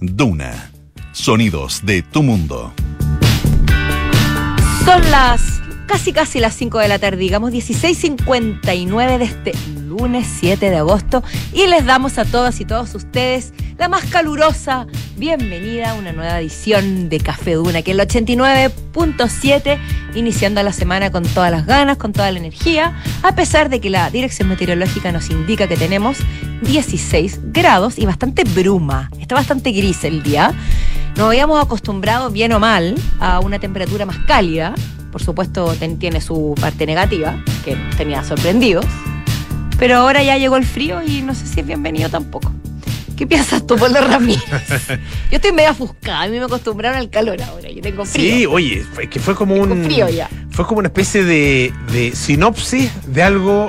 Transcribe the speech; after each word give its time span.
Duna. 0.00 0.70
Sonidos 1.12 1.84
de 1.84 2.02
tu 2.02 2.22
mundo. 2.22 2.72
Son 4.84 5.10
las 5.10 5.60
casi 5.86 6.12
casi 6.12 6.38
las 6.38 6.54
5 6.54 6.78
de 6.78 6.88
la 6.88 6.98
tarde, 7.00 7.16
digamos 7.16 7.50
16.59 7.50 9.18
de 9.18 9.24
este 9.24 9.52
lunes 9.86 10.28
7 10.38 10.70
de 10.70 10.76
agosto 10.76 11.24
y 11.52 11.66
les 11.66 11.84
damos 11.84 12.18
a 12.18 12.24
todas 12.24 12.60
y 12.60 12.64
todos 12.64 12.94
ustedes 12.94 13.52
la 13.78 13.88
más 13.88 14.04
calurosa 14.04 14.86
bienvenida 15.18 15.90
a 15.90 15.94
una 15.94 16.12
nueva 16.12 16.38
edición 16.40 17.08
de 17.08 17.18
Café 17.18 17.54
Duna, 17.54 17.82
que 17.82 17.90
es 17.90 17.98
el 17.98 18.06
89.7, 18.06 19.78
iniciando 20.14 20.62
la 20.62 20.72
semana 20.72 21.10
con 21.10 21.24
todas 21.24 21.50
las 21.50 21.66
ganas, 21.66 21.96
con 21.96 22.12
toda 22.12 22.30
la 22.30 22.38
energía, 22.38 22.96
a 23.24 23.34
pesar 23.34 23.68
de 23.68 23.80
que 23.80 23.90
la 23.90 24.10
dirección 24.10 24.48
meteorológica 24.48 25.10
nos 25.10 25.28
indica 25.30 25.66
que 25.66 25.76
tenemos 25.76 26.18
16 26.62 27.40
grados 27.52 27.98
y 27.98 28.06
bastante 28.06 28.44
bruma, 28.44 29.10
está 29.18 29.34
bastante 29.34 29.72
gris 29.72 30.04
el 30.04 30.22
día. 30.22 30.52
Nos 31.16 31.26
habíamos 31.26 31.64
acostumbrado, 31.64 32.30
bien 32.30 32.52
o 32.52 32.60
mal, 32.60 32.94
a 33.18 33.40
una 33.40 33.58
temperatura 33.58 34.06
más 34.06 34.18
cálida. 34.18 34.72
Por 35.10 35.20
supuesto, 35.20 35.74
tiene 35.98 36.20
su 36.20 36.54
parte 36.60 36.86
negativa, 36.86 37.42
que 37.64 37.76
tenía 37.96 38.22
sorprendidos. 38.22 38.86
Pero 39.80 39.96
ahora 39.96 40.22
ya 40.22 40.38
llegó 40.38 40.56
el 40.56 40.64
frío 40.64 41.02
y 41.02 41.22
no 41.22 41.34
sé 41.34 41.44
si 41.46 41.60
es 41.60 41.66
bienvenido 41.66 42.08
tampoco. 42.08 42.52
¿Qué 43.18 43.26
piensas 43.26 43.66
tú, 43.66 43.74
Pablo 43.76 44.00
Ramírez? 44.00 44.44
Yo 45.30 45.36
estoy 45.36 45.50
medio 45.52 45.72
ofuscada, 45.72 46.22
a 46.22 46.28
mí 46.28 46.38
me 46.38 46.44
acostumbraron 46.44 46.98
al 46.98 47.10
calor 47.10 47.42
ahora, 47.42 47.68
yo 47.68 47.82
tengo 47.82 48.04
frío. 48.04 48.32
Sí, 48.32 48.46
oye, 48.46 48.84
fue, 48.94 49.08
que 49.10 49.18
fue 49.18 49.34
como 49.34 49.56
un. 49.56 49.84
frío 49.84 50.08
ya. 50.08 50.28
Fue 50.50 50.64
como 50.66 50.78
una 50.78 50.86
especie 50.88 51.24
de, 51.24 51.72
de 51.92 52.14
sinopsis 52.14 52.90
de 53.08 53.22
algo 53.24 53.66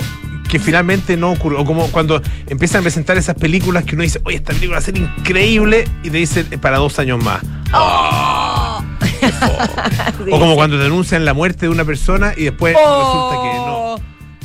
que 0.50 0.60
finalmente 0.60 1.18
no 1.18 1.32
ocurrió. 1.32 1.62
O 1.62 1.66
como 1.66 1.88
cuando 1.88 2.22
empiezan 2.48 2.80
a 2.80 2.84
presentar 2.84 3.18
esas 3.18 3.36
películas 3.36 3.86
que 3.86 3.96
uno 3.96 4.04
dice, 4.04 4.20
oye, 4.24 4.38
esta 4.38 4.54
película 4.54 4.74
va 4.78 4.80
a 4.80 4.86
ser 4.86 4.98
increíble, 4.98 5.86
y 6.04 6.10
te 6.12 6.18
dicen 6.18 6.48
"Eh, 6.52 6.58
para 6.60 6.78
dos 6.78 7.00
años 7.00 7.24
más. 7.24 7.42
¡Oh! 7.74 8.84
O 10.32 10.40
como 10.40 10.56
cuando 10.56 10.78
te 10.78 10.86
anuncian 10.86 11.26
la 11.26 11.34
muerte 11.34 11.62
de 11.66 11.70
una 11.70 11.86
persona 11.86 12.34
y 12.38 12.44
después 12.46 12.76
¡Oh! 12.80 13.04
resulta 13.04 13.36
que 13.42 13.58
no. 13.58 13.79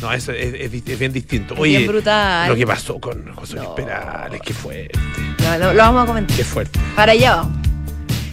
No, 0.02 0.12
eso 0.12 0.32
es, 0.32 0.54
es- 0.54 0.72
es 0.86 0.98
bien 0.98 1.12
distinto. 1.12 1.54
Oye, 1.56 1.78
bien 1.78 1.88
brutal. 1.90 2.48
lo 2.48 2.56
que 2.56 2.66
pasó 2.66 2.98
con 3.00 3.32
José 3.34 3.54
Luis 3.56 3.68
No. 3.68 3.74
Perales, 3.74 4.40
qué 4.44 4.52
fuerte, 4.52 4.98
No, 5.42 5.58
lo, 5.58 5.72
lo 5.72 5.78
vamos 5.78 6.04
a 6.04 6.06
comentar. 6.06 6.36
qué 6.36 6.44
fuerte. 6.44 6.78
Para 6.96 7.12
allá 7.12 7.36
vamos. 7.36 7.58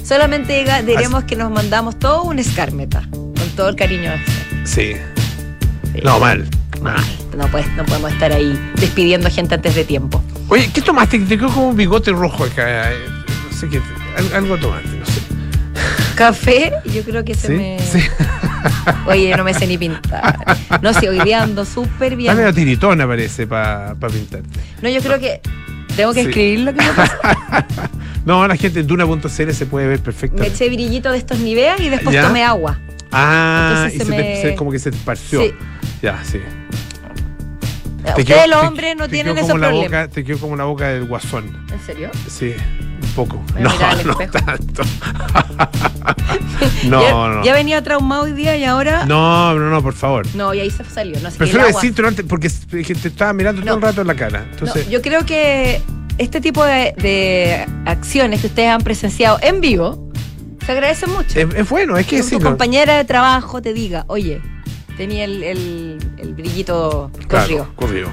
Solamente 0.04 0.66
diremos 0.86 1.24
que 1.26 1.36
nos 1.36 1.50
mandamos 1.52 1.98
todo 1.98 2.24
un 2.24 2.40
escármeta, 2.40 3.08
con 3.12 3.34
todo 3.56 3.70
el 3.70 3.76
cariño. 3.76 4.12
Sí. 4.66 4.94
Sí. 5.94 6.00
No, 6.04 6.20
mal. 6.20 6.48
Mal. 6.82 7.00
No, 7.38 7.48
puedes- 7.48 7.70
no 7.78 7.86
podemos 7.86 8.12
estar 8.12 8.32
ahí 8.34 8.60
despidiendo 8.76 9.30
gente 9.30 9.56
antes 9.56 9.76
de 9.76 9.84
tiempo. 9.86 10.22
Oye, 10.50 10.70
¿qué 10.74 10.82
tomaste? 10.82 11.20
Te 11.20 11.38
quedó 11.38 11.50
como 11.50 11.70
un 11.70 11.78
bigote 11.78 12.12
rojo 12.12 12.44
acá. 12.44 12.92
eh, 12.92 12.98
No 13.52 13.58
sé 13.58 13.70
qué. 13.70 13.80
al- 14.18 14.34
Algo 14.36 14.58
tomaste, 14.58 14.90
no 14.90 15.06
sé. 15.06 15.22
Café, 16.16 16.74
yo 16.94 17.04
creo 17.04 17.24
que 17.24 17.36
se 17.36 17.48
¿Sí? 17.48 17.54
me. 17.54 17.80
Sí. 17.80 18.00
Oye, 19.08 19.36
no 19.36 19.44
me 19.44 19.54
sé 19.54 19.68
ni 19.68 19.78
pintar. 19.78 20.36
No 20.82 20.94
sé, 20.94 21.10
hoy 21.10 21.20
día 21.22 21.44
ando 21.44 21.66
súper 21.66 22.14
Está 22.14 22.34
medio 22.34 22.44
bien. 22.52 22.56
tiritona, 22.56 23.08
parece, 23.08 23.48
para 23.48 23.96
pintarte. 23.96 24.60
No, 24.82 24.90
yo 24.90 25.02
creo 25.02 25.20
que 25.20 25.42
tengo 25.96 26.14
que 26.14 26.24
Sí. 26.24 26.28
escribir 26.30 26.60
lo 26.62 26.74
que 26.74 26.82
me 26.82 26.94
pasa. 26.94 27.20
No, 28.24 28.48
la 28.48 28.56
gente 28.56 28.82
en 28.82 28.86
Duna.cl 28.88 29.52
se 29.52 29.66
puede 29.66 29.88
ver 29.88 29.98
Me 29.98 30.04
perfectamente. 30.06 30.54
eché 30.54 30.70
brillito 30.72 31.12
de 31.12 31.18
estos 31.18 31.40
Nivea 31.40 31.82
y 31.82 31.90
después 31.90 32.14
¿Ya? 32.14 32.28
tomé 32.28 32.44
agua. 32.44 32.80
Ah, 33.12 33.88
Entonces 33.88 33.96
y 33.96 33.98
se 33.98 34.06
se, 34.06 34.12
te- 34.12 34.18
me- 34.36 34.42
se- 34.44 34.56
como 34.56 34.72
que 34.72 34.78
se 34.78 34.92
te 34.92 34.98
esparció. 34.98 35.42
Sí. 35.42 35.54
Ya, 36.04 36.20
sí. 36.24 36.40
Te 38.16 38.22
Ustedes 38.22 38.48
los 38.48 38.62
te- 38.62 38.68
hombres 38.68 38.96
no 38.96 39.06
te 39.06 39.12
tienen 39.14 39.38
esos 39.38 39.60
la 39.60 39.68
problemas. 39.70 39.84
boca, 39.86 40.08
Te 40.08 40.24
quedó 40.24 40.38
como 40.40 40.56
la 40.56 40.66
boca 40.66 40.88
del 40.90 41.06
guasón. 41.06 41.66
¿En 41.74 41.80
serio? 41.86 42.12
Sí, 42.30 42.54
un 43.12 43.16
poco. 43.16 43.42
Voy 43.54 43.64
No, 43.64 43.70
no 44.06 44.16
tanto. 44.32 44.84
no, 46.86 47.02
ya, 47.02 47.12
no. 47.12 47.44
ya 47.44 47.54
venía 47.54 47.82
traumado 47.84 48.24
hoy 48.24 48.32
día 48.34 48.56
y 48.58 48.64
ahora. 48.64 49.06
No, 49.06 49.54
no, 49.54 49.70
no, 49.70 49.82
por 49.82 49.94
favor. 49.94 50.26
No, 50.36 50.54
y 50.54 50.60
ahí 50.60 50.70
se 50.72 50.84
salió. 50.86 51.20
No 51.22 51.30
sé 51.32 51.38
Prefiero 51.38 51.66
decírtelo 51.66 52.08
antes 52.08 52.26
porque 52.28 52.50
te 52.50 53.08
estaba 53.08 53.34
mirando 53.34 53.62
todo 53.62 53.72
No. 53.72 53.76
el 53.78 53.82
rato 53.82 54.02
en 54.02 54.08
la 54.08 54.16
cara. 54.16 54.40
No, 54.40 54.52
Entonces, 54.52 54.90
yo 54.90 55.02
creo 55.02 55.26
que 55.26 55.82
este 56.18 56.42
tipo 56.42 56.64
de, 56.64 56.94
de 56.98 57.66
acciones 57.86 58.42
que 58.42 58.48
ustedes 58.48 58.70
han 58.70 58.82
presenciado 58.82 59.40
en 59.42 59.62
vivo 59.62 60.10
se 60.66 60.72
agradece 60.72 61.08
mucho. 61.08 61.40
es, 61.40 61.48
es 61.56 61.70
bueno, 61.70 61.98
es 61.98 62.06
que 62.06 62.18
que 62.18 62.24
sí. 62.24 62.38
tu 62.38 62.42
compañera 62.44 62.98
de 62.98 63.06
trabajo 63.06 63.62
te 63.62 63.74
diga, 63.74 64.06
oye, 64.08 64.42
tenía 64.98 65.24
el, 65.26 65.42
el, 65.44 65.98
el 66.18 66.34
brillito 66.36 67.12
Claro, 67.28 67.46
corrido. 67.48 67.68
corrido. 67.76 68.10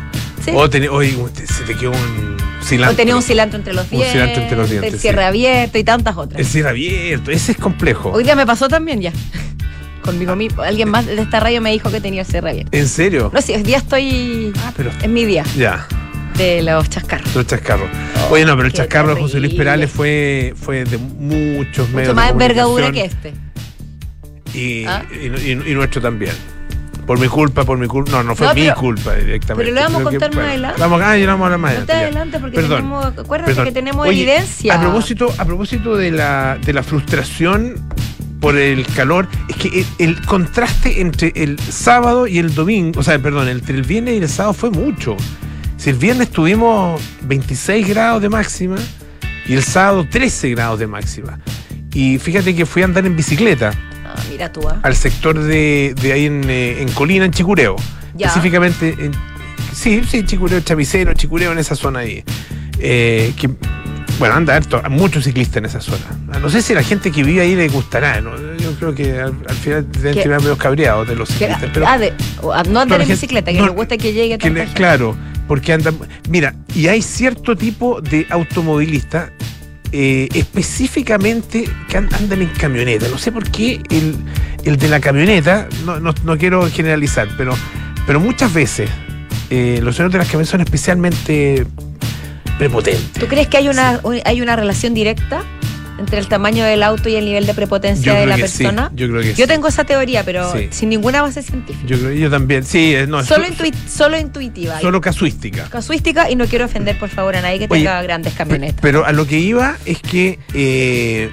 Sí. 0.51 0.57
O, 0.89 1.29
se 1.29 1.65
te 1.65 1.75
quedó 1.77 1.91
un 1.93 2.37
cilantro. 2.63 2.93
O 2.95 2.97
tenía 2.97 3.17
un 3.17 3.23
cilantro 3.23 3.59
entre 3.59 3.73
los 3.75 3.85
Un 3.85 3.91
dientes, 3.91 4.13
cilantro 4.13 4.43
entre 4.43 4.57
los 4.57 4.71
dientes, 4.71 4.93
el 4.95 4.99
sí. 4.99 5.03
cierre 5.03 5.25
abierto 5.25 5.79
y 5.79 5.85
tantas 5.85 6.17
otras. 6.17 6.41
El 6.41 6.47
cierre 6.47 6.71
abierto, 6.71 7.31
ese 7.31 7.53
es 7.53 7.59
complejo. 7.59 8.11
Hoy 8.11 8.25
día 8.25 8.35
me 8.37 8.47
pasó 8.47 8.69
también 8.69 9.01
ya. 9.01 9.13
Conmigo 10.03 10.35
mismo. 10.37 10.63
Alguien 10.63 10.89
más 10.91 11.07
de 11.07 11.21
esta 11.21 11.39
radio 11.41 11.61
me 11.61 11.71
dijo 11.71 11.91
que 11.91 12.01
tenía 12.01 12.23
el 12.23 12.27
cierre 12.27 12.51
abierto. 12.51 12.71
¿En 12.77 12.89
serio? 12.89 13.31
No 13.33 13.41
sé, 13.43 13.57
hoy 13.57 13.63
día 13.63 13.79
estoy. 13.79 14.53
Ah, 14.59 14.73
pero. 14.77 14.91
Es 15.03 15.09
mi 15.09 15.25
día 15.25 15.45
Ya, 15.57 15.87
de 16.37 16.63
los 16.63 16.89
chascarros. 16.89 17.35
los 17.35 17.47
chascarros. 17.47 17.89
Oh, 18.29 18.33
Oye, 18.35 18.45
no, 18.45 18.57
pero 18.57 18.69
el 18.69 18.73
chascarro 18.73 19.15
de 19.15 19.21
José 19.21 19.41
Luis. 19.41 19.55
Perales 19.55 19.91
fue, 19.91 20.55
fue 20.57 20.85
de 20.85 20.97
muchos 20.99 21.89
medios. 21.91 21.93
Mucho 21.93 22.09
de 22.09 22.15
más 22.15 22.31
envergadura 22.31 22.91
que 22.93 23.05
este. 23.05 23.35
Y, 24.55 24.85
¿Ah? 24.87 25.05
y, 25.13 25.27
y- 25.27 25.63
y 25.67 25.75
nuestro 25.75 26.01
también. 26.01 26.33
Por 27.09 27.19
mi 27.19 27.27
culpa, 27.27 27.65
por 27.65 27.77
mi 27.79 27.87
culpa. 27.89 28.13
No, 28.13 28.23
no 28.23 28.37
fue 28.37 28.47
No, 28.49 28.55
mi 28.55 28.61
pero- 28.63 28.75
culpa 28.77 29.15
directamente. 29.15 29.73
pero 29.73 29.75
lo 29.75 29.81
vamos 29.81 29.95
a 30.07 30.09
Creo 30.09 30.11
que, 30.11 30.19
contar 30.27 30.35
más 30.37 30.49
adelante. 30.51 30.81
Vamos, 30.81 31.01
ah, 31.03 31.17
ya 31.17 31.27
vamos 31.27 31.41
a 31.41 31.45
hablar 31.47 31.59
más 31.59 31.71
adelante. 31.71 31.93
adelante 31.95 32.39
porque 32.39 32.55
Perdón. 32.55 32.77
tenemos. 32.77 33.07
Acuérdate 33.07 33.51
Perdón. 33.51 33.65
que 33.65 33.73
tenemos 33.73 34.07
Oye, 34.07 34.23
evidencia. 34.23 34.75
A 34.75 34.81
propósito, 34.81 35.35
a 35.39 35.45
propósito 35.45 35.97
de 35.97 36.11
la, 36.13 36.59
de 36.63 36.73
la 36.73 36.83
frustración 36.83 37.75
por 38.41 38.57
el 38.57 38.87
calor, 38.87 39.27
es 39.49 39.57
que 39.57 39.81
el, 39.81 39.87
el 39.99 40.25
contraste 40.27 41.01
entre 41.01 41.33
el 41.35 41.59
sábado 41.59 42.27
y 42.29 42.39
el 42.39 42.55
domingo, 42.55 43.01
o 43.01 43.03
sea, 43.03 43.19
perdón, 43.19 43.49
entre 43.49 43.75
el 43.75 43.83
viernes 43.83 44.15
y 44.15 44.19
el 44.19 44.29
sábado 44.29 44.53
fue 44.55 44.71
mucho. 44.71 45.17
Si 45.79 45.91
el 45.91 45.97
viernes 45.97 46.29
tuvimos 46.31 47.01
26 47.23 47.89
grados 47.89 48.21
de 48.21 48.29
máxima 48.29 48.77
y 49.47 49.55
el 49.55 49.63
sábado 49.63 50.07
13 50.09 50.51
grados 50.51 50.79
de 50.79 50.87
máxima. 50.87 51.39
Y 51.95 52.19
fíjate 52.19 52.55
que 52.55 52.67
fui 52.67 52.83
a 52.83 52.85
andar 52.85 53.07
en 53.07 53.17
bicicleta 53.17 53.73
mira 54.31 54.53
tú, 54.53 54.69
¿ah? 54.69 54.81
al 54.83 54.95
sector 54.97 55.39
de, 55.39 55.95
de 56.01 56.13
ahí 56.13 56.27
en, 56.27 56.49
eh, 56.49 56.83
en 56.83 56.91
Colina, 56.93 57.25
en 57.25 57.31
Chicureo. 57.33 57.77
Ya. 58.15 58.27
Específicamente, 58.29 58.95
en, 58.99 59.13
sí, 59.73 60.03
sí, 60.09 60.25
Chicureo, 60.25 60.61
Chavicero, 60.61 61.13
Chicureo, 61.15 61.53
en 61.53 61.59
esa 61.59 61.75
zona 61.77 62.01
ahí. 62.01 62.25
Eh, 62.81 63.33
que, 63.39 63.49
bueno, 64.19 64.35
anda 64.35 64.57
harto, 64.57 64.83
muchos 64.91 65.25
ciclistas 65.25 65.59
en 65.59 65.65
esa 65.67 65.81
zona. 65.81 66.05
Ah, 66.33 66.39
No 66.41 66.49
sé 66.51 66.63
si 66.63 66.75
la 66.75 66.83
gente 66.83 67.11
que 67.13 67.23
vive 67.23 67.41
ahí 67.43 67.55
le 67.55 67.69
gustará, 67.69 68.21
¿no? 68.21 68.33
yo 68.57 68.73
creo 68.79 68.95
que 68.95 69.13
al, 69.21 69.35
al 69.49 69.55
final 69.57 69.87
deben 69.93 70.15
Que- 70.15 70.23
tirar 70.23 70.41
medio 70.41 70.59
cabreados 70.59 71.07
de 71.09 71.15
los 71.15 71.29
Que- 71.29 71.35
ciclistas. 71.47 71.71
Pero, 71.73 71.87
ah, 71.87 71.99
de- 71.99 72.13
no 72.69 72.81
andar 72.81 73.01
en 73.01 73.09
bicicleta, 73.09 73.53
que 73.53 73.59
no, 73.59 73.67
le 73.67 73.73
gusta 73.73 73.97
que 73.97 74.13
llegue 74.13 74.37
que 74.39 74.51
le- 74.51 74.61
gente. 74.61 74.75
claro, 74.75 75.17
porque 75.47 75.73
andan. 75.73 75.97
Mira, 76.29 76.55
y 76.75 76.89
hay 76.89 77.01
cierto 77.03 77.57
tipo 77.57 78.01
de 78.01 78.27
automovilistas 78.31 79.31
eh, 79.93 80.29
específicamente 80.35 81.65
que 81.89 81.97
an- 81.97 82.09
andan 82.15 82.43
en 82.43 82.49
camioneta. 82.49 83.09
No 83.09 83.19
sé 83.19 83.33
por 83.33 83.51
qué 83.51 83.81
el, 83.91 84.17
el 84.65 84.77
de 84.77 84.89
la 84.89 85.01
camioneta, 85.01 85.69
no, 85.85 85.99
no, 86.01 86.15
no 86.25 86.39
quiero 86.39 86.69
generalizar, 86.71 87.29
pero, 87.37 87.55
pero 88.07 88.21
muchas 88.21 88.53
veces 88.53 88.91
eh, 89.51 89.81
los 89.83 89.97
señores 89.97 90.13
de 90.13 90.19
las 90.19 90.27
camionetas 90.29 90.51
son 90.51 90.61
especialmente 90.61 91.67
prepotentes. 92.59 93.13
¿Tú 93.13 93.27
crees 93.27 93.47
que 93.49 93.57
hay 93.59 93.69
una, 93.69 94.01
hay 94.25 94.41
una 94.43 94.57
relación 94.57 94.95
directa 94.95 95.43
entre 95.99 96.19
el 96.19 96.29
tamaño 96.29 96.65
del 96.65 96.83
auto 96.83 97.09
y 97.09 97.17
el 97.17 97.25
nivel 97.25 97.45
de 97.47 97.55
prepotencia 97.55 98.15
de 98.15 98.27
la 98.27 98.37
sí, 98.37 98.41
persona? 98.43 98.91
yo 98.95 99.09
creo 99.09 99.21
que 99.23 99.35
Yo 99.35 99.45
sí. 99.45 99.49
tengo 99.49 99.69
esa 99.69 99.85
teoría, 99.85 100.25
pero 100.25 100.53
Sí. 100.53 100.69
sin 100.71 100.89
ninguna 100.91 101.23
base 101.23 101.43
científica. 101.43 101.87
Yo, 101.87 101.99
creo- 101.99 102.13
yo 102.13 102.31
también, 102.31 102.65
sí, 102.65 102.95
eh, 102.95 103.07
no, 103.07 103.23
solo, 103.25 103.47
solo 103.89 104.19
intuitiva. 104.19 104.81
solo 104.81 105.01
casuística. 105.01 105.69
Casuística 105.69 106.31
y 106.31 106.37
no 106.37 106.47
quiero 106.47 106.65
ofender, 106.67 106.99
por 106.99 107.09
favor, 107.09 107.37
a 107.37 107.41
nadie 107.43 107.59
que 107.59 107.67
Oye, 107.69 107.83
tenga 107.83 108.01
grandes 108.03 108.35
camionetas. 108.35 108.81
Pero 108.81 109.05
a 109.05 109.13
lo 109.13 109.27
que 109.27 109.39
iba 109.39 109.77
es 109.85 109.99
que 110.01 110.39
eh, 110.55 111.31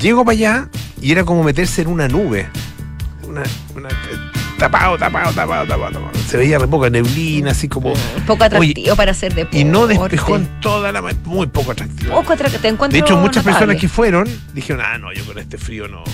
llego 0.00 0.24
para 0.24 0.32
allá 0.34 0.68
y 1.00 1.12
era 1.12 1.24
como 1.24 1.42
meterse 1.42 1.82
en 1.82 1.88
una 1.88 2.08
nube. 2.08 2.46
Una, 3.26 3.42
una- 3.74 3.88
tapado, 4.58 4.98
tapado, 4.98 5.32
tapado, 5.32 5.66
tapado, 5.66 5.92
tapado. 5.92 6.10
Se 6.26 6.36
veía 6.36 6.58
re 6.58 6.66
poca 6.66 6.90
neblina, 6.90 7.52
así 7.52 7.68
como. 7.68 7.94
Poco 8.26 8.44
atractivo 8.44 8.96
para 8.96 9.12
hacer 9.12 9.34
deporte. 9.34 9.58
Y 9.58 9.64
no 9.64 9.86
despejó 9.86 10.36
en 10.36 10.46
toda 10.60 10.92
la. 10.92 11.00
Muy 11.24 11.46
poco 11.46 11.72
atractivo. 11.72 12.14
Poco 12.14 12.32
atractivo. 12.32 12.88
De 12.88 12.98
hecho, 12.98 13.16
muchas 13.16 13.44
notable. 13.44 13.66
personas 13.66 13.80
que 13.80 13.88
fueron 13.88 14.28
dijeron, 14.52 14.82
ah, 14.84 14.98
no, 14.98 15.12
yo 15.12 15.24
con 15.24 15.38
este 15.38 15.56
frío 15.56 15.88
no. 15.88 16.04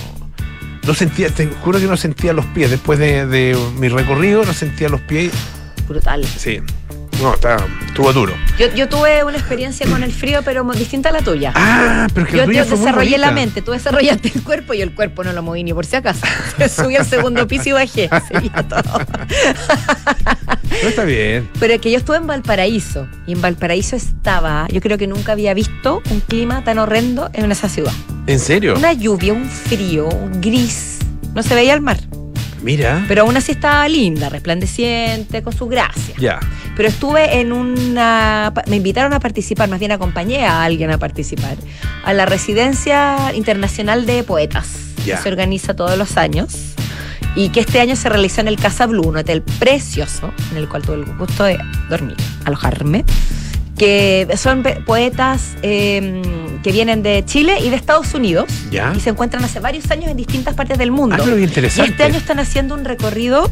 No 0.85 0.93
sentía, 0.93 1.29
te 1.29 1.47
juro 1.47 1.79
que 1.79 1.87
no 1.87 1.97
sentía 1.97 2.31
los 2.31 2.45
pies. 2.45 2.69
Después 2.69 2.99
de, 2.99 3.25
de 3.25 3.57
mi 3.77 3.89
recorrido, 3.89 4.45
no 4.45 4.53
sentía 4.53 4.87
los 4.87 5.01
pies. 5.01 5.33
Brutal. 5.87 6.23
Sí. 6.25 6.61
No, 7.21 7.33
está, 7.33 7.57
estuvo 7.85 8.11
duro. 8.11 8.33
Yo, 8.59 8.73
yo 8.73 8.89
tuve 8.89 9.23
una 9.23 9.37
experiencia 9.37 9.87
con 9.87 10.03
el 10.03 10.11
frío, 10.11 10.41
pero 10.43 10.63
distinta 10.73 11.09
a 11.09 11.11
la 11.11 11.21
tuya. 11.21 11.51
Ah, 11.55 12.07
pero 12.13 12.25
que 12.25 12.37
yo 12.37 12.45
tuya 12.45 12.63
yo 12.63 12.69
fue 12.69 12.77
muy 12.77 12.85
desarrollé 12.85 13.17
la 13.17 13.31
mente, 13.31 13.61
tú 13.61 13.71
desarrollaste 13.71 14.31
el 14.35 14.43
cuerpo 14.43 14.73
y 14.73 14.81
el 14.81 14.93
cuerpo 14.93 15.23
no 15.23 15.33
lo 15.33 15.41
moví 15.41 15.63
ni 15.63 15.73
por 15.73 15.85
si 15.85 15.95
acaso. 15.95 16.25
Subí 16.69 16.95
al 16.95 17.05
segundo 17.05 17.47
piso 17.47 17.69
y 17.69 17.71
bajé. 17.73 18.09
Todo. 18.69 18.99
No 20.83 20.89
está 20.89 21.03
bien. 21.03 21.49
Pero 21.59 21.73
es 21.73 21.81
que 21.81 21.91
yo 21.91 21.97
estuve 21.97 22.17
en 22.17 22.27
Valparaíso 22.27 23.07
y 23.25 23.33
en 23.33 23.41
Valparaíso 23.41 23.95
estaba, 23.95 24.67
yo 24.69 24.81
creo 24.81 24.97
que 24.97 25.07
nunca 25.07 25.31
había 25.31 25.53
visto 25.53 26.01
un 26.09 26.19
clima 26.19 26.63
tan 26.63 26.79
horrendo 26.79 27.29
en 27.33 27.51
esa 27.51 27.69
ciudad. 27.69 27.93
¿En 28.27 28.39
serio? 28.39 28.75
Una 28.75 28.93
lluvia, 28.93 29.33
un 29.33 29.45
frío, 29.45 30.07
un 30.09 30.41
gris. 30.41 30.99
No 31.33 31.43
se 31.43 31.53
veía 31.53 31.73
el 31.73 31.81
mar, 31.81 31.99
Mira. 32.65 33.05
pero 33.07 33.21
aún 33.21 33.37
así 33.37 33.51
estaba 33.51 33.87
linda, 33.87 34.29
resplandeciente, 34.29 35.43
con 35.43 35.53
su 35.53 35.67
gracia. 35.67 36.15
Ya. 36.17 36.39
Pero 36.75 36.89
estuve 36.89 37.39
en 37.39 37.53
una. 37.53 38.51
Me 38.67 38.77
invitaron 38.77 39.13
a 39.13 39.19
participar, 39.19 39.69
más 39.69 39.79
bien 39.79 39.91
acompañé 39.91 40.45
a 40.45 40.63
alguien 40.63 40.89
a 40.89 40.97
participar, 40.97 41.55
a 42.03 42.13
la 42.13 42.25
Residencia 42.25 43.33
Internacional 43.35 44.07
de 44.07 44.23
Poetas, 44.23 44.67
que 45.05 45.15
se 45.15 45.29
organiza 45.29 45.75
todos 45.75 45.95
los 45.95 46.17
años 46.17 46.73
y 47.35 47.49
que 47.49 47.59
este 47.59 47.79
año 47.79 47.95
se 47.95 48.09
realizó 48.09 48.41
en 48.41 48.47
el 48.47 48.57
Casa 48.57 48.87
Blue, 48.87 49.07
un 49.07 49.17
hotel 49.17 49.43
precioso, 49.43 50.33
en 50.51 50.57
el 50.57 50.67
cual 50.67 50.81
tuve 50.81 50.95
el 50.95 51.05
gusto 51.05 51.43
de 51.43 51.59
dormir, 51.89 52.17
alojarme. 52.45 53.05
Que 53.77 54.27
son 54.37 54.63
poetas 54.85 55.55
eh, 55.61 56.21
que 56.63 56.71
vienen 56.71 57.03
de 57.03 57.23
Chile 57.25 57.57
y 57.61 57.69
de 57.69 57.75
Estados 57.75 58.13
Unidos 58.13 58.45
Ya. 58.71 58.93
y 58.95 58.99
se 59.01 59.09
encuentran 59.09 59.43
hace 59.43 59.59
varios 59.59 59.91
años 59.91 60.09
en 60.09 60.15
distintas 60.17 60.53
partes 60.53 60.77
del 60.77 60.91
mundo. 60.91 61.17
Ah, 61.19 61.23
qué 61.25 61.39
y 61.39 61.43
interesante. 61.43 61.91
este 61.91 62.03
año 62.03 62.17
están 62.17 62.39
haciendo 62.39 62.73
un 62.73 62.85
recorrido 62.85 63.51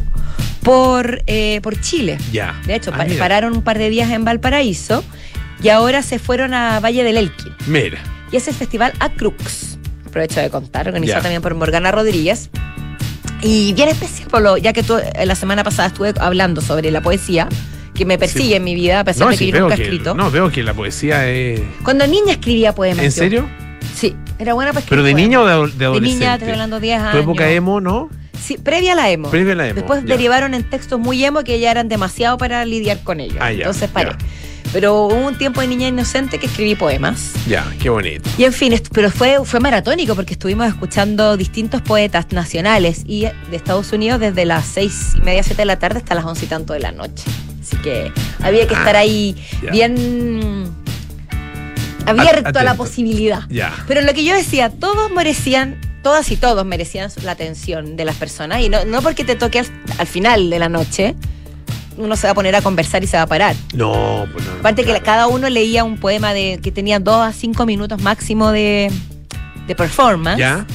por, 0.62 1.22
eh, 1.26 1.60
por 1.62 1.78
Chile. 1.80 2.16
Ya. 2.32 2.58
De 2.66 2.74
hecho, 2.74 2.90
Ah, 2.94 2.98
pa- 2.98 3.04
mira. 3.04 3.18
pararon 3.18 3.52
un 3.54 3.62
par 3.62 3.76
de 3.78 3.90
días 3.90 4.10
en 4.10 4.24
Valparaíso 4.24 5.04
y 5.62 5.68
ahora 5.68 6.00
se 6.02 6.18
fueron 6.18 6.54
a 6.54 6.80
Valle 6.80 7.04
del 7.04 7.18
Elqui. 7.18 7.52
Mira. 7.66 7.98
Y 8.32 8.36
es 8.36 8.48
el 8.48 8.54
festival 8.54 8.94
Acrux. 9.00 9.78
Aprovecho 10.06 10.40
de 10.40 10.48
contar, 10.48 10.86
organizado 10.88 11.18
Ya. 11.18 11.22
también 11.22 11.42
por 11.42 11.54
Morgana 11.54 11.92
Rodríguez. 11.92 12.48
Y 13.42 13.74
bien 13.74 13.90
especial, 13.90 14.28
por 14.30 14.40
lo- 14.40 14.56
ya 14.56 14.72
que 14.72 14.82
tú 14.82 14.96
eh, 14.96 15.26
la 15.26 15.34
semana 15.34 15.62
pasada 15.64 15.88
estuve 15.88 16.14
hablando 16.18 16.62
sobre 16.62 16.90
la 16.90 17.02
poesía, 17.02 17.46
que 17.94 18.04
me 18.04 18.18
persigue 18.18 18.44
Sí. 18.46 18.54
en 18.54 18.64
mi 18.64 18.74
vida, 18.74 19.00
a 19.00 19.04
pesar 19.04 19.28
de 19.28 19.34
que 19.34 19.44
sí, 19.44 19.52
yo 19.52 19.60
nunca 19.60 19.74
he 19.76 19.82
escrito. 19.82 20.14
no, 20.14 20.30
veo 20.30 20.50
que 20.50 20.62
la 20.62 20.74
poesía 20.74 21.28
es. 21.28 21.60
Cuando 21.82 22.06
niña 22.06 22.32
escribía 22.32 22.74
poemas. 22.74 23.04
¿En 23.04 23.10
yo. 23.10 23.16
serio? 23.16 23.48
Sí, 23.94 24.16
era 24.38 24.54
buena 24.54 24.72
para 24.72 24.84
¿Pero 24.86 25.02
escribir 25.02 25.16
de 25.16 25.22
niña 25.22 25.40
o 25.40 25.44
poemas. 25.44 25.68
de, 25.70 25.72
ado- 25.74 25.78
de 25.78 25.84
adolescente? 25.84 26.18
niña, 26.24 26.34
estoy 26.34 26.50
hablando 26.50 26.80
10 26.80 26.98
años. 27.00 27.12
Tu 27.12 27.18
época 27.18 27.50
emo, 27.50 27.80
¿no? 27.80 28.10
Sí, 28.42 28.58
previa 28.58 28.92
a 28.92 28.96
la 28.96 29.10
emo. 29.10 29.30
Previa 29.30 29.52
a 29.52 29.56
la 29.56 29.68
emo, 29.68 29.74
Después 29.76 30.02
ya. 30.02 30.06
derivaron 30.16 30.52
en 30.54 30.64
textos 30.68 30.98
muy 31.00 31.24
emo 31.24 31.44
que 31.44 31.58
ya 31.60 31.70
eran 31.70 31.88
demasiado 31.88 32.36
para 32.36 32.64
lidiar 32.64 33.00
con 33.04 33.20
ellos. 33.20 33.38
Ah, 33.40 33.52
ya, 33.52 33.58
Entonces 33.58 33.88
paré. 33.88 34.10
ya. 34.10 34.18
Pero 34.72 35.04
hubo 35.06 35.14
un 35.14 35.38
tiempo 35.38 35.60
de 35.60 35.68
niña 35.68 35.86
inocente 35.86 36.38
que 36.40 36.46
escribí 36.46 36.74
poemas. 36.74 37.32
Ya, 37.46 37.64
qué 37.80 37.90
bonito. 37.90 38.28
Y 38.36 38.42
en 38.44 38.52
fin, 38.52 38.74
pero 38.92 39.08
fue, 39.10 39.38
fue 39.44 39.60
maratónico 39.60 40.16
porque 40.16 40.32
estuvimos 40.32 40.66
escuchando 40.66 41.36
distintos 41.36 41.80
poetas 41.80 42.26
nacionales 42.32 43.04
y 43.06 43.20
de 43.22 43.32
Estados 43.56 43.92
Unidos 43.92 44.18
desde 44.18 44.44
las 44.44 44.66
seis 44.66 45.12
y 45.16 45.20
media, 45.20 45.44
siete 45.44 45.62
de 45.62 45.66
la 45.66 45.78
tarde 45.78 45.98
hasta 45.98 46.16
las 46.16 46.24
once 46.24 46.44
y 46.46 46.48
tanto 46.48 46.72
de 46.72 46.80
la 46.80 46.90
noche. 46.90 47.22
Así 47.66 47.76
que 47.78 48.12
había 48.42 48.66
que 48.68 48.74
Ah, 48.74 48.78
estar 48.78 48.96
ahí 48.96 49.34
bien 49.72 50.70
abierto 52.06 52.58
a 52.58 52.62
la 52.62 52.74
posibilidad. 52.74 53.42
Pero 53.88 54.02
lo 54.02 54.12
que 54.12 54.24
yo 54.24 54.34
decía, 54.34 54.68
todos 54.70 55.10
merecían, 55.10 55.80
todas 56.02 56.30
y 56.30 56.36
todos 56.36 56.64
merecían 56.66 57.10
la 57.22 57.32
atención 57.32 57.96
de 57.96 58.04
las 58.04 58.16
personas. 58.16 58.60
Y 58.60 58.68
no, 58.68 58.84
no 58.84 59.00
porque 59.02 59.24
te 59.24 59.34
toque 59.36 59.60
al, 59.60 59.66
al 59.98 60.06
final 60.06 60.50
de 60.50 60.58
la 60.58 60.68
noche, 60.68 61.14
uno 61.96 62.16
se 62.16 62.26
va 62.26 62.32
a 62.32 62.34
poner 62.34 62.54
a 62.56 62.60
conversar 62.60 63.02
y 63.04 63.06
se 63.06 63.16
va 63.16 63.22
a 63.22 63.26
parar. 63.26 63.56
No, 63.72 64.26
pues 64.32 64.44
no. 64.44 64.52
Aparte 64.60 64.84
que 64.84 65.00
cada 65.00 65.26
uno 65.28 65.48
leía 65.48 65.84
un 65.84 65.98
poema 65.98 66.34
de 66.34 66.60
que 66.62 66.70
tenía 66.70 66.98
dos 67.00 67.26
a 67.26 67.32
cinco 67.32 67.64
minutos 67.66 68.02
máximo 68.02 68.50
de, 68.52 68.90
de 69.66 69.74
performance. 69.74 70.38
Ya. 70.38 70.66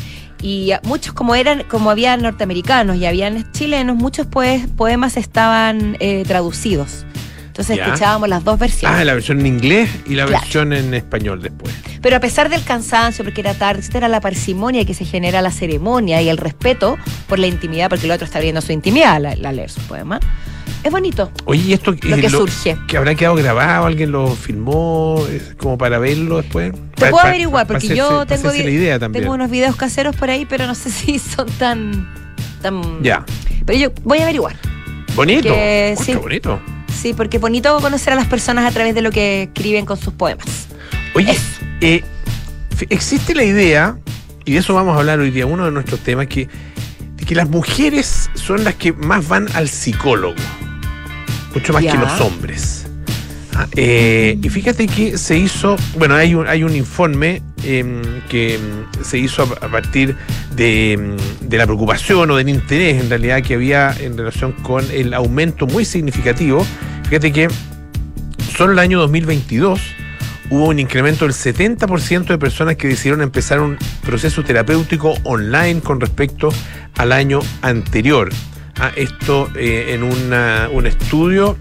Y 0.42 0.72
muchos, 0.84 1.14
como 1.14 1.36
eran, 1.36 1.64
como 1.64 1.90
había 1.92 2.16
norteamericanos 2.18 2.96
y 2.98 3.06
habían 3.06 3.52
chilenos, 3.52 3.96
muchos 3.98 4.26
poe- 4.28 4.68
poemas 4.78 5.18
estaban 5.18 5.98
eh, 6.00 6.24
traducidos. 6.26 7.06
Entonces 7.48 7.76
Ya. 7.76 7.88
escuchábamos 7.88 8.30
las 8.30 8.46
dos 8.46 8.58
versiones. 8.58 8.98
Ah, 9.00 9.04
la 9.04 9.14
versión 9.16 9.42
en 9.42 9.48
inglés 9.48 9.90
y 10.06 10.16
la 10.16 10.26
Claro. 10.26 10.42
versión 10.42 10.72
en 10.72 10.94
español 10.94 11.42
después. 11.42 11.74
Pero 12.02 12.16
a 12.16 12.22
pesar 12.22 12.48
del 12.48 12.64
cansancio, 12.64 13.26
porque 13.26 13.42
era 13.42 13.54
tarde, 13.54 13.82
etcétera, 13.82 14.08
la 14.08 14.22
parsimonia 14.22 14.86
que 14.86 14.94
se 14.94 15.04
genera 15.04 15.42
la 15.42 15.52
ceremonia 15.52 16.22
y 16.22 16.30
el 16.30 16.38
respeto 16.38 16.98
por 17.28 17.38
la 17.38 17.48
intimidad, 17.48 17.90
porque 17.90 18.06
el 18.06 18.12
otro 18.12 18.24
está 18.24 18.38
abriendo 18.38 18.62
su 18.62 18.72
intimidad 18.72 19.16
al 19.26 19.56
leer 19.58 19.70
su 19.70 19.82
poema, 19.82 20.22
es 20.84 20.92
bonito 20.92 21.32
Oye, 21.46 21.62
¿y 21.64 21.74
esto 21.74 21.92
lo 21.92 22.16
eh, 22.16 22.22
que 22.22 22.30
surge. 22.30 22.78
que 22.88 22.98
habrá 22.98 23.16
quedado 23.16 23.36
grabado? 23.36 23.86
¿Alguien 23.86 24.12
lo 24.12 24.28
filmó 24.36 25.24
como 25.58 25.78
para 25.78 26.00
verlo 26.00 26.38
después? 26.38 26.72
Te 26.72 26.78
Pa- 27.06 27.10
puedo 27.10 27.18
pa- 27.24 27.30
averiguar, 27.30 27.68
pa- 27.68 27.74
porque 27.74 27.88
yo 27.96 28.26
tengo, 28.26 28.50
la 28.52 28.58
idea 28.58 29.00
también. 29.00 29.24
tengo 29.24 29.36
unos 29.36 29.50
videos 29.50 29.76
caseros 29.76 30.16
por 30.16 30.30
ahí, 30.30 30.46
pero 30.46 30.68
no 30.68 30.76
sé 30.76 30.90
si 30.92 31.20
son 31.20 31.48
tan. 31.60 32.08
tan 32.62 33.04
Ya. 33.04 33.26
Pero 33.66 33.78
yo 33.80 33.92
voy 34.04 34.20
a 34.20 34.24
averiguar. 34.24 34.56
Bonito. 35.16 35.50
Uy, 35.50 35.98
sí. 36.06 36.14
bonito. 36.16 36.60
Sí, 37.02 37.14
porque 37.14 37.38
es 37.38 37.42
bonito 37.42 37.78
conocer 37.82 38.14
a 38.14 38.16
las 38.16 38.28
personas 38.28 38.66
a 38.66 38.72
través 38.72 38.94
de 38.96 39.02
lo 39.02 39.12
que 39.12 39.44
escriben 39.44 39.86
con 39.86 39.98
sus 39.98 40.14
poemas. 40.14 40.68
Oye, 41.16 41.36
eh, 41.82 42.04
existe 42.90 43.36
la 43.36 43.44
idea, 43.44 43.98
y 44.46 44.54
de 44.54 44.60
eso 44.60 44.74
vamos 44.74 44.96
a 44.96 45.00
hablar 45.00 45.20
hoy 45.20 45.32
día, 45.32 45.46
uno 45.46 45.66
de 45.66 45.72
nuestros 45.72 46.00
temas, 46.02 46.28
que, 46.28 46.48
de 47.16 47.26
que 47.26 47.36
las 47.36 47.50
mujeres 47.50 48.30
son 48.34 48.64
las 48.64 48.76
que 48.76 48.92
más 48.94 49.28
van 49.28 49.48
al 49.56 49.70
psicólogo, 49.70 50.36
mucho 51.54 51.74
más 51.74 51.84
Ya. 51.84 51.92
que 51.92 51.98
los 51.98 52.22
hombres. 52.22 52.86
Ah, 53.56 53.68
eh, 53.76 54.38
y 54.42 54.50
fíjate 54.50 54.88
que 54.88 55.18
se 55.18 55.38
hizo, 55.38 55.76
bueno, 55.98 56.16
hay 56.16 56.34
un, 56.34 56.48
hay 56.48 56.64
un 56.64 56.76
informe 56.76 57.42
em, 57.64 58.02
que 58.30 58.56
em, 58.56 58.62
se 59.04 59.18
hizo 59.18 59.44
a, 59.44 59.66
a 59.66 59.70
partir 59.70 60.16
de, 60.56 60.94
em, 60.94 61.18
de 61.42 61.58
la 61.58 61.66
preocupación 61.66 62.32
o 62.32 62.36
del 62.38 62.48
interés 62.48 63.02
en 63.02 63.10
realidad 63.10 63.42
que 63.42 63.56
había 63.56 63.94
en 64.00 64.18
relación 64.18 64.54
con 64.54 64.86
el 64.92 65.14
aumento 65.14 65.68
muy 65.68 65.84
significativo. 65.84 66.66
Fíjate 67.10 67.34
que 67.34 67.48
solo 68.56 68.72
el 68.74 68.80
año 68.80 69.00
2022 69.00 69.82
hubo 70.52 70.68
un 70.68 70.80
incremento 70.80 71.26
del 71.26 71.34
70% 71.34 72.28
de 72.28 72.38
personas 72.38 72.76
que 72.76 72.88
decidieron 72.88 73.22
empezar 73.22 73.60
un 73.60 73.78
proceso 74.06 74.44
terapéutico 74.44 75.16
online 75.24 75.82
con 75.82 76.00
respecto 76.00 76.50
al 76.98 77.12
año 77.12 77.40
anterior. 77.62 78.30
Ah, 78.80 78.92
esto 78.96 79.50
eh, 79.56 79.94
en 79.94 80.04
una- 80.04 80.70
un 80.72 80.88
estudio 80.88 81.58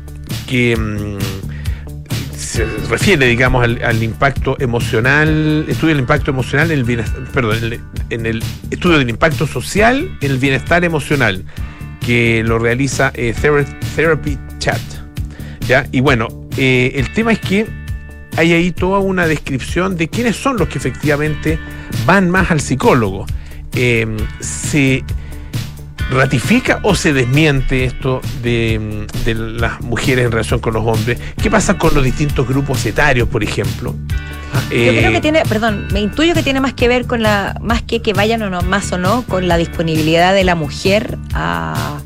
que 0.47 0.77
mm, 0.77 1.19
se 2.37 2.65
refiere, 2.89 3.27
digamos, 3.27 3.63
al, 3.65 4.03
impacto 4.03 4.57
emocional, 4.61 5.65
estudio 5.69 5.95
del 5.95 6.01
impacto 6.01 6.31
emocional 6.31 6.71
en 6.71 6.79
el 6.79 6.85
bienestar, 6.85 7.25
perdón, 7.33 7.81
en 8.11 8.27
el, 8.27 8.43
estudio 8.71 8.99
del 8.99 9.11
impacto 9.11 9.47
social 9.47 10.17
en 10.21 10.31
el 10.31 10.39
bienestar 10.39 10.85
emocional, 10.85 11.45
que 12.05 12.43
lo 12.47 12.59
realiza 12.59 13.11
eh, 13.15 13.35
Thera- 13.41 13.65
Therapy 13.97 14.39
Chat. 14.59 14.81
¿ya? 15.67 15.87
Y 15.93 16.01
bueno, 16.01 16.29
eh, 16.57 16.93
el 16.95 17.13
tema 17.13 17.33
es 17.33 17.41
que 17.41 17.67
hay 18.37 18.53
ahí 18.53 18.71
toda 18.71 19.01
una 19.01 19.27
descripción 19.27 19.97
de 19.97 20.09
quiénes 20.09 20.37
son 20.37 20.57
los 20.57 20.69
que 20.69 20.79
efectivamente 20.79 21.59
van 22.07 22.31
más 22.31 22.51
al 22.53 22.61
psicólogo. 22.61 23.27
Se 24.41 25.05
ratifica 26.11 26.81
o 26.83 26.95
se 26.95 27.13
desmiente 27.13 27.85
esto 27.85 28.21
de, 28.43 29.07
de 29.25 29.35
las 29.35 29.81
mujeres 29.81 30.25
en 30.27 30.33
relación 30.33 30.61
con 30.61 30.75
los 30.75 30.85
hombres? 30.87 31.19
¿Qué 31.43 31.51
pasa 31.51 31.77
con 31.79 31.95
los 31.95 32.05
distintos 32.05 32.47
grupos 32.49 32.85
etarios, 32.87 33.29
por 33.29 33.43
ejemplo? 33.45 33.95
Yo 34.71 34.77
eh, 34.77 34.97
creo 34.99 35.13
que 35.13 35.21
tiene, 35.21 35.43
perdón, 35.49 35.87
me 35.93 36.01
intuyo 36.01 36.35
que 36.35 36.43
tiene 36.43 36.61
más 36.61 36.73
que 36.75 36.89
ver 36.89 37.07
con 37.07 37.23
la, 37.23 37.57
más 37.61 37.83
que 37.83 38.01
que 38.03 38.13
vayan 38.13 38.43
o 38.43 38.51
no, 38.51 38.63
más 38.63 38.91
o 38.93 38.99
no, 38.99 39.23
con 39.23 39.47
la 39.49 39.57
disponibilidad 39.57 40.35
de 40.35 40.45
la 40.45 40.55
mujer 40.55 41.19
a 41.35 41.99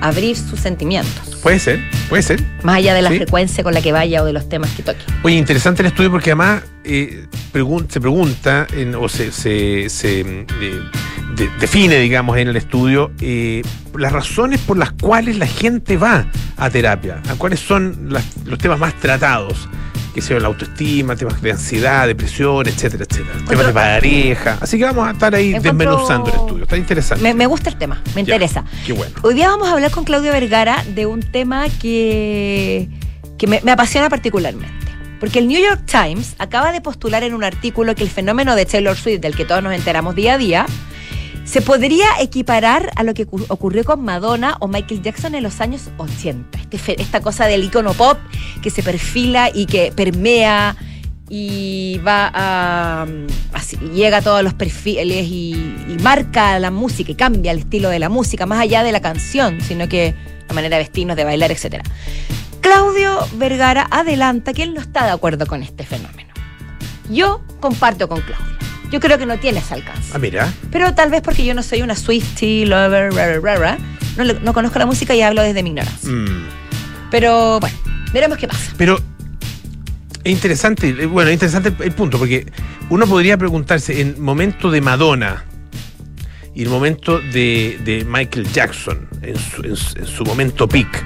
abrir 0.00 0.36
sus 0.36 0.60
sentimientos. 0.60 1.36
Puede 1.42 1.58
ser, 1.58 1.80
puede 2.08 2.22
ser. 2.22 2.42
Más 2.62 2.76
allá 2.76 2.94
de 2.94 3.02
la 3.02 3.10
Sí. 3.10 3.16
frecuencia 3.16 3.62
con 3.64 3.74
la 3.74 3.80
que 3.82 3.92
vaya 3.92 4.22
o 4.22 4.26
de 4.26 4.32
los 4.32 4.48
temas 4.48 4.70
que 4.72 4.82
toque. 4.82 4.98
Oye, 5.22 5.36
interesante 5.36 5.82
el 5.82 5.86
estudio 5.88 6.10
porque 6.10 6.30
además 6.30 6.62
eh, 6.84 7.26
pregun- 7.52 7.86
se 7.88 8.00
pregunta 8.00 8.66
en- 8.72 8.94
o 8.94 9.08
se, 9.08 9.30
se- 9.32 9.88
se, 9.88 10.20
eh, 10.20 10.80
de- 11.36 11.50
define, 11.60 11.96
digamos, 11.98 12.36
en 12.38 12.48
el 12.48 12.56
estudio 12.56 13.10
eh, 13.20 13.62
las 13.96 14.12
razones 14.12 14.60
por 14.60 14.76
las 14.78 14.92
cuales 14.92 15.36
la 15.38 15.46
gente 15.46 15.96
va 15.96 16.26
a 16.56 16.70
terapia, 16.70 17.20
a 17.28 17.34
cuáles 17.34 17.60
son 17.60 18.08
las- 18.10 18.24
los 18.44 18.58
temas 18.58 18.78
más 18.78 18.94
tratados, 19.00 19.68
que 20.14 20.20
sea 20.22 20.38
la 20.38 20.46
autoestima, 20.46 21.16
temas 21.16 21.42
de 21.42 21.50
ansiedad, 21.52 22.06
depresión, 22.06 22.68
etcétera, 22.68 23.04
etcétera, 23.08 23.38
temas 23.48 23.66
de 23.66 23.72
pareja. 23.72 24.58
Así 24.60 24.78
que 24.78 24.84
vamos 24.84 25.08
a 25.08 25.10
estar 25.10 25.34
ahí 25.34 25.54
Encuentro- 25.54 25.72
desmenuzando 25.72 26.30
el 26.30 26.36
estudio. 26.36 26.62
Está 26.64 26.76
interesante. 26.76 27.22
Me, 27.24 27.34
me 27.34 27.46
gusta 27.46 27.68
el 27.70 27.76
tema, 27.76 28.00
me 28.14 28.14
Ya, 28.14 28.20
interesa. 28.34 28.64
Qué 28.86 28.92
bueno. 28.92 29.12
Hoy 29.22 29.34
día 29.34 29.48
vamos 29.48 29.68
a 29.68 29.72
hablar 29.72 29.90
con 29.90 30.04
Claudio 30.04 30.30
Vergara 30.32 30.84
de 30.94 31.06
un 31.06 31.20
tema 31.20 31.66
que, 31.80 32.88
que 33.38 33.46
me, 33.46 33.60
me 33.64 33.72
apasiona 33.72 34.08
particularmente. 34.08 34.72
Porque 35.18 35.38
el 35.38 35.48
New 35.48 35.60
York 35.60 35.82
Times 35.86 36.34
acaba 36.38 36.70
de 36.70 36.80
postular 36.80 37.22
en 37.22 37.34
un 37.34 37.42
artículo 37.44 37.94
que 37.94 38.02
el 38.02 38.10
fenómeno 38.10 38.54
de 38.56 38.66
Taylor 38.66 38.96
Swift, 38.96 39.20
del 39.20 39.34
que 39.34 39.44
todos 39.44 39.62
nos 39.62 39.72
enteramos 39.72 40.14
día 40.14 40.34
a 40.34 40.38
día, 40.38 40.66
se 41.44 41.60
podría 41.60 42.06
equiparar 42.20 42.90
a 42.96 43.02
lo 43.02 43.14
que 43.14 43.26
cu- 43.26 43.44
ocurrió 43.48 43.84
con 43.84 44.02
Madonna 44.02 44.56
o 44.60 44.68
Michael 44.68 45.02
Jackson 45.02 45.34
en 45.34 45.42
los 45.42 45.60
años 45.60 45.90
80. 45.98 46.58
Este 46.70 47.00
esta 47.00 47.20
cosa 47.20 47.46
del 47.46 47.64
icono 47.64 47.92
pop 47.92 48.18
que 48.62 48.70
se 48.70 48.82
perfila 48.82 49.50
y 49.52 49.66
que 49.66 49.92
permea 49.94 50.74
y 51.28 52.00
va 52.06 52.30
a, 52.34 53.06
así, 53.52 53.76
llega 53.94 54.18
a 54.18 54.22
todos 54.22 54.42
los 54.42 54.54
perfiles 54.54 55.26
y, 55.26 55.52
y 55.88 55.96
marca 56.02 56.58
la 56.58 56.70
música 56.70 57.12
y 57.12 57.14
cambia 57.14 57.52
el 57.52 57.58
estilo 57.60 57.88
de 57.88 57.98
la 57.98 58.08
música, 58.08 58.44
más 58.46 58.60
allá 58.60 58.82
de 58.82 58.92
la 58.92 59.00
canción, 59.00 59.60
sino 59.60 59.88
que 59.88 60.14
la 60.48 60.54
manera 60.54 60.76
de 60.76 60.82
vestirnos, 60.82 61.16
de 61.16 61.24
bailar, 61.24 61.50
etc. 61.50 61.82
Claudio 62.60 63.18
Vergara 63.36 63.86
adelanta 63.90 64.52
que 64.52 64.62
él 64.62 64.74
no 64.74 64.80
está 64.80 65.04
de 65.06 65.12
acuerdo 65.12 65.46
con 65.46 65.62
este 65.62 65.84
fenómeno. 65.84 66.32
Yo 67.10 67.42
comparto 67.60 68.08
con 68.08 68.20
Claudio. 68.20 68.53
Yo 68.90 69.00
creo 69.00 69.18
que 69.18 69.26
no 69.26 69.38
tiene 69.38 69.58
ese 69.58 69.74
alcance. 69.74 70.10
Ah, 70.14 70.18
mira. 70.18 70.52
Pero 70.70 70.94
tal 70.94 71.10
vez 71.10 71.20
porque 71.22 71.44
yo 71.44 71.54
no 71.54 71.62
soy 71.62 71.82
una 71.82 71.96
Swiftie, 71.96 72.66
lover, 72.66 73.12
rara, 73.12 73.40
rara, 73.40 73.78
no, 74.42 74.52
conozco 74.52 74.78
la 74.78 74.86
música 74.86 75.14
y 75.14 75.22
hablo 75.22 75.42
desde 75.42 75.62
mi 75.62 75.70
ignorancia. 75.70 76.10
Mm. 76.10 76.46
Pero 77.10 77.58
bueno, 77.60 77.76
veremos 78.12 78.38
qué 78.38 78.46
pasa. 78.46 78.72
Pero 78.76 79.00
es 80.22 80.32
interesante, 80.32 80.88
eh, 80.90 81.06
bueno, 81.06 81.30
es 81.30 81.34
interesante 81.34 81.70
el, 81.70 81.82
el 81.82 81.92
punto, 81.92 82.18
porque 82.18 82.46
uno 82.90 83.06
podría 83.06 83.36
preguntarse 83.36 84.00
en 84.00 84.22
momento 84.22 84.70
de 84.70 84.80
Madonna 84.80 85.44
y 86.54 86.62
el 86.62 86.68
momento 86.68 87.18
de, 87.18 87.80
de 87.84 88.04
Michael 88.08 88.46
Jackson, 88.52 89.08
en 89.22 89.36
su, 89.36 89.62
en 89.64 89.76
su- 89.76 89.98
en 89.98 90.06
su 90.06 90.24
momento 90.24 90.68
peak, 90.68 91.04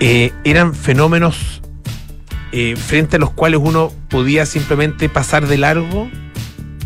eh, 0.00 0.32
eran 0.44 0.74
fenómenos 0.74 1.60
eh, 2.52 2.76
frente 2.76 3.16
a 3.16 3.18
los 3.18 3.30
cuales 3.30 3.58
uno 3.62 3.92
podía 4.08 4.46
simplemente 4.46 5.08
pasar 5.08 5.48
de 5.48 5.58
largo, 5.58 6.08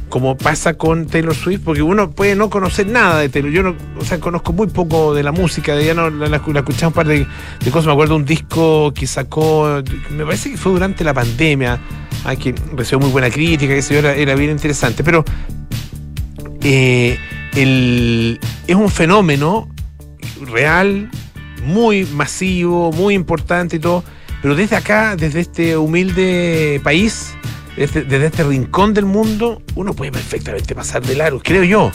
como 0.08 0.36
pasa 0.36 0.74
con 0.74 1.06
Taylor 1.06 1.34
Swift, 1.34 1.60
porque 1.64 1.82
uno 1.82 2.10
puede 2.10 2.34
no 2.34 2.50
conocer 2.50 2.86
nada 2.86 3.20
de 3.20 3.28
Taylor. 3.28 3.50
Yo 3.50 3.62
no, 3.62 3.74
o 3.98 4.04
sea, 4.04 4.18
conozco 4.20 4.52
muy 4.52 4.66
poco 4.68 5.14
de 5.14 5.22
la 5.22 5.32
música, 5.32 5.74
de 5.74 5.94
no 5.94 6.10
la, 6.10 6.28
la, 6.28 6.42
la 6.46 6.58
escuché 6.60 6.86
un 6.86 6.92
par 6.92 7.06
de, 7.06 7.26
cosas. 7.70 7.86
Me 7.86 7.92
acuerdo 7.92 8.16
un 8.16 8.24
disco 8.24 8.92
que 8.94 9.06
sacó, 9.06 9.82
me 10.10 10.24
parece 10.24 10.50
que 10.50 10.56
fue 10.56 10.72
durante 10.72 11.04
la 11.04 11.14
pandemia, 11.14 11.78
ah, 12.24 12.36
que 12.36 12.54
recibió 12.74 13.00
muy 13.00 13.10
buena 13.10 13.30
crítica, 13.30 13.74
que 13.74 13.98
era, 13.98 14.14
era 14.14 14.34
bien 14.34 14.50
interesante. 14.50 15.04
Pero 15.04 15.24
eh, 16.62 17.18
el- 17.54 18.40
es 18.66 18.74
un 18.76 18.90
fenómeno 18.90 19.68
real, 20.50 21.10
muy 21.64 22.04
masivo, 22.06 22.92
muy 22.92 23.14
importante 23.14 23.76
y 23.76 23.78
todo. 23.78 24.04
Pero 24.40 24.54
desde 24.54 24.76
acá, 24.76 25.16
desde 25.16 25.40
este 25.40 25.76
humilde 25.76 26.80
país, 26.84 27.34
desde, 27.78 28.02
desde 28.02 28.26
este 28.26 28.42
rincón 28.44 28.94
del 28.94 29.04
mundo, 29.06 29.62
uno 29.74 29.94
puede 29.94 30.12
perfectamente 30.12 30.74
pasar 30.74 31.02
de 31.02 31.14
largo, 31.14 31.40
creo 31.42 31.64
yo. 31.64 31.90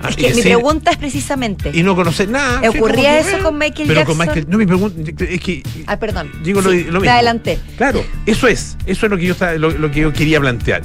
Ah, 0.00 0.10
Es 0.10 0.14
y 0.14 0.16
que 0.16 0.22
mi 0.28 0.28
decir- 0.36 0.42
pregunta 0.54 0.90
es 0.92 0.96
precisamente. 0.96 1.70
y 1.74 1.82
no 1.82 1.96
conocer 1.96 2.28
nada. 2.28 2.60
¿Ocurría 2.70 3.18
eso 3.18 3.42
con 3.42 3.58
Michael 3.58 3.88
pero 3.88 4.00
Jackson? 4.00 4.16
con 4.16 4.26
Michael. 4.26 4.46
No, 4.48 4.58
mi 4.58 4.66
pregunta 4.66 5.24
es 5.24 5.40
que. 5.40 5.62
Ah, 5.88 5.98
perdón. 5.98 6.30
Digo 6.44 6.62
Sí, 6.62 6.84
lo 6.84 6.92
me 6.92 6.98
mismo. 7.00 7.10
adelanté. 7.10 7.58
Claro, 7.76 8.04
eso 8.24 8.46
es. 8.46 8.76
Eso 8.86 9.06
es 9.06 9.10
lo 9.10 9.18
que 9.18 9.26
yo, 9.26 9.34
lo, 9.58 9.70
lo 9.72 9.90
que 9.90 10.00
yo 10.00 10.12
quería 10.12 10.38
plantear. 10.40 10.82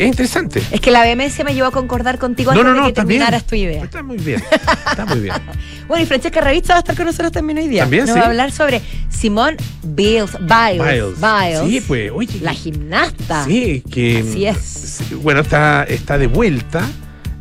Es 0.00 0.06
interesante. 0.08 0.62
Es 0.70 0.80
que 0.80 0.90
la 0.90 1.02
vehemencia 1.02 1.44
me 1.44 1.52
llevó 1.52 1.68
a 1.68 1.70
concordar 1.70 2.18
contigo 2.18 2.52
No, 2.54 2.60
antes 2.60 2.72
no, 2.74 2.80
no, 2.80 2.86
de 2.86 2.92
que 2.92 2.94
terminaras 2.94 3.44
tu 3.46 3.54
idea. 3.54 3.84
Está 3.84 4.02
muy 4.02 4.16
bien. 4.16 4.42
Está 4.90 5.04
muy 5.06 5.20
bien. 5.20 5.34
Bueno, 5.88 6.04
y 6.04 6.06
Francesca 6.06 6.40
Ravizza 6.40 6.74
va 6.74 6.76
a 6.76 6.78
estar 6.80 6.94
con 6.96 7.04
nosotros 7.06 7.32
también 7.32 7.58
hoy 7.58 7.66
día. 7.66 7.82
También, 7.82 8.04
Nos 8.06 8.14
sí. 8.14 8.20
va 8.20 8.26
a 8.26 8.28
hablar 8.28 8.52
sobre 8.52 8.80
Simone 9.08 9.56
Biles, 9.82 10.30
Biles, 10.38 10.80
Biles. 10.80 11.20
Biles, 11.20 11.60
Sí, 11.66 11.80
pues, 11.80 12.12
oye. 12.14 12.38
la 12.42 12.52
gimnasta. 12.54 13.44
Sí, 13.44 13.82
que. 13.90 14.18
Así 14.20 14.46
es. 14.46 15.00
Bueno, 15.20 15.40
está, 15.40 15.82
está 15.82 16.16
de 16.16 16.28
vuelta 16.28 16.82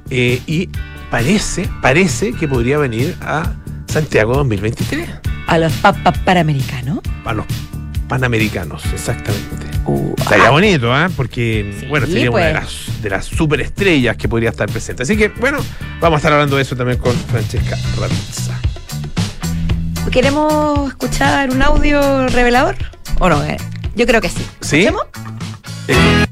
eh, 0.09 0.41
y 0.47 0.67
parece, 1.11 1.69
parece 1.81 2.33
que 2.33 2.47
podría 2.47 2.79
venir 2.79 3.15
a 3.21 3.53
Santiago 3.85 4.33
2023. 4.33 5.07
A 5.45 5.57
los 5.59 5.71
papas 5.73 6.17
panamericanos. 6.17 6.99
A 7.25 7.33
los 7.33 7.45
panamericanos, 8.07 8.83
exactamente. 8.91 9.68
Uh, 9.89 10.13
Estaría 10.19 10.49
bonito, 10.51 10.93
¿ah? 10.93 11.09
Porque, 11.15 11.75
Sí, 11.79 11.85
bueno, 11.87 12.05
sería 12.05 12.29
pues. 12.29 12.41
una 12.41 12.47
de 12.47 12.53
las, 12.53 13.01
de 13.01 13.09
las 13.09 13.25
superestrellas 13.25 14.15
que 14.17 14.27
podría 14.29 14.49
estar 14.51 14.69
presente. 14.69 15.01
Así 15.03 15.17
que, 15.17 15.29
bueno, 15.29 15.57
vamos 15.99 16.17
a 16.17 16.19
estar 16.19 16.31
hablando 16.33 16.55
de 16.57 16.61
eso 16.61 16.75
también 16.75 16.99
con 16.99 17.13
Francesca 17.15 17.75
Ravizza. 17.99 18.59
¿Queremos 20.11 20.89
escuchar 20.89 21.49
un 21.51 21.61
audio 21.61 22.27
revelador? 22.27 22.75
¿O 23.19 23.29
no? 23.29 23.43
eh? 23.43 23.57
Yo 23.95 24.05
creo 24.05 24.21
que 24.21 24.29
sí. 24.29 24.45
¿Sí? 24.61 24.87
Eh, 25.87 26.25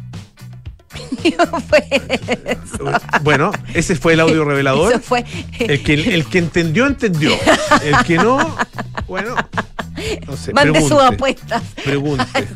Fue- 1.68 2.02
bueno, 3.22 3.52
ese 3.74 3.96
fue 3.96 4.14
el 4.14 4.20
audio 4.22 4.46
revelador. 4.46 4.94
Eso 4.94 5.02
fue. 5.02 5.26
El 5.60 5.84
que, 5.84 5.94
el 5.94 6.26
que 6.26 6.38
entendió, 6.38 6.86
entendió. 6.88 7.32
El 7.84 7.98
que 8.06 8.16
no, 8.18 8.56
bueno, 9.08 9.36
no 10.28 10.38
sé. 10.38 10.54
Mande 10.54 10.82
sus 10.82 11.02
apuestas. 11.02 11.64
Pregunte. 11.84 12.48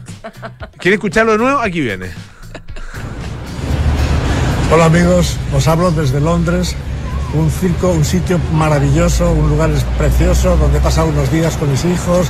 ¿Quiere 0.77 0.95
escucharlo 0.95 1.33
de 1.33 1.37
nuevo? 1.37 1.59
Aquí 1.59 1.81
viene. 1.81 2.07
Hola 4.73 4.85
amigos, 4.85 5.35
os 5.53 5.67
hablo 5.67 5.91
desde 5.91 6.21
Londres, 6.21 6.77
un 7.33 7.51
circo, 7.51 7.91
un 7.91 8.05
sitio 8.05 8.39
maravilloso, 8.53 9.29
un 9.29 9.49
lugar 9.49 9.69
precioso 9.97 10.55
donde 10.55 10.77
he 10.77 10.81
pasado 10.81 11.09
unos 11.09 11.29
días 11.29 11.57
con 11.57 11.69
mis 11.69 11.83
hijos 11.83 12.27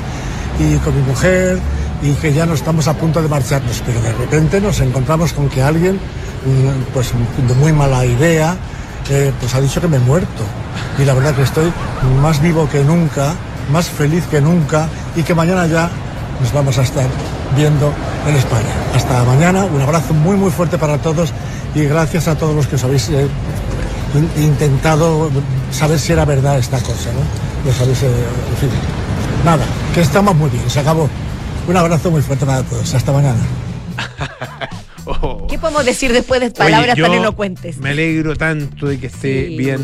y 0.59 0.77
con 0.77 0.95
mi 0.95 1.03
mujer 1.03 1.59
y 2.01 2.13
que 2.13 2.33
ya 2.33 2.47
no 2.47 2.55
estamos 2.55 2.87
a 2.87 2.95
punto 2.95 3.21
de 3.21 3.27
marcharnos, 3.27 3.83
pero 3.85 4.01
de 4.01 4.13
repente 4.13 4.59
nos 4.59 4.79
encontramos 4.79 5.33
con 5.33 5.49
que 5.49 5.61
alguien, 5.61 5.95
mm, 5.97 6.93
pues 6.93 7.11
de 7.47 7.53
muy 7.53 7.73
mala 7.73 8.03
idea, 8.05 8.55
eh, 9.09 9.31
pues 9.39 9.53
ha 9.53 9.61
dicho 9.61 9.79
que 9.79 9.87
me 9.87 9.97
he 9.97 9.99
muerto. 9.99 10.43
Y 10.97 11.05
la 11.05 11.13
verdad 11.13 11.35
que 11.35 11.43
estoy 11.43 11.71
más 12.21 12.41
vivo 12.41 12.67
que 12.71 12.83
nunca, 12.83 13.35
más 13.71 13.87
feliz 13.89 14.23
que 14.29 14.41
nunca 14.41 14.87
y 15.15 15.23
que 15.23 15.33
mañana 15.33 15.65
ya 15.67 15.89
nos 16.41 16.51
vamos 16.53 16.77
a 16.77 16.81
estar 16.83 17.05
viendo 17.55 17.93
en 18.27 18.35
España. 18.35 18.69
Hasta 18.95 19.23
mañana, 19.23 19.65
un 19.65 19.81
abrazo 19.81 20.13
muy 20.13 20.35
muy 20.37 20.51
fuerte 20.51 20.77
para 20.77 20.97
todos 20.97 21.31
y 21.75 21.83
gracias 21.85 22.27
a 22.27 22.35
todos 22.35 22.55
los 22.55 22.67
que 22.67 22.75
os 22.75 22.83
habéis 22.83 23.09
eh, 23.09 23.27
in- 24.15 24.43
intentado 24.43 25.29
saber 25.71 25.99
si 25.99 26.13
era 26.13 26.25
verdad 26.25 26.57
esta 26.59 26.79
cosa, 26.79 27.09
¿no? 27.13 27.69
Los 27.69 27.79
habéis, 27.79 28.01
eh, 28.03 28.09
nada, 29.45 29.63
que 29.93 30.01
estamos 30.01 30.35
muy 30.35 30.49
bien, 30.49 30.69
se 30.69 30.79
acabó. 30.79 31.09
Un 31.67 31.77
abrazo 31.77 32.09
muy 32.11 32.21
fuerte 32.21 32.45
para 32.45 32.63
todos, 32.63 32.93
hasta 32.93 33.11
mañana. 33.11 33.39
Oh. 35.05 35.47
¿Qué 35.47 35.57
podemos 35.57 35.83
decir 35.85 36.13
después 36.13 36.39
de 36.41 36.51
palabras 36.51 36.95
tan 36.97 37.11
elocuentes? 37.13 37.77
Me 37.77 37.89
alegro 37.91 38.35
tanto 38.35 38.87
de 38.87 38.99
que 38.99 39.07
esté 39.07 39.47
Sí, 39.47 39.57
bien. 39.57 39.79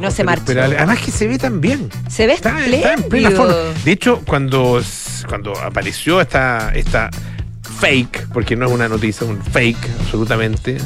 no 0.00 0.10
se. 0.10 0.24
Perales. 0.24 0.78
Además 0.78 0.98
que 1.00 1.10
se 1.10 1.26
ve 1.26 1.38
tan 1.38 1.60
bien. 1.60 1.88
Se 2.08 2.26
ve 2.26 2.34
Está, 2.34 2.64
está 2.64 2.94
en 2.94 3.02
plena 3.04 3.30
forma. 3.30 3.54
De 3.84 3.92
hecho, 3.92 4.20
cuando, 4.26 4.80
cuando 5.28 5.58
apareció 5.58 6.20
esta, 6.20 6.70
esta 6.74 7.10
fake, 7.80 8.28
porque 8.32 8.56
no 8.56 8.66
es 8.66 8.72
una 8.72 8.88
noticia, 8.88 9.26
un 9.26 9.42
fake 9.42 9.78
absolutamente, 10.00 10.76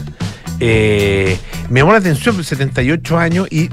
eh, 0.60 1.36
me 1.68 1.80
llamó 1.80 1.92
la 1.92 1.98
atención, 1.98 2.42
78 2.42 3.18
años, 3.18 3.48
y 3.50 3.68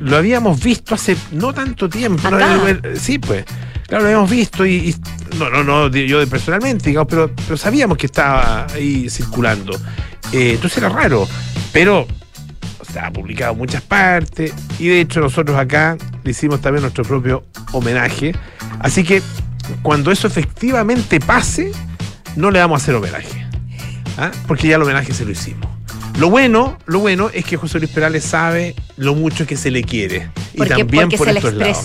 lo 0.00 0.16
habíamos 0.16 0.62
visto 0.62 0.94
hace 0.94 1.16
no 1.32 1.54
tanto 1.54 1.88
tiempo. 1.88 2.28
Sí, 2.98 3.18
pues. 3.18 3.44
Claro, 3.86 4.02
lo 4.02 4.08
habíamos 4.08 4.30
visto 4.30 4.66
y, 4.66 4.74
y- 4.90 4.96
no, 5.38 5.50
no, 5.50 5.62
no, 5.62 5.88
yo 5.88 6.26
personalmente, 6.28 6.90
digamos, 6.90 7.08
pero, 7.08 7.30
pero 7.44 7.56
sabíamos 7.56 7.98
que 7.98 8.06
estaba 8.06 8.66
ahí 8.72 9.08
circulando. 9.10 9.78
Eh, 10.32 10.52
entonces 10.54 10.78
era 10.78 10.88
raro, 10.88 11.28
pero 11.72 12.06
o 12.80 12.84
sea, 12.92 13.06
ha 13.06 13.12
publicado 13.12 13.52
en 13.52 13.58
muchas 13.58 13.82
partes 13.82 14.52
y 14.78 14.88
de 14.88 15.00
hecho 15.00 15.20
nosotros 15.20 15.56
acá 15.56 15.96
le 16.24 16.30
hicimos 16.30 16.60
también 16.60 16.82
nuestro 16.82 17.04
propio 17.04 17.44
homenaje. 17.72 18.34
Así 18.80 19.04
que 19.04 19.22
cuando 19.82 20.10
eso 20.10 20.26
efectivamente 20.26 21.20
pase, 21.20 21.70
no 22.34 22.50
le 22.50 22.58
vamos 22.58 22.80
a 22.80 22.82
hacer 22.82 22.94
homenaje. 22.94 23.46
¿ah? 24.18 24.30
Porque 24.46 24.68
ya 24.68 24.76
el 24.76 24.82
homenaje 24.82 25.12
se 25.12 25.24
lo 25.24 25.30
hicimos. 25.30 25.68
Lo 26.18 26.30
bueno, 26.30 26.78
lo 26.86 27.00
bueno 27.00 27.30
es 27.32 27.44
que 27.44 27.56
José 27.56 27.78
Luis 27.78 27.90
Perales 27.90 28.24
sabe 28.24 28.74
lo 28.96 29.14
mucho 29.14 29.46
que 29.46 29.56
se 29.56 29.70
le 29.70 29.84
quiere. 29.84 30.30
Y 30.54 30.64
también 30.64 31.04
porque 31.10 31.18
por 31.18 31.26
se 31.26 31.32
le 31.34 31.40
lados. 31.72 31.84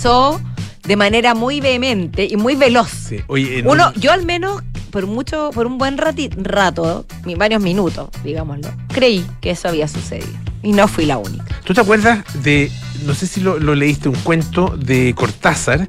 De 0.84 0.96
manera 0.96 1.34
muy 1.34 1.60
vehemente 1.60 2.26
y 2.30 2.36
muy 2.36 2.54
veloz. 2.56 2.90
Sí. 3.08 3.18
Oye, 3.28 3.60
en 3.60 3.68
Uno, 3.68 3.92
un- 3.94 4.00
yo 4.00 4.12
al 4.12 4.24
menos, 4.26 4.62
por 4.90 5.06
mucho, 5.06 5.50
por 5.54 5.66
un 5.66 5.78
buen 5.78 5.96
rati- 5.96 6.30
rato, 6.36 7.06
varios 7.36 7.62
minutos, 7.62 8.08
digámoslo, 8.24 8.68
creí 8.88 9.24
que 9.40 9.50
eso 9.52 9.68
había 9.68 9.88
sucedido. 9.88 10.28
Y 10.62 10.72
no 10.72 10.86
fui 10.86 11.06
la 11.06 11.18
única. 11.18 11.44
¿Tú 11.64 11.74
te 11.74 11.80
acuerdas 11.80 12.24
de, 12.42 12.70
no 13.04 13.14
sé 13.14 13.26
si 13.26 13.40
lo, 13.40 13.58
lo 13.58 13.74
leíste, 13.74 14.08
un 14.08 14.14
cuento 14.16 14.76
de 14.76 15.12
Cortázar 15.14 15.88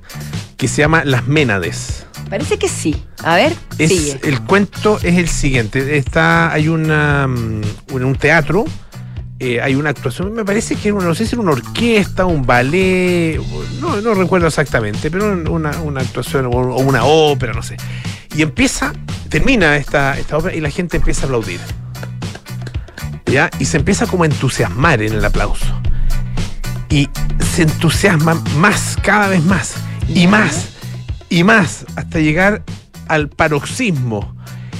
que 0.57 0.67
se 0.67 0.81
llama 0.81 1.03
Las 1.05 1.27
Ménades? 1.27 2.05
Parece 2.29 2.57
que 2.57 2.67
sí. 2.67 2.95
A 3.23 3.35
ver, 3.35 3.53
Es, 3.77 3.89
sigue. 3.91 4.19
el 4.23 4.41
cuento 4.41 4.97
es 5.03 5.17
el 5.17 5.27
siguiente. 5.27 5.97
Está, 5.97 6.51
hay 6.51 6.69
una, 6.69 7.27
mm, 7.27 7.61
un, 7.91 8.03
un 8.03 8.15
teatro, 8.15 8.65
eh, 9.39 9.59
hay 9.61 9.75
una 9.75 9.89
actuación, 9.89 10.33
me 10.33 10.45
parece 10.45 10.75
que 10.75 10.89
era 10.89 10.97
una- 10.97 11.07
no 11.07 11.15
sé 11.15 11.25
si 11.25 11.35
era 11.35 11.41
una 11.41 11.51
orquesta, 11.51 12.25
un 12.25 12.45
ballet, 12.45 13.39
no, 13.81 13.99
no 14.01 14.13
recuerdo 14.13 14.47
exactamente, 14.47 15.09
pero 15.11 15.31
una, 15.51 15.81
una 15.81 16.01
actuación 16.01 16.45
o 16.45 16.49
o 16.51 16.81
una 16.81 17.03
ópera, 17.03 17.53
no 17.53 17.61
sé. 17.63 17.77
Y 18.35 18.41
empieza, 18.41 18.93
termina 19.29 19.75
esta, 19.77 20.17
esta 20.17 20.37
ópera 20.37 20.55
y 20.55 20.61
la 20.61 20.69
gente 20.69 20.97
empieza 20.97 21.23
a 21.23 21.25
aplaudir. 21.25 21.59
¿Ya? 23.25 23.49
Y 23.59 23.65
se 23.65 23.77
empieza 23.77 24.05
como 24.05 24.23
a 24.23 24.27
entusiasmar 24.27 25.01
en 25.01 25.13
el 25.13 25.25
aplauso. 25.25 25.65
y 26.89 27.09
se 27.55 27.63
entusiasman 27.63 28.39
más, 28.57 28.97
cada 29.01 29.27
vez 29.29 29.43
más, 29.43 29.73
y 30.07 30.27
más, 30.27 30.69
y 31.29 31.43
más, 31.43 31.85
hasta 31.95 32.19
llegar 32.19 32.61
al 33.07 33.29
paroxismo. 33.29 34.35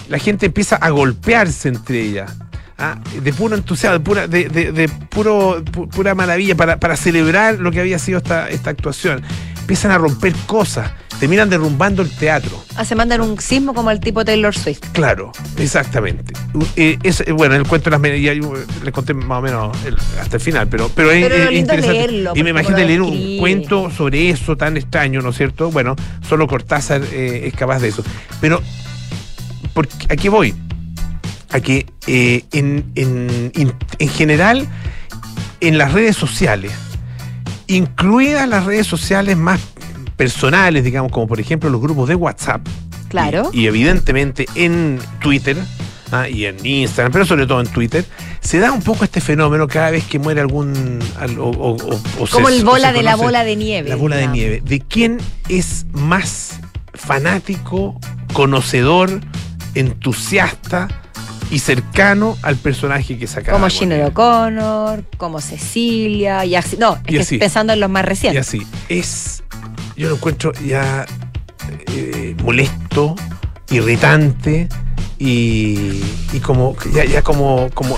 La 0.09 0.19
gente 0.19 0.45
empieza 0.45 0.75
a 0.75 0.89
golpearse 0.91 1.69
entre 1.69 2.01
ellas. 2.01 2.31
¿Ah? 2.77 2.97
De 3.21 3.33
puro 3.33 3.55
entusiasmo, 3.55 3.97
de 3.99 4.03
pura, 4.03 4.27
de, 4.27 4.49
de- 4.49 4.71
de 4.71 4.89
puro, 4.89 5.63
pu- 5.63 5.87
pura 5.89 6.15
maravilla, 6.15 6.55
para, 6.55 6.77
para 6.77 6.95
celebrar 6.97 7.59
lo 7.59 7.71
que 7.71 7.79
había 7.79 7.99
sido 7.99 8.17
esta, 8.19 8.49
esta 8.49 8.69
actuación. 8.69 9.21
Empiezan 9.61 9.91
a 9.91 9.97
romper 9.97 10.33
cosas, 10.45 10.91
terminan 11.21 11.49
derrumbando 11.49 12.01
el 12.01 12.09
teatro. 12.09 12.51
Ah, 12.75 12.83
se 12.83 12.95
mandan 12.95 13.21
un 13.21 13.39
sismo 13.39 13.73
como 13.73 13.91
el 13.91 14.01
tipo 14.01 14.25
Taylor 14.25 14.53
Swift. 14.53 14.81
Claro, 14.91 15.31
exactamente. 15.57 16.33
Eh, 16.75 16.97
es, 17.01 17.21
eh, 17.21 17.31
bueno, 17.31 17.55
el 17.55 17.65
cuento 17.65 17.85
de 17.85 17.91
las 17.91 18.01
me- 18.01 18.21
ya 18.21 18.33
yo 18.33 18.51
le 18.83 18.91
conté 18.91 19.13
más 19.13 19.39
o 19.39 19.41
menos 19.41 19.77
el- 19.85 19.95
hasta 20.19 20.35
el 20.35 20.41
final, 20.41 20.67
pero, 20.67 20.89
pero, 20.93 21.11
es, 21.11 21.23
Pero 21.23 21.35
es 21.45 21.49
es 21.51 21.59
interesante. 21.59 21.97
leerlo, 21.97 22.33
y 22.35 22.43
me 22.43 22.49
imagino 22.49 22.77
leer 22.77 23.01
un 23.01 23.37
cuento 23.39 23.89
sobre 23.89 24.29
eso 24.29 24.57
tan 24.57 24.75
extraño, 24.75 25.21
¿no 25.21 25.29
es 25.29 25.37
cierto? 25.37 25.71
Bueno, 25.71 25.95
solo 26.27 26.45
Cortázar 26.45 27.01
eh, 27.13 27.43
es 27.47 27.53
capaz 27.53 27.79
de 27.79 27.87
eso. 27.87 28.03
Pero, 28.41 28.61
¿por 29.73 29.87
qué- 29.87 30.13
¿a 30.13 30.17
qué 30.17 30.27
voy? 30.27 30.53
A 31.53 31.59
que 31.61 31.85
eh, 32.07 32.43
en, 32.51 32.91
en- 32.95 33.51
en- 33.55 33.73
en 33.99 34.09
general, 34.09 34.67
en 35.61 35.77
las 35.77 35.93
redes 35.93 36.17
sociales, 36.17 36.71
incluidas 37.67 38.47
las 38.49 38.65
redes 38.65 38.87
sociales 38.87 39.37
más 39.37 39.61
personales, 40.17 40.83
digamos, 40.83 41.11
como 41.11 41.27
por 41.27 41.39
ejemplo 41.39 41.69
los 41.69 41.79
grupos 41.81 42.09
de 42.09 42.15
WhatsApp, 42.15 42.67
Claro. 43.09 43.49
y, 43.53 43.61
y 43.61 43.67
evidentemente 43.67 44.47
en 44.55 44.99
Twitter 45.21 45.55
ah, 46.11 46.27
y 46.27 46.45
en 46.45 46.63
Instagram, 46.65 47.11
pero 47.11 47.25
sobre 47.25 47.45
todo 47.45 47.61
en 47.61 47.67
Twitter, 47.67 48.03
se 48.41 48.57
da 48.59 48.71
un 48.71 48.81
poco 48.81 49.03
este 49.03 49.21
fenómeno 49.21 49.67
cada 49.67 49.91
vez 49.91 50.03
que 50.05 50.17
muere 50.19 50.41
algún. 50.41 50.99
al- 51.19 51.37
o- 51.39 51.45
o- 51.49 51.75
o- 51.77 52.01
o 52.19 52.27
como 52.27 52.49
se- 52.49 52.55
el 52.57 52.65
bola 52.65 52.91
de 52.91 53.03
la 53.03 53.15
bola 53.15 53.43
de 53.43 53.55
nieve. 53.55 53.89
La 53.89 53.95
bola 53.95 54.17
de 54.17 54.27
nieve. 54.27 54.61
¿De 54.65 54.79
quién 54.79 55.19
es 55.49 55.85
más 55.93 56.59
fanático, 56.95 57.99
conocedor, 58.33 59.21
entusiasta 59.75 60.87
y 61.53 61.59
cercano 61.59 62.37
al 62.41 62.55
personaje 62.57 63.17
que 63.17 63.27
saca? 63.27 63.51
Como 63.51 63.69
Sinead 63.69 64.07
O'Connor, 64.07 65.03
como 65.17 65.39
Cecilia, 65.39 66.43
y 66.45 66.55
así. 66.55 66.77
No, 66.77 66.97
es 67.05 67.31
Y 67.31 67.35
que 67.35 67.39
pensando 67.39 67.73
en 67.73 67.79
los 67.79 67.89
más 67.89 68.03
Y 68.03 68.07
recientes. 68.07 68.47
así. 68.47 68.67
Es. 68.89 69.43
Yo 69.95 70.09
lo 70.09 70.15
encuentro 70.15 70.51
ya 70.65 71.05
eh, 71.87 72.35
molesto, 72.43 73.15
irritante 73.69 74.67
y, 75.19 76.01
y 76.33 76.39
como. 76.41 76.75
Ya, 76.93 77.05
ya 77.05 77.21
como. 77.21 77.69
como 77.73 77.97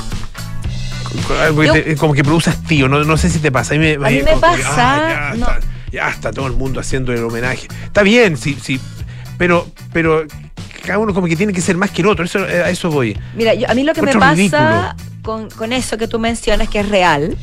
como 1.48 1.62
que 1.62 1.68
Yo- 1.68 1.74
te- 1.74 1.96
como 1.96 2.14
que 2.14 2.24
produce 2.26 2.50
hastío, 2.50 2.90
no, 2.90 3.04
no 3.06 3.16
sé 3.18 3.30
si 3.30 3.40
te 3.40 3.50
pasa. 3.52 3.74
A 3.74 3.78
mí 3.78 3.86
me, 3.86 3.94
A 4.06 4.10
mí 4.10 4.16
me 4.22 4.32
como 4.34 4.42
que, 4.54 4.64
pasa, 4.64 4.96
ah, 4.96 5.30
ya, 5.32 5.38
no. 5.38 5.46
está, 5.48 5.60
ya 5.92 6.10
está 6.10 6.32
todo 6.34 6.48
el 6.48 6.54
mundo 6.54 6.82
haciendo 6.82 7.14
el 7.14 7.24
homenaje. 7.24 7.68
Está 7.86 8.04
bien, 8.04 8.36
sí, 8.36 8.58
sí, 8.62 8.82
pero, 9.38 9.66
pero 9.94 10.26
cada 10.86 11.00
uno 11.00 11.14
como 11.14 11.28
que 11.28 11.36
tiene 11.36 11.52
que 11.54 11.62
ser 11.62 11.76
más 11.78 11.92
que 11.92 12.02
el 12.02 12.08
otro. 12.08 12.24
Eso, 12.26 12.40
a 12.40 12.70
eso 12.70 12.90
voy. 12.90 13.18
Mira, 13.36 13.54
yo- 13.54 13.70
a 13.70 13.74
mí 13.74 13.84
lo 13.84 13.94
que 13.94 14.02
me 14.02 14.14
pasa 14.14 14.96
con, 15.22 15.50
con 15.50 15.74
eso 15.74 15.98
que 15.98 16.08
tú 16.08 16.20
mencionas, 16.20 16.70
que 16.70 16.80
es 16.80 16.90
real, 16.90 17.36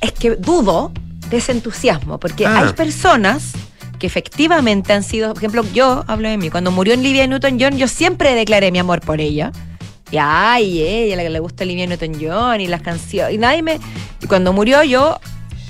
es 0.00 0.12
que 0.12 0.36
dudo 0.36 0.92
de 1.30 1.38
ese 1.38 1.52
entusiasmo, 1.52 2.18
porque 2.20 2.46
Ah. 2.46 2.58
hay 2.66 2.72
personas 2.74 3.52
que 3.98 4.06
efectivamente 4.06 4.92
han 4.92 5.02
sido, 5.02 5.28
por 5.32 5.38
ejemplo, 5.38 5.64
yo 5.72 6.04
hablo 6.06 6.28
de 6.28 6.36
mí, 6.36 6.50
cuando 6.50 6.70
murió 6.70 6.94
Olivia 6.94 7.26
Newton-John, 7.26 7.78
yo 7.78 7.88
siempre 7.88 8.34
declaré 8.34 8.70
mi 8.70 8.78
amor 8.78 9.00
por 9.00 9.20
ella. 9.20 9.52
Y 10.10 10.18
ay, 10.20 10.82
ella, 10.82 11.16
la 11.16 11.22
que 11.22 11.30
le 11.30 11.40
gusta 11.40 11.64
Olivia 11.64 11.86
Newton-John 11.86 12.60
y 12.60 12.66
las 12.68 12.82
canciones, 12.82 13.34
y 13.34 13.38
nadie 13.38 13.62
me... 13.62 13.80
Y 14.22 14.26
cuando 14.26 14.52
murió 14.52 14.84
yo 14.84 15.18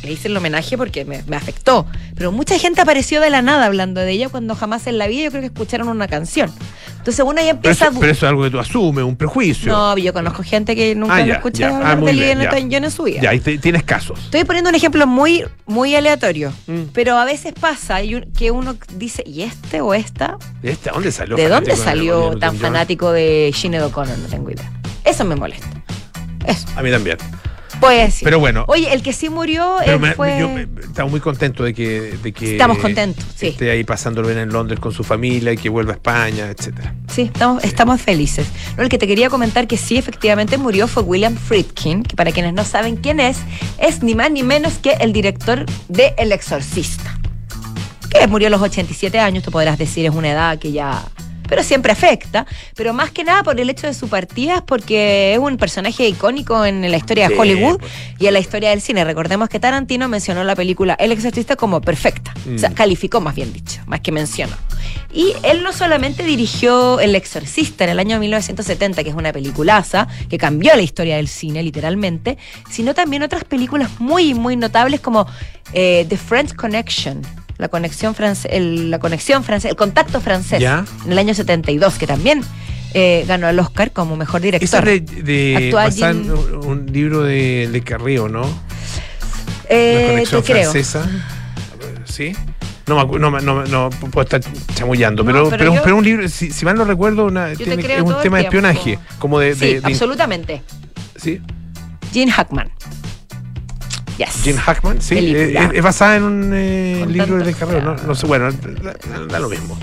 le 0.03 0.13
hice 0.13 0.29
el 0.29 0.37
homenaje 0.37 0.77
porque 0.79 1.05
me, 1.05 1.23
me 1.27 1.37
afectó. 1.37 1.87
Pero 2.17 2.33
mucha 2.33 2.59
gente 2.59 2.81
apareció 2.81 3.21
de 3.21 3.31
la 3.31 3.43
nada 3.43 3.67
hablando 3.67 4.01
de 4.01 4.11
ella 4.13 4.29
cuando 4.29 4.55
jamás 4.55 4.87
en 4.87 4.99
la 4.99 5.07
vida 5.07 5.25
yo 5.25 5.31
creo 5.31 5.41
que 5.43 5.47
escucharon 5.49 5.89
una 5.89 6.07
canción. 6.09 6.51
Entonces 6.99 7.25
uno 7.25 7.37
ya 7.37 7.43
Pero 7.43 7.51
empieza 7.57 7.87
eso, 7.87 7.97
a... 7.97 8.01
pero 8.01 8.13
eso 8.13 8.27
es 8.27 8.31
algo 8.31 8.43
que 8.45 8.51
tú 8.51 8.59
asumes, 8.59 9.05
un 9.05 9.17
prejuicio. 9.17 9.71
no, 9.73 9.97
yo 9.97 10.13
conozco 10.13 10.43
gente 10.43 10.75
que 10.75 10.95
nunca 10.97 11.17
Ah, 11.17 11.25
ya, 11.27 11.35
escuchó 11.35 11.61
ya. 11.61 11.69
Ah, 11.69 11.93
hablar 11.93 12.01
de 12.05 12.13
bien, 12.13 12.39
ya. 12.71 12.77
En 12.79 12.91
su 12.91 13.05
vida. 13.05 13.21
Ya, 13.23 13.31
ahí 13.31 13.39
te- 13.41 13.59
tienes 13.59 13.85
casos. 13.85 14.19
Estoy 14.25 14.45
poniendo 14.45 14.71
un 14.71 14.77
ejemplo 14.77 15.07
muy, 15.07 15.45
muy 15.67 15.95
aleatorio, 15.95 16.53
Mm. 16.67 16.83
pero 16.93 17.17
a 17.17 17.25
veces 17.25 17.53
pasa 17.59 18.03
y 18.03 18.21
que 18.37 18.51
uno 18.51 18.77
dice, 18.95 19.23
¿y 19.27 19.43
este 19.43 19.81
o 19.81 19.95
esta? 19.95 20.37
¿Este? 20.63 20.91
¿Dónde 20.91 21.13
salió? 21.13 21.37
¿De 21.37 21.49
dónde 21.49 21.71
de 21.71 21.77
salió 21.77 22.37
tan 22.39 22.57
fanático 22.57 23.13
de 23.13 23.53
Sinead 23.55 23.85
O'Connor? 23.87 24.19
No 24.19 24.27
tengo 24.29 24.51
idea. 24.51 24.71
Eso 25.05 25.25
me 25.25 25.37
molesta. 25.37 25.69
Eso, 26.47 26.67
A 26.77 26.83
mí 26.83 26.91
también. 26.91 27.19
Decir. 27.81 28.25
Pero 28.25 28.39
bueno. 28.41 28.65
Oye, 28.69 28.93
el 28.93 29.03
que 29.03 29.13
sí 29.13 29.29
murió 29.31 29.77
Pero 29.81 29.95
él 29.95 30.01
me- 30.01 30.13
fue... 30.15 30.39
yo 30.41 30.49
eh, 30.59 30.69
estamos 30.83 31.11
muy 31.11 31.21
contentos 31.21 31.65
de 31.67 31.75
que, 31.75 32.17
de 32.23 32.33
que 32.33 32.53
Estamos 32.53 32.79
contentos, 32.79 33.25
sí. 33.37 33.49
esté 33.49 33.71
ahí 33.71 33.85
pasándolo 33.85 34.29
bien 34.29 34.41
en 34.41 34.51
Londres 34.51 34.81
con 34.81 34.93
su 34.93 35.05
familia 35.05 35.53
y 35.53 35.57
que 35.57 35.69
vuelva 35.69 35.93
a 35.93 35.97
España, 35.97 36.47
etcétera. 36.51 36.95
Sí, 37.13 37.23
estamos, 37.23 37.63
estamos 37.65 38.01
felices. 38.01 38.47
No, 38.77 38.83
el 38.83 38.89
que 38.89 38.99
te 38.99 39.07
quería 39.07 39.29
comentar 39.31 39.67
que 39.67 39.77
sí, 39.77 39.97
efectivamente 39.97 40.59
murió 40.59 40.89
fue 40.89 41.03
William 41.03 41.37
Friedkin, 41.37 42.03
que 42.03 42.17
para 42.17 42.33
quienes 42.33 42.55
no 42.55 42.65
saben 42.65 42.97
quién 42.97 43.21
es, 43.21 43.39
es 43.79 44.03
ni 44.03 44.15
más 44.15 44.31
ni 44.31 44.43
menos 44.43 44.75
que 44.75 44.93
el 45.01 45.13
director 45.13 45.65
de 45.89 46.15
El 46.19 46.33
Exorcista. 46.33 47.19
Que 48.11 48.27
murió 48.27 48.49
a 48.49 48.51
los 48.51 48.63
87 48.63 49.19
años, 49.19 49.43
tú 49.45 49.51
podrás 49.51 49.79
decir, 49.79 50.07
es 50.07 50.15
una 50.15 50.31
edad 50.31 50.59
que 50.59 50.73
ya... 50.73 51.05
Pero 51.49 51.63
siempre 51.63 51.93
afecta, 51.93 52.47
pero 52.75 52.93
más 52.93 53.11
que 53.11 53.25
nada 53.25 53.43
por 53.43 53.59
el 53.61 53.69
hecho 53.71 53.87
de 53.87 53.95
su 53.95 54.09
partida, 54.09 54.57
es 54.57 54.63
porque 54.63 55.33
es 55.35 55.39
un 55.39 55.57
personaje 55.57 56.09
icónico 56.09 56.65
en 56.65 56.89
la 56.91 56.97
historia 56.97 57.29
de 57.29 57.39
Hollywood 57.39 57.79
pues. 57.79 57.93
y 58.19 58.27
en 58.27 58.33
la 58.33 58.41
historia 58.41 58.71
del 58.71 58.81
cine. 58.81 59.05
Recordemos 59.05 59.49
que 59.49 59.61
Tarantino 59.61 60.09
mencionó 60.09 60.45
la 60.45 60.57
película 60.57 60.95
El 60.99 61.13
Exorcista 61.13 61.57
como 61.57 61.81
perfecta. 61.81 62.35
O 62.55 62.59
sea, 62.59 62.71
Mm. 62.71 62.75
calificó 62.75 63.21
más 63.21 63.35
bien 63.35 63.53
dicho, 63.53 63.81
más 63.87 64.01
que 64.01 64.13
mencionó. 64.13 64.57
Y 65.13 65.33
él 65.45 65.63
no 65.63 65.73
solamente 65.73 66.25
dirigió 66.25 67.01
El 67.01 67.15
Exorcista 67.15 67.85
en 67.85 67.91
el 67.91 67.99
año 67.99 68.19
1970, 68.21 69.03
que 69.03 69.11
es 69.11 69.17
una 69.17 69.33
peliculaza 69.33 70.09
que 70.29 70.37
cambió 70.39 70.75
la 70.77 70.83
historia 70.83 71.17
del 71.17 71.29
cine 71.29 71.63
literalmente, 71.63 72.37
sino 72.71 72.95
también 72.95 73.23
otras 73.23 73.45
películas 73.45 73.91
muy, 73.99 74.35
muy 74.35 74.57
notables 74.57 75.01
como 75.01 75.27
eh, 75.73 76.05
The 76.09 76.17
French 76.17 76.55
Connection. 76.55 77.23
La 77.59 77.69
conexión, 77.69 78.15
france- 78.15 78.49
el, 78.51 78.91
la 78.91 78.99
conexión 78.99 79.43
francesa, 79.45 79.71
el 79.71 79.77
contacto 79.77 80.21
francés, 80.21 80.61
Ya. 80.61 80.85
en 81.05 81.13
el 81.13 81.19
año 81.19 81.33
72, 81.35 81.95
que 81.95 82.07
también 82.07 82.43
eh, 82.95 83.25
ganó 83.27 83.49
el 83.49 83.59
Oscar 83.59 83.93
como 83.93 84.17
mejor 84.17 84.41
director. 84.41 84.89
es 84.89 85.07
de, 85.07 85.23
de 85.23 85.71
Jean- 85.95 86.31
un, 86.31 86.87
libro 86.93 87.23
de 87.23 87.69
Le 87.71 87.81
Carreo, 87.83 88.29
¿no? 88.29 88.43
la 88.43 88.49
Eh, 89.71 90.07
conexión 90.11 90.43
te 90.43 90.53
creo. 90.53 90.71
francesa. 90.71 91.09
¿Sí? 92.05 92.35
No 92.87 93.05
no, 93.05 93.41
no, 93.41 93.65
no 93.65 93.91
puedo 93.91 94.23
estar 94.23 94.41
chamullando, 94.75 95.25
No, 95.25 95.27
pero, 95.27 95.45
pero 95.51 95.59
pero, 95.59 95.75
yo- 95.75 95.83
pero 95.83 95.97
un 95.97 96.05
libro, 96.05 96.29
si, 96.29 96.53
si 96.53 96.65
mal 96.65 96.77
no 96.77 96.85
recuerdo, 96.85 97.25
una, 97.25 97.53
tiene- 97.55 97.75
es 97.97 98.03
un 98.03 98.15
tema 98.23 98.37
de 98.39 98.45
espionaje, 98.45 98.99
como 99.19 99.41
de, 99.41 99.55
Sí, 99.55 99.61
de- 99.67 99.81
de- 99.81 99.87
absolutamente. 99.89 100.63
¿sí? 101.17 101.41
Gene 102.13 102.31
Hackman. 102.31 102.71
Yes. 104.19 104.43
Jim 104.43 104.57
Hackman, 104.57 105.01
sí, 105.03 105.15
Película. 105.17 105.63
eh, 105.65 105.69
es, 105.73 105.75
es 105.79 105.83
basada 105.83 106.17
en 106.17 106.23
un 106.23 106.51
eh, 106.55 107.05
libro 107.09 107.37
de 107.45 107.53
Carreo, 107.55 107.83
no, 107.83 107.95
no 107.95 108.15
sé, 108.15 108.27
bueno, 108.27 108.49
da, 109.29 109.39
lo 109.39 109.49
mismo. 109.49 109.79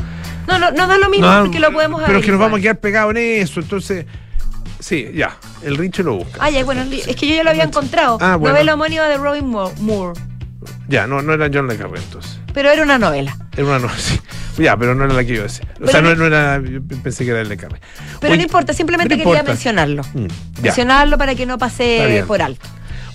No, 0.48 0.58
no, 0.60 0.72
no 0.72 0.88
da 0.88 0.98
lo 0.98 1.10
mismo 1.10 1.28
No, 1.28 1.43
porque 1.43 1.60
lo 1.60 1.72
podemos 1.72 2.02
Pero 2.06 2.19
es 2.19 2.26
que 2.26 2.32
nos 2.32 2.39
vamos 2.39 2.60
a 2.60 2.62
quedar 2.62 2.80
pegados 2.80 3.12
en 3.12 3.17
eso, 3.17 3.60
entonces, 3.60 4.06
sí, 4.80 5.10
ya, 5.13 5.38
el 5.63 5.78
Richo 5.78 6.04
lo 6.04 6.15
busca. 6.15 6.38
Ah, 6.41 6.50
ya, 6.50 6.63
bueno, 6.63 6.82
es 6.91 7.15
que 7.15 7.28
yo 7.28 7.36
ya 7.36 7.43
lo 7.43 7.52
había 7.52 7.63
encontrado. 7.63 8.17
Ah, 8.22 8.36
bueno. 8.36 8.54
Novela 8.56 8.74
homónima 8.74 9.04
de 9.06 9.17
Robin 9.17 9.46
Mo- 9.48 9.72
Moore. 9.80 10.19
Ya, 10.88 11.08
no, 11.08 11.22
no 11.22 11.34
era 11.34 11.50
John 11.54 11.67
Le 11.67 11.76
Carré 11.78 12.00
entonces. 12.00 12.39
Pero 12.54 12.69
era 12.72 12.84
una 12.84 12.98
novela. 12.98 13.38
Era 13.56 13.65
una 13.65 13.80
no, 13.80 13.89
sí. 13.98 14.19
Ya, 14.58 14.78
pero 14.78 14.93
no 14.96 15.06
era 15.06 15.13
la 15.13 15.24
que 15.26 15.36
yo 15.36 15.43
decía. 15.43 15.65
O 15.82 15.88
sea, 15.88 16.02
no, 16.02 16.13
no- 16.15 16.26
era. 16.26 16.62
Yo 16.62 16.80
pensé 17.04 17.24
que 17.26 17.32
era 17.32 17.41
el 17.41 17.50
de 17.50 17.58
Carré. 17.58 17.80
Pero 18.19 18.32
Oye, 18.34 18.38
no 18.38 18.43
importa, 18.43 18.74
simplemente 18.74 19.15
no 19.15 19.24
quería 19.24 19.34
importa. 19.39 19.52
mencionarlo. 19.52 20.04
Mm. 20.13 20.28
Mencionarlo 20.62 21.17
para 21.17 21.36
que 21.36 21.46
no 21.46 21.58
pase 21.58 22.24
por 22.28 22.41
alto. 22.41 22.67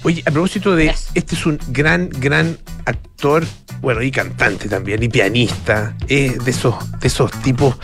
Oye, 0.05 0.23
a 0.27 0.31
propósito 0.31 0.75
de. 0.77 0.89
Yes. 0.89 1.09
Este 1.15 1.35
es 1.35 1.45
un 1.47 1.59
gran, 1.69 2.09
gran 2.09 2.57
actor, 2.87 3.45
bueno, 3.81 4.01
y 4.03 4.11
cantante 4.11 4.69
también, 4.69 5.03
y 5.03 5.09
pianista. 5.09 5.95
Es 6.09 6.45
de 6.45 6.51
esos, 6.51 6.75
de 7.01 7.09
esos 7.09 7.31
tipos 7.43 7.77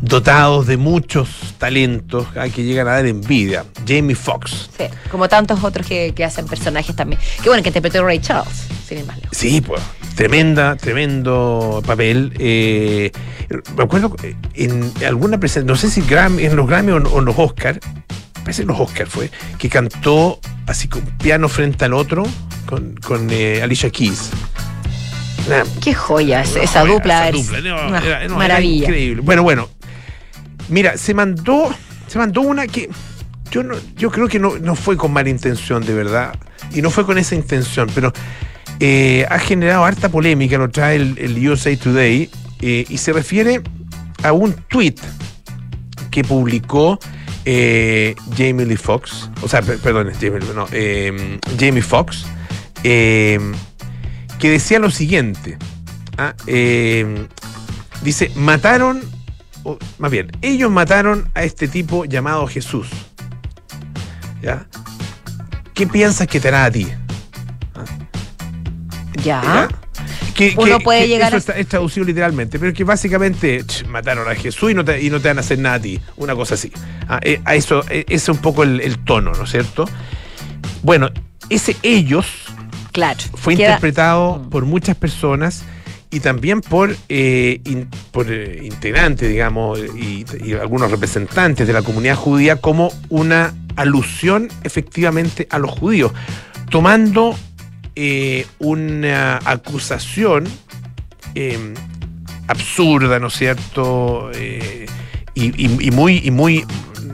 dotados 0.00 0.66
de 0.66 0.76
muchos 0.76 1.54
talentos 1.58 2.26
ah, 2.36 2.48
que 2.48 2.62
llegan 2.64 2.88
a 2.88 2.92
dar 2.92 3.06
envidia. 3.06 3.64
Jamie 3.86 4.14
Foxx. 4.14 4.68
Sí, 4.76 4.84
como 5.10 5.28
tantos 5.28 5.62
otros 5.64 5.86
que, 5.86 6.12
que 6.14 6.24
hacen 6.24 6.46
personajes 6.46 6.94
también. 6.94 7.20
Que 7.42 7.48
bueno, 7.48 7.62
que 7.62 7.70
interpretó 7.70 8.04
Ray 8.04 8.18
Charles, 8.20 8.66
sin 8.86 8.98
ir 8.98 9.06
más 9.06 9.16
lejos. 9.18 9.36
Sí, 9.36 9.60
pues, 9.60 9.80
tremenda, 10.14 10.76
tremendo 10.76 11.82
papel. 11.86 12.34
Eh, 12.38 13.10
me 13.76 13.84
acuerdo 13.84 14.14
en 14.54 14.92
alguna 15.06 15.38
presentación, 15.38 15.66
no 15.66 15.76
sé 15.76 15.88
si 15.90 16.02
Grammy, 16.02 16.44
en 16.44 16.56
los 16.56 16.66
Grammy 16.66 16.92
o, 16.92 16.96
en- 16.98 17.06
o 17.06 17.18
en 17.18 17.24
los 17.24 17.38
Oscar, 17.38 17.80
parece 18.42 18.64
los 18.64 18.78
Oscar 18.78 19.06
fue, 19.06 19.30
que 19.58 19.68
cantó 19.68 20.38
así 20.66 20.88
con 20.88 21.02
piano 21.18 21.48
frente 21.48 21.84
al 21.84 21.94
otro 21.94 22.24
con, 22.66 22.94
con 22.96 23.28
eh, 23.30 23.60
Alicia 23.62 23.90
Keys. 23.90 24.30
Una- 25.46 25.64
Qué 25.80 25.94
joya 25.94 26.42
es- 26.42 26.52
una 26.54 26.62
esa 26.62 26.80
joya, 26.82 26.92
dupla. 26.92 27.28
esa 27.28 27.36
es 27.38 27.46
dupla, 27.46 27.60
no, 27.60 27.88
una 27.88 27.98
era- 27.98 28.18
no, 28.18 28.24
era 28.24 28.34
maravilla. 28.36 28.84
increíble. 28.86 29.22
Bueno, 29.22 29.42
bueno. 29.42 29.68
Mira, 30.68 30.96
se 30.96 31.12
mandó, 31.14 31.74
se 32.06 32.18
mandó 32.18 32.40
una 32.42 32.66
que 32.66 32.88
yo 33.50 33.62
no, 33.62 33.74
yo 33.96 34.10
creo 34.10 34.28
que 34.28 34.38
no, 34.38 34.58
no 34.58 34.74
fue 34.76 34.96
con 34.96 35.12
mala 35.12 35.28
intención, 35.28 35.84
de 35.84 35.92
verdad. 35.94 36.34
Y 36.72 36.80
no 36.80 36.90
fue 36.90 37.04
con 37.04 37.18
esa 37.18 37.34
intención, 37.34 37.90
pero 37.94 38.12
eh, 38.80 39.26
ha 39.28 39.38
generado 39.38 39.84
harta 39.84 40.08
polémica, 40.08 40.56
lo 40.56 40.70
trae 40.70 40.96
el, 40.96 41.18
el 41.18 41.48
USA 41.48 41.76
Today, 41.76 42.30
eh, 42.60 42.84
y 42.88 42.96
se 42.98 43.12
refiere 43.12 43.60
a 44.22 44.32
un 44.32 44.54
tweet 44.68 44.94
que 46.10 46.22
publicó 46.24 46.98
eh, 47.44 48.14
Jamie 48.36 48.66
Lee 48.66 48.76
Fox, 48.76 49.28
o 49.42 49.48
sea, 49.48 49.62
per- 49.62 49.78
perdón, 49.78 50.10
Jamie, 50.20 50.40
no, 50.54 50.66
eh, 50.72 51.38
Jamie 51.58 51.82
Fox, 51.82 52.24
eh, 52.84 53.38
que 54.38 54.50
decía 54.50 54.78
lo 54.78 54.90
siguiente. 54.90 55.58
ah, 56.18 56.34
eh, 56.46 57.26
dice, 58.02 58.30
mataron, 58.36 59.02
o, 59.64 59.78
más 59.98 60.10
bien, 60.10 60.30
ellos 60.42 60.70
mataron 60.70 61.30
a 61.34 61.42
este 61.44 61.68
tipo 61.68 62.04
llamado 62.04 62.46
Jesús. 62.46 62.88
¿Ya? 64.42 64.66
¿Qué 65.74 65.86
piensas 65.86 66.26
que 66.26 66.40
te 66.40 66.48
hará 66.48 66.64
a 66.64 66.70
ti? 66.70 66.86
Ya. 69.22 69.40
¿Ya? 69.42 69.68
Que, 70.34 70.54
Uno 70.56 70.78
que- 70.78 70.84
puede 70.84 71.02
que 71.02 71.08
llegar 71.08 71.28
eso 71.28 71.36
a- 71.36 71.38
está- 71.38 71.58
es 71.58 71.66
traducido 71.68 72.06
literalmente, 72.06 72.58
pero 72.58 72.72
que 72.72 72.84
básicamente 72.84 73.62
ch, 73.64 73.86
mataron 73.86 74.28
a 74.30 74.34
Jesús 74.34 74.70
y 74.70 74.74
no, 74.74 74.84
te, 74.84 75.00
y 75.02 75.10
no 75.10 75.20
te 75.20 75.28
van 75.28 75.38
a 75.38 75.40
hacer 75.40 75.58
nada 75.58 75.76
a 75.76 75.80
ti, 75.80 76.00
una 76.16 76.34
cosa 76.34 76.54
así. 76.54 76.72
Ah, 77.08 77.20
eh, 77.22 77.40
a 77.44 77.54
eso, 77.54 77.84
eh, 77.90 78.04
ese 78.08 78.14
es 78.14 78.28
un 78.30 78.38
poco 78.38 78.62
el, 78.62 78.80
el 78.80 78.98
tono, 79.04 79.32
¿no 79.32 79.44
es 79.44 79.50
cierto? 79.50 79.84
Bueno, 80.82 81.10
ese 81.50 81.76
ellos 81.82 82.26
Claro. 82.92 83.18
fue 83.34 83.56
Queda- 83.56 83.68
interpretado 83.74 84.38
Mm. 84.38 84.48
por 84.50 84.64
muchas 84.64 84.96
personas 84.96 85.64
y 86.10 86.20
también 86.20 86.60
por, 86.60 86.94
eh, 87.08 87.60
in- 87.64 87.88
por 88.10 88.26
eh, 88.30 88.60
integrantes, 88.64 89.28
digamos, 89.28 89.78
y, 89.96 90.24
y 90.44 90.52
algunos 90.54 90.90
representantes 90.90 91.66
de 91.66 91.72
la 91.72 91.82
comunidad 91.82 92.16
judía 92.16 92.56
como 92.56 92.92
una 93.08 93.54
alusión 93.76 94.48
efectivamente 94.64 95.46
a 95.50 95.58
los 95.58 95.70
judíos, 95.70 96.12
tomando 96.70 97.36
eh, 97.96 98.46
una 98.58 99.38
acusación 99.44 100.48
eh, 101.34 101.74
absurda, 102.48 103.18
¿no 103.18 103.28
es 103.28 103.34
cierto? 103.34 104.30
Eh, 104.34 104.86
y, 105.34 105.90
muy, 105.90 106.20
y 106.22 106.30
muy, 106.30 106.64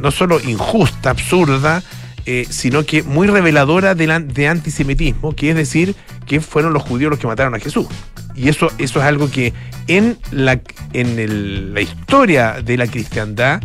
no 0.00 0.10
solo 0.10 0.40
injusta, 0.40 1.10
absurda, 1.10 1.82
eh, 2.26 2.46
sino 2.50 2.84
que 2.84 3.02
muy 3.02 3.28
reveladora 3.28 3.94
de, 3.94 4.48
antisemitismo, 4.48 5.34
que 5.34 5.50
es 5.50 5.56
decir, 5.56 5.94
que 6.26 6.40
fueron 6.40 6.72
los 6.72 6.82
judíos 6.82 7.10
los 7.10 7.18
que 7.18 7.26
mataron 7.26 7.54
a 7.54 7.60
Jesús. 7.60 7.86
Y 8.34 8.48
eso, 8.48 8.70
eso 8.78 9.00
es 9.00 9.04
algo 9.04 9.30
que 9.30 9.52
en, 9.86 10.18
la, 10.30 10.60
en 10.92 11.74
la 11.74 11.80
historia 11.80 12.60
de 12.62 12.76
la 12.76 12.86
cristiandad 12.86 13.62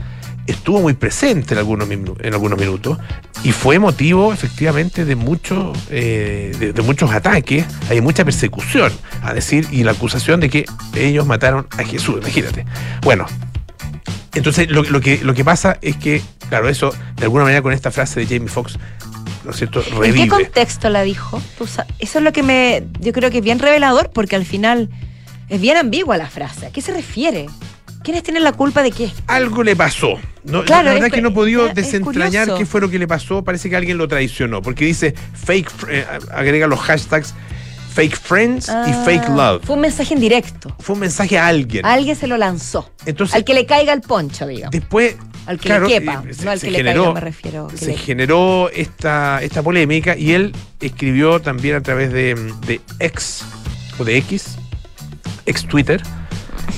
estuvo 0.47 0.82
muy 0.82 0.93
presente 0.93 1.53
en 1.53 1.60
algunos, 1.60 1.89
en 1.89 2.34
algunos 2.34 2.60
minutos 2.60 2.97
y 3.43 3.51
fue 3.51 3.79
motivo 3.79 4.34
efectivamente 4.34 5.06
de 5.06 5.15
muchos 5.15 5.77
eh, 5.89 6.56
de, 6.60 6.73
de 6.73 6.82
muchos 6.82 7.12
ataques, 7.12 7.65
hay 7.89 8.01
mucha 8.01 8.25
persecución, 8.25 8.91
a 9.21 9.34
decir, 9.34 9.67
y 9.71 9.84
la 9.84 9.91
acusación 9.91 10.39
de 10.39 10.49
que 10.49 10.65
ellos 10.95 11.25
mataron 11.25 11.67
a 11.77 11.84
Jesús, 11.84 12.17
imagínate. 12.19 12.65
Bueno, 13.01 13.25
entonces 14.34 14.69
lo, 14.69 14.84
lo 14.84 14.99
que, 14.99 15.19
lo 15.23 15.34
que 15.34 15.45
pasa 15.45 15.77
es 15.82 15.95
que, 15.97 16.21
claro, 16.49 16.67
eso 16.69 16.93
de 17.17 17.23
alguna 17.23 17.43
manera 17.43 17.62
con 17.62 17.73
esta 17.73 17.91
frase 17.91 18.19
de 18.19 18.25
Jamie 18.25 18.49
Foxx, 18.49 18.77
¿no 19.43 19.51
es 19.51 19.58
cierto?, 19.58 19.84
¿En 20.03 20.13
qué 20.13 20.27
contexto 20.27 20.89
la 20.89 21.03
dijo? 21.03 21.41
Eso 21.99 22.17
es 22.19 22.23
lo 22.23 22.32
que 22.32 22.43
me. 22.43 22.84
Yo 22.99 23.13
creo 23.13 23.29
que 23.29 23.39
es 23.39 23.43
bien 23.43 23.60
revelador 23.60 24.10
porque 24.12 24.36
al 24.36 24.45
final 24.45 24.89
es 25.49 25.62
bien 25.62 25.77
ambigua 25.77 26.17
la 26.17 26.27
frase. 26.27 26.67
¿A 26.67 26.69
qué 26.71 26.82
se 26.82 26.93
refiere? 26.93 27.47
¿Quiénes 28.04 28.24
tienen 28.24 28.44
la 28.44 28.52
culpa 28.54 28.84
de 28.84 28.92
qué? 28.92 29.12
algo 29.28 29.63
le 29.63 29.76
pasó. 29.76 30.20
No, 30.44 30.63
Claro, 30.66 30.84
la 30.86 30.94
verdad 30.94 31.08
es- 31.08 31.13
que 31.13 31.22
no 31.22 31.30
he 31.30 31.32
podido 31.32 31.68
es 31.68 31.76
desentrañar 31.76 32.54
qué 32.58 32.66
fue 32.66 32.82
lo 32.82 32.89
que 32.89 33.00
le 33.00 33.08
pasó. 33.08 33.44
Parece 33.44 33.70
que 33.70 33.76
alguien 33.78 33.98
lo 33.98 34.08
traicionó. 34.08 34.62
Porque 34.62 34.86
dice 34.86 35.13
fake, 35.34 35.72
eh, 35.89 36.06
agrega 36.32 36.68
los 36.68 36.80
hashtags 36.82 37.34
fake 37.94 38.18
friends 38.18 38.68
y 38.68 38.72
Ah, 38.72 39.02
fake 39.06 39.30
love. 39.30 39.63
Fue 39.63 39.76
un 39.76 39.82
mensaje 39.82 40.13
indirecto. 40.16 40.76
Fue 40.80 40.96
un 40.96 41.00
mensaje 41.02 41.38
a 41.38 41.48
alguien. 41.48 41.86
Alguien 41.86 42.16
se 42.16 42.26
lo 42.28 42.38
lanzó. 42.38 42.92
Entonces, 43.06 43.36
al 43.36 43.44
que 43.46 43.54
le 43.54 43.66
caiga 43.68 43.94
el 43.94 44.02
poncho, 44.02 44.48
digamos. 44.48 44.72
después. 44.72 45.16
Al 45.46 45.60
que 45.60 45.68
claro, 45.68 45.88
le 45.88 46.00
quepa, 46.00 46.24
eh, 46.28 46.32
no 46.44 46.52
al 46.52 46.60
que 46.60 46.72
le 46.72 46.78
generó- 46.78 47.02
caiga, 47.04 47.13
me 47.13 47.20
refiero. 47.20 47.68
se 47.76 47.86
le- 47.88 47.98
generó 47.98 48.70
esta, 48.70 49.42
esta 49.44 49.62
polémica 49.62 50.16
y 50.18 50.32
él 50.32 50.54
escribió 50.80 51.39
también 51.42 51.76
a 51.76 51.82
través 51.82 52.12
de, 52.13 52.34
de 52.66 52.82
X 53.00 53.44
o 54.00 54.04
de 54.06 54.18
X, 54.18 54.56
ex 55.46 55.66
Twitter. 55.68 56.02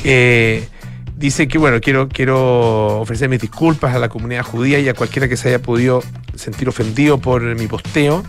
eh, 0.04 0.68
dice 1.16 1.48
que, 1.48 1.58
bueno, 1.58 1.80
quiero, 1.82 2.10
quiero 2.10 3.00
ofrecer 3.00 3.30
mis 3.30 3.42
disculpas 3.42 3.96
a 3.96 4.00
la 4.00 4.10
comunidad 4.10 4.44
judía 4.44 4.80
y 4.80 4.90
a 4.90 4.94
cualquiera 4.94 5.28
que 5.28 5.38
se 5.38 5.50
haya 5.50 5.62
podido 5.62 6.04
sentir 6.36 6.70
ofendido 6.70 7.18
por 7.20 7.42
mi 7.56 7.68
posteo. 7.68 8.24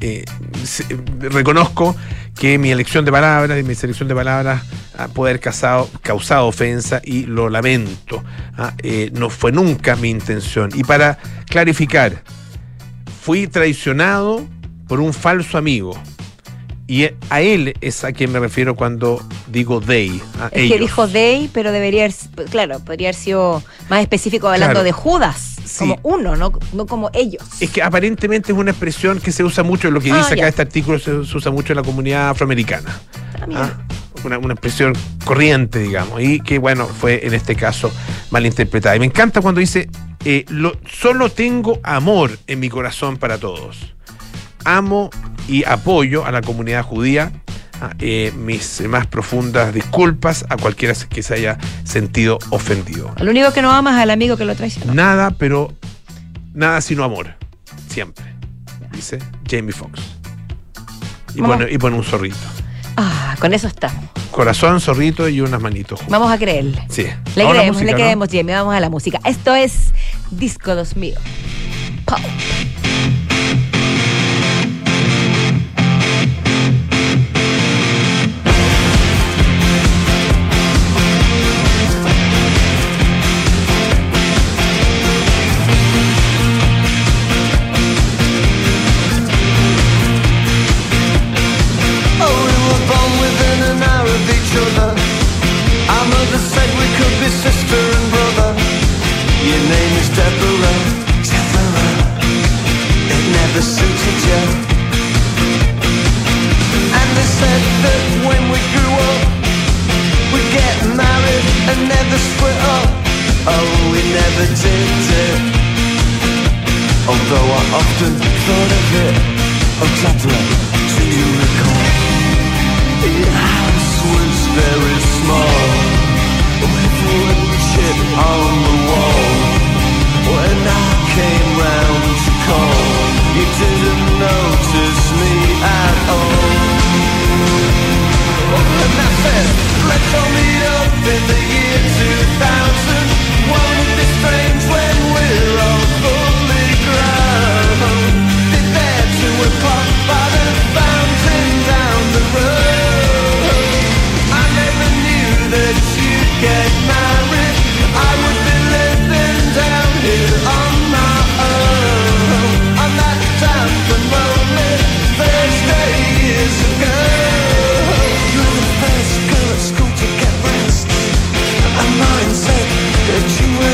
Eh, 0.00 0.24
reconozco 1.18 1.96
que 2.38 2.58
mi 2.58 2.70
elección 2.70 3.04
de 3.04 3.10
palabras 3.10 3.58
y 3.58 3.64
mi 3.64 3.74
selección 3.74 4.08
de 4.08 4.14
palabras 4.14 4.62
puede 5.12 5.32
haber 5.32 5.40
causado, 5.40 5.88
causado 6.02 6.46
ofensa 6.46 7.00
y 7.04 7.24
lo 7.24 7.48
lamento. 7.48 8.22
Ah, 8.56 8.74
eh, 8.82 9.10
no 9.12 9.30
fue 9.30 9.52
nunca 9.52 9.96
mi 9.96 10.10
intención. 10.10 10.70
Y 10.74 10.84
para 10.84 11.18
clarificar, 11.46 12.22
fui 13.22 13.46
traicionado 13.46 14.46
por 14.86 15.00
un 15.00 15.12
falso 15.12 15.58
amigo. 15.58 16.00
Y 16.90 17.10
a 17.28 17.40
él 17.42 17.74
es 17.82 18.02
a 18.02 18.12
quien 18.12 18.32
me 18.32 18.40
refiero 18.40 18.74
cuando 18.74 19.22
digo 19.46 19.78
they. 19.80 20.22
a 20.40 20.46
Es 20.46 20.52
que 20.52 20.62
ellos. 20.64 20.80
dijo 20.80 21.06
they, 21.06 21.48
pero 21.52 21.70
debería 21.70 22.04
haber, 22.06 22.14
claro, 22.50 22.80
podría 22.80 23.08
haber 23.10 23.14
sido 23.14 23.62
más 23.90 24.00
específico 24.00 24.48
hablando 24.48 24.72
Claro. 24.72 24.84
de 24.84 24.92
Judas, 24.92 25.56
Sí. 25.64 25.80
como 25.80 26.00
uno, 26.02 26.34
no, 26.34 26.50
no 26.72 26.86
como 26.86 27.10
ellos. 27.12 27.42
Es 27.60 27.68
que 27.70 27.82
aparentemente 27.82 28.52
es 28.52 28.58
una 28.58 28.70
expresión 28.70 29.20
que 29.20 29.32
se 29.32 29.44
usa 29.44 29.62
mucho, 29.62 29.90
lo 29.90 30.00
que 30.00 30.10
Ah, 30.12 30.16
dice 30.16 30.32
acá 30.32 30.48
este 30.48 30.62
artículo 30.62 30.98
se, 30.98 31.26
se 31.26 31.36
usa 31.36 31.52
mucho 31.52 31.74
en 31.74 31.76
la 31.76 31.82
comunidad 31.82 32.30
afroamericana. 32.30 32.98
Ah. 33.42 33.46
Ah, 33.54 33.78
Una, 34.24 34.38
una 34.38 34.54
expresión 34.54 34.94
corriente, 35.26 35.78
digamos, 35.80 36.20
y 36.22 36.40
que 36.40 36.58
bueno, 36.58 36.86
fue 36.86 37.24
en 37.26 37.34
este 37.34 37.54
caso 37.54 37.92
malinterpretada. 38.30 38.96
Y 38.96 38.98
me 39.00 39.06
encanta 39.06 39.40
cuando 39.42 39.60
dice, 39.60 39.88
eh, 40.24 40.44
lo- 40.48 40.76
solo 40.90 41.28
tengo 41.30 41.78
amor 41.84 42.36
en 42.46 42.58
mi 42.60 42.68
corazón 42.70 43.18
para 43.18 43.36
todos. 43.38 43.94
Amo 44.64 45.10
y 45.48 45.64
apoyo 45.64 46.24
a 46.24 46.30
la 46.30 46.42
comunidad 46.42 46.84
judía. 46.84 47.32
Ah, 47.80 47.92
eh, 48.00 48.32
mis 48.36 48.80
más 48.88 49.06
profundas 49.06 49.72
disculpas 49.72 50.44
a 50.48 50.56
cualquiera 50.56 50.94
que 51.08 51.22
se 51.22 51.34
haya 51.34 51.58
sentido 51.84 52.38
ofendido. 52.50 53.14
Lo 53.20 53.30
único 53.30 53.52
que 53.52 53.62
no 53.62 53.70
amas 53.70 53.94
es 53.94 54.02
al 54.02 54.10
amigo 54.10 54.36
que 54.36 54.44
lo 54.44 54.56
traicionó. 54.56 54.94
Nada, 54.94 55.30
pero 55.30 55.72
nada 56.54 56.80
sino 56.80 57.04
amor. 57.04 57.36
Siempre. 57.88 58.24
Dice 58.90 59.20
Jamie 59.48 59.72
Foxx. 59.72 60.00
Y 61.36 61.40
pone, 61.40 61.70
y 61.70 61.78
pone 61.78 61.96
un 61.96 62.02
zorrito. 62.02 62.36
Ah, 62.96 63.36
con 63.38 63.54
eso 63.54 63.68
estamos. 63.68 64.04
Corazón, 64.32 64.80
zorrito 64.80 65.28
y 65.28 65.40
unas 65.40 65.60
manitos. 65.60 66.00
juntas. 66.00 66.18
Vamos 66.18 66.32
a 66.32 66.38
creerle. 66.38 66.84
Sí. 66.88 67.04
Le 67.36 67.48
creemos, 67.48 67.66
música, 67.66 67.84
le 67.84 67.92
¿no? 67.92 67.96
creemos, 67.96 68.28
Jamie. 68.28 68.54
Vamos 68.56 68.74
a 68.74 68.80
la 68.80 68.90
música. 68.90 69.20
Esto 69.24 69.54
es 69.54 69.92
Disco 70.32 70.74
2000. 70.74 71.14
Pau. 72.04 72.18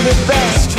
the 0.04 0.26
best. 0.26 0.73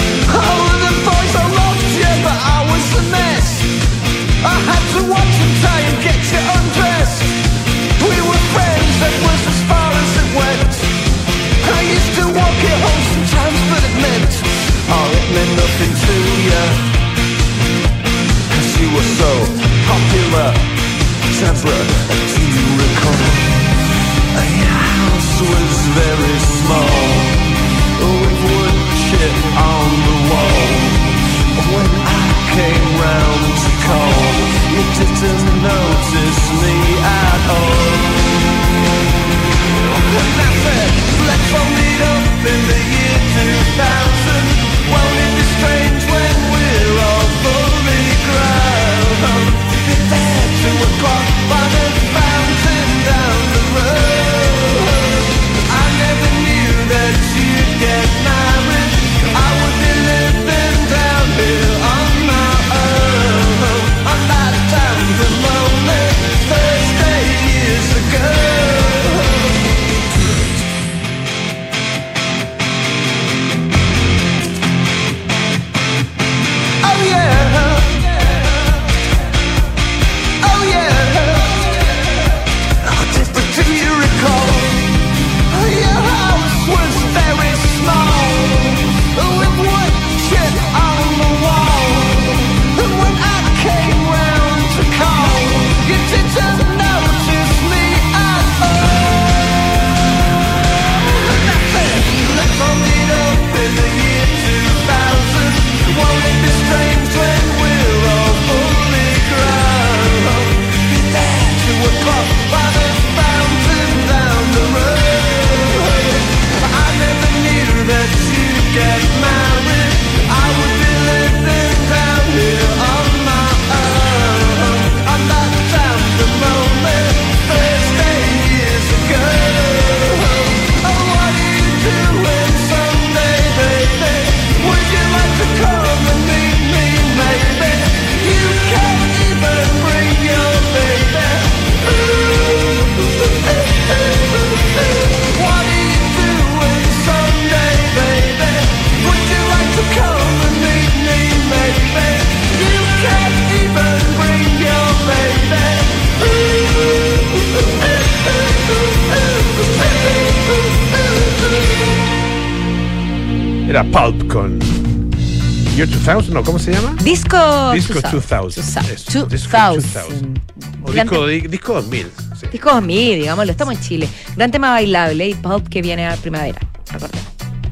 2000, 166.14 166.34
¿no? 166.34 166.44
¿Cómo 166.44 166.60
se 166.60 166.72
llama? 166.74 166.96
Disco 167.04 167.72
Disco 167.74 167.94
2000. 168.02 168.22
2000. 168.22 168.92
eso, 168.92 169.20
2000. 169.22 169.30
Disco 169.30 169.58
2000. 169.58 170.42
O 170.84 170.92
Gran 170.92 171.08
disco, 171.08 171.28
di- 171.28 171.42
disco 171.42 171.74
2000. 171.74 172.08
sí. 172.40 172.48
Disco 172.52 172.70
2000, 172.72 173.20
digámoslo, 173.20 173.52
estamos 173.52 173.76
en 173.76 173.82
Chile. 173.82 174.10
Gran 174.36 174.52
tema 174.52 174.72
bailable 174.72 175.28
y 175.30 175.34
Pulp 175.36 175.68
que 175.70 175.82
viene 175.82 176.08
a 176.08 176.16
primavera, 176.16 176.60
recordemos. 176.92 177.26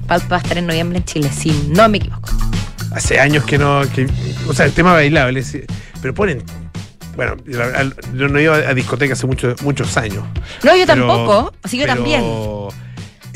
Pulp 0.08 0.32
va 0.32 0.38
a 0.38 0.40
estar 0.40 0.58
en 0.58 0.68
noviembre 0.68 0.98
en 1.00 1.06
Chile, 1.06 1.30
si 1.32 1.52
no 1.70 1.88
me 1.90 1.98
equivoco. 1.98 2.30
Hace 2.94 3.20
años 3.20 3.44
que 3.46 3.58
no. 3.58 3.82
Que, 3.94 4.08
o 4.48 4.54
sea, 4.54 4.66
el 4.66 4.72
tema 4.74 4.94
bailable, 4.94 5.42
sí, 5.44 5.62
pero 6.02 6.14
ponen. 6.14 6.44
Bueno, 7.16 7.36
yo 7.46 8.28
no 8.28 8.40
iba 8.40 8.56
a 8.56 8.74
discoteca 8.74 9.14
hace 9.14 9.28
muchos 9.28 9.62
muchos 9.62 9.96
años. 9.98 10.24
No, 10.64 10.76
yo 10.76 10.86
Pero- 10.88 11.08
tampoco, 11.08 11.54
así 11.62 11.78
que 11.78 11.84
pero 11.84 11.96
también. 11.96 12.24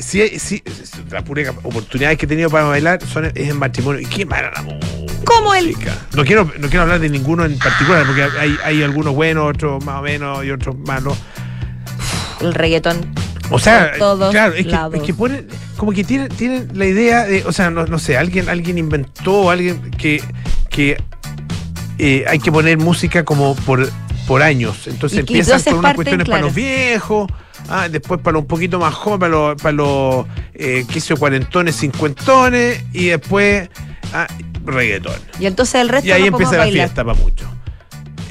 Sí, 0.00 0.38
sí, 0.38 0.62
la 1.10 1.22
pura 1.24 1.50
oportunidad 1.62 2.16
que 2.16 2.26
he 2.26 2.28
tenido 2.28 2.50
para 2.50 2.64
bailar 2.64 3.00
son, 3.04 3.26
es 3.26 3.34
en 3.36 3.56
matrimonio. 3.58 4.00
Y 4.00 4.06
qué 4.06 4.24
mala 4.24 4.50
la 4.54 4.62
música. 4.62 4.86
Como 5.28 5.54
el- 5.54 5.76
No 6.14 6.24
quiero, 6.24 6.50
no 6.58 6.68
quiero 6.68 6.82
hablar 6.82 7.00
de 7.00 7.08
ninguno 7.08 7.44
en 7.44 7.58
particular, 7.58 8.06
porque 8.06 8.22
hay, 8.22 8.56
hay 8.64 8.82
algunos 8.82 9.14
buenos, 9.14 9.48
otros 9.50 9.84
más 9.84 10.00
o 10.00 10.02
menos 10.02 10.44
y 10.44 10.50
otros 10.50 10.76
malos. 10.78 11.16
El 12.40 12.54
reggaetón. 12.54 13.12
O 13.50 13.58
sea, 13.58 13.92
todos 13.98 14.30
claro, 14.30 14.54
es 14.54 14.66
que, 14.66 14.96
es 14.98 15.02
que 15.02 15.14
ponen, 15.14 15.48
como 15.76 15.92
que 15.92 16.04
tienen, 16.04 16.28
tienen 16.28 16.68
la 16.74 16.84
idea 16.84 17.24
de, 17.24 17.44
o 17.44 17.52
sea, 17.52 17.70
no, 17.70 17.86
no 17.86 17.98
sé, 17.98 18.16
alguien, 18.18 18.48
alguien 18.48 18.76
inventó, 18.76 19.50
alguien 19.50 19.90
que, 19.92 20.22
que 20.68 21.02
eh, 21.98 22.24
hay 22.28 22.38
que 22.38 22.52
poner 22.52 22.76
música 22.78 23.24
como 23.24 23.54
por, 23.54 23.88
por 24.26 24.42
años. 24.42 24.86
Entonces 24.86 25.20
empiezan 25.20 25.56
entonces 25.56 25.72
con 25.72 25.78
unas 25.80 25.94
cuestiones 25.94 26.28
para 26.28 26.42
los 26.42 26.54
viejos, 26.54 27.30
ah, 27.70 27.88
después 27.88 28.20
para 28.20 28.34
los 28.34 28.42
un 28.42 28.48
poquito 28.48 28.78
más 28.78 28.94
jóvenes, 28.94 29.20
para 29.20 29.30
los, 29.32 29.62
para 29.62 29.72
los 29.72 30.26
eh, 30.54 30.84
qué 30.90 31.00
sé 31.00 31.08
yo, 31.08 31.16
cuarentones, 31.16 31.74
cincuentones, 31.76 32.84
y 32.92 33.06
después 33.06 33.70
ah, 34.12 34.26
reggaetón. 34.72 35.14
Y 35.40 35.46
entonces 35.46 35.76
el 35.80 35.88
resto 35.88 36.08
Y 36.08 36.12
ahí 36.12 36.20
no 36.22 36.26
empieza 36.28 36.52
la 36.52 36.58
bailar. 36.58 36.86
fiesta 36.88 37.04
para 37.04 37.18
muchos. 37.18 37.48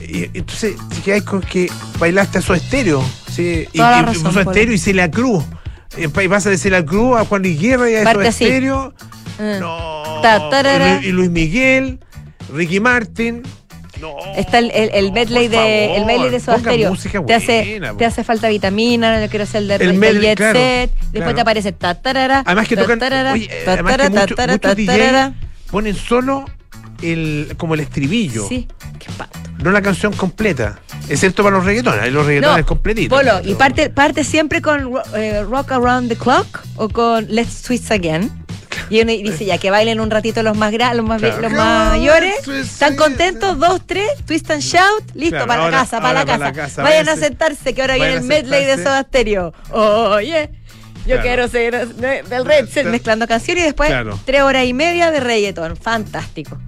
Y 0.08 0.24
entonces, 0.38 0.76
si 0.96 1.02
quedáis 1.02 1.24
con 1.24 1.42
que 1.42 1.70
bailaste 2.00 2.38
a 2.38 2.42
su 2.42 2.54
estéreo, 2.54 3.04
¿sí? 3.30 3.68
y, 3.74 3.78
la 3.78 4.10
y 4.14 4.18
Polo. 4.20 4.52
Stereo 4.52 4.74
y 4.74 4.78
Celia 4.78 5.12
Cruz. 5.12 5.44
Y 5.98 6.08
pa- 6.08 6.24
y 6.24 6.28
vas 6.28 6.46
a 6.48 6.50
decir 6.50 6.72
la 6.72 6.86
Cruz 6.86 7.18
a 7.18 7.26
Juan 7.26 7.42
Guerra 7.44 7.90
y 7.90 7.96
a 7.96 8.10
así. 8.10 8.46
Stereo. 8.46 8.94
Mm. 9.40 9.60
No. 9.60 10.20
Ta, 10.22 10.50
tarara. 10.50 11.00
Y 11.02 11.08
Lu- 11.08 11.08
y 11.10 11.12
Luis 11.12 11.30
Miguel, 11.30 12.00
Ricky 12.54 12.80
Martin. 12.80 13.44
No. 14.00 14.16
Está 14.36 14.60
el, 14.60 14.70
el, 14.72 14.92
el 14.94 15.08
no, 15.08 15.14
medley 15.14 15.48
de 15.48 15.58
favor, 15.58 15.72
el 16.00 16.06
medley 16.06 16.30
de 16.30 16.40
Soda 16.40 16.60
Stereo. 16.60 16.96
Te 17.26 17.34
hace, 17.34 17.82
te 17.98 18.06
hace 18.06 18.24
falta 18.24 18.48
vitamina, 18.48 19.20
yo 19.24 19.30
quiero 19.30 19.46
ser 19.48 19.64
el 19.64 19.68
de, 19.70 19.76
El 19.76 19.80
de 19.80 19.94
medley, 19.94 20.22
Jet 20.22 20.38
claro, 20.38 20.60
Set. 20.60 20.92
Después 20.92 21.12
claro. 21.14 21.36
te 21.36 21.42
aparece 21.42 21.72
ta 21.72 21.96
tarara, 21.96 22.44
Además 22.46 22.68
que 22.68 22.76
ta 22.76 22.84
tocan. 22.84 23.00
tarara, 23.00 23.34
oye, 23.34 23.50
ta 23.66 23.74
además 23.74 23.98
que 23.98 24.10
mucho- 24.12 24.36
ta 24.36 24.76
DJ 24.76 25.12
ta. 25.12 25.34
Ponen 25.72 25.96
solo 25.96 26.46
el, 27.02 27.54
como 27.58 27.74
el 27.76 27.82
estribillo. 27.82 28.48
Sí, 28.48 28.68
qué 29.00 29.12
pato. 29.18 29.40
No 29.64 29.72
la 29.72 29.82
canción 29.82 30.14
completa. 30.14 30.80
Excepto 31.10 31.44
para 31.44 31.56
los 31.58 31.66
reggaetones. 31.66 32.12
Los 32.12 32.26
reggaetones 32.26 32.66
completitos. 32.66 33.18
Polo, 33.18 33.40
y 33.44 33.56
parte, 33.56 33.90
parte 33.90 34.24
siempre 34.24 34.62
con 34.62 34.94
eh, 35.16 35.44
Rock 35.44 35.72
Around 35.72 36.10
the 36.10 36.16
Clock 36.16 36.62
o 36.76 36.90
con 36.90 37.26
Let's 37.30 37.62
Twist 37.64 37.92
Again. 37.92 38.32
Y 38.90 39.02
uno 39.02 39.12
dice 39.12 39.44
ya 39.44 39.58
que 39.58 39.70
bailen 39.70 40.00
un 40.00 40.10
ratito 40.10 40.44
los 40.44 40.56
más 40.56 40.72
gra- 40.72 40.94
los 40.94 41.06
más, 41.06 41.20
Claro. 41.20 41.42
los 41.42 41.52
mayores. 41.52 42.36
Let's 42.36 42.44
twist 42.44 42.72
Están 42.74 42.96
contentos, 42.96 43.60
dos, 43.60 43.82
tres, 43.86 44.08
twist 44.26 44.50
and 44.52 44.62
shout, 44.62 45.04
listo, 45.14 45.32
Claro, 45.32 45.48
para 45.48 45.64
ahora- 45.64 45.72
la 45.78 45.84
casa, 45.84 46.02
para 46.02 46.14
la 46.14 46.26
para 46.26 46.38
casa. 46.38 46.46
la 46.46 46.54
casa, 46.54 46.84
Vayan 46.84 47.10
a 47.10 47.16
sentarse 47.18 47.74
que 47.74 47.82
ahora 47.82 47.96
viene 47.96 48.14
el 48.14 48.22
medley 48.24 48.64
de. 48.66 48.78
Soda 48.78 49.02
Stereo. 49.04 49.54
Oye, 49.72 50.52
yo 51.08 51.16
Claro. 51.16 51.22
quiero 51.24 51.48
ser 51.48 51.88
de- 51.88 52.24
del 52.24 52.46
Red 52.46 52.68
mezclando 52.86 53.28
canciones 53.28 53.64
y 53.64 53.66
después 53.68 53.90
Claro. 53.90 54.20
tres 54.26 54.42
horas 54.42 54.66
y 54.66 54.74
media 54.74 55.10
de 55.12 55.20
reggaeton. 55.20 55.76
Fantástico. 55.78 56.60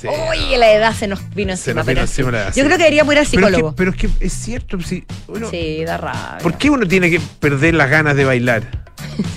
Sí. 0.00 0.08
Oye, 0.08 0.58
la 0.58 0.72
edad 0.72 0.92
se 0.94 1.06
nos 1.06 1.20
vino 1.34 1.56
Se 1.56 1.70
encima. 1.70 1.74
nos 1.76 1.86
vino 1.86 1.94
pero 1.94 2.00
encima 2.02 2.28
sí. 2.28 2.32
la 2.32 2.38
edad, 2.40 2.48
Yo 2.48 2.54
sí. 2.54 2.60
creo 2.60 2.70
que 2.70 2.82
deberíamos 2.82 3.14
ir 3.14 3.18
al 3.20 3.26
Pero 3.26 3.26
es, 3.26 3.30
que, 3.30 3.46
psicólogo. 3.52 3.76
pero 3.76 3.90
es 3.92 3.96
que 3.96 4.08
es 4.20 4.32
cierto, 4.32 4.80
si 4.80 5.04
uno- 5.28 5.48
sí, 5.48 5.84
da 5.84 5.96
rabia. 5.96 6.38
¿por 6.42 6.58
qué 6.58 6.70
uno 6.70 6.86
tiene 6.88 7.08
que 7.08 7.20
perder 7.40 7.74
las 7.74 7.88
ganas 7.88 8.16
de 8.16 8.24
bailar 8.24 8.62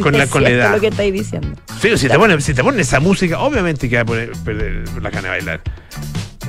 con 0.02 0.14
la, 0.18 0.24
Es 0.24 0.30
con 0.32 0.42
la 0.44 0.50
edad? 0.50 0.72
lo 0.72 0.80
que 0.82 0.88
estáis 0.88 1.14
diciendo. 1.14 1.50
Sí, 1.80 1.96
si, 1.98 2.08
te 2.08 2.18
ponen, 2.18 2.42
si 2.42 2.54
te 2.56 2.64
ponen 2.64 2.80
esa 2.80 3.00
música, 3.00 3.40
obviamente 3.42 3.88
que 3.90 3.96
va 3.98 4.02
a 4.02 4.06
poner, 4.06 4.32
perder 4.44 4.86
las 5.02 5.12
ganas 5.12 5.24
de 5.24 5.30
bailar. 5.30 5.62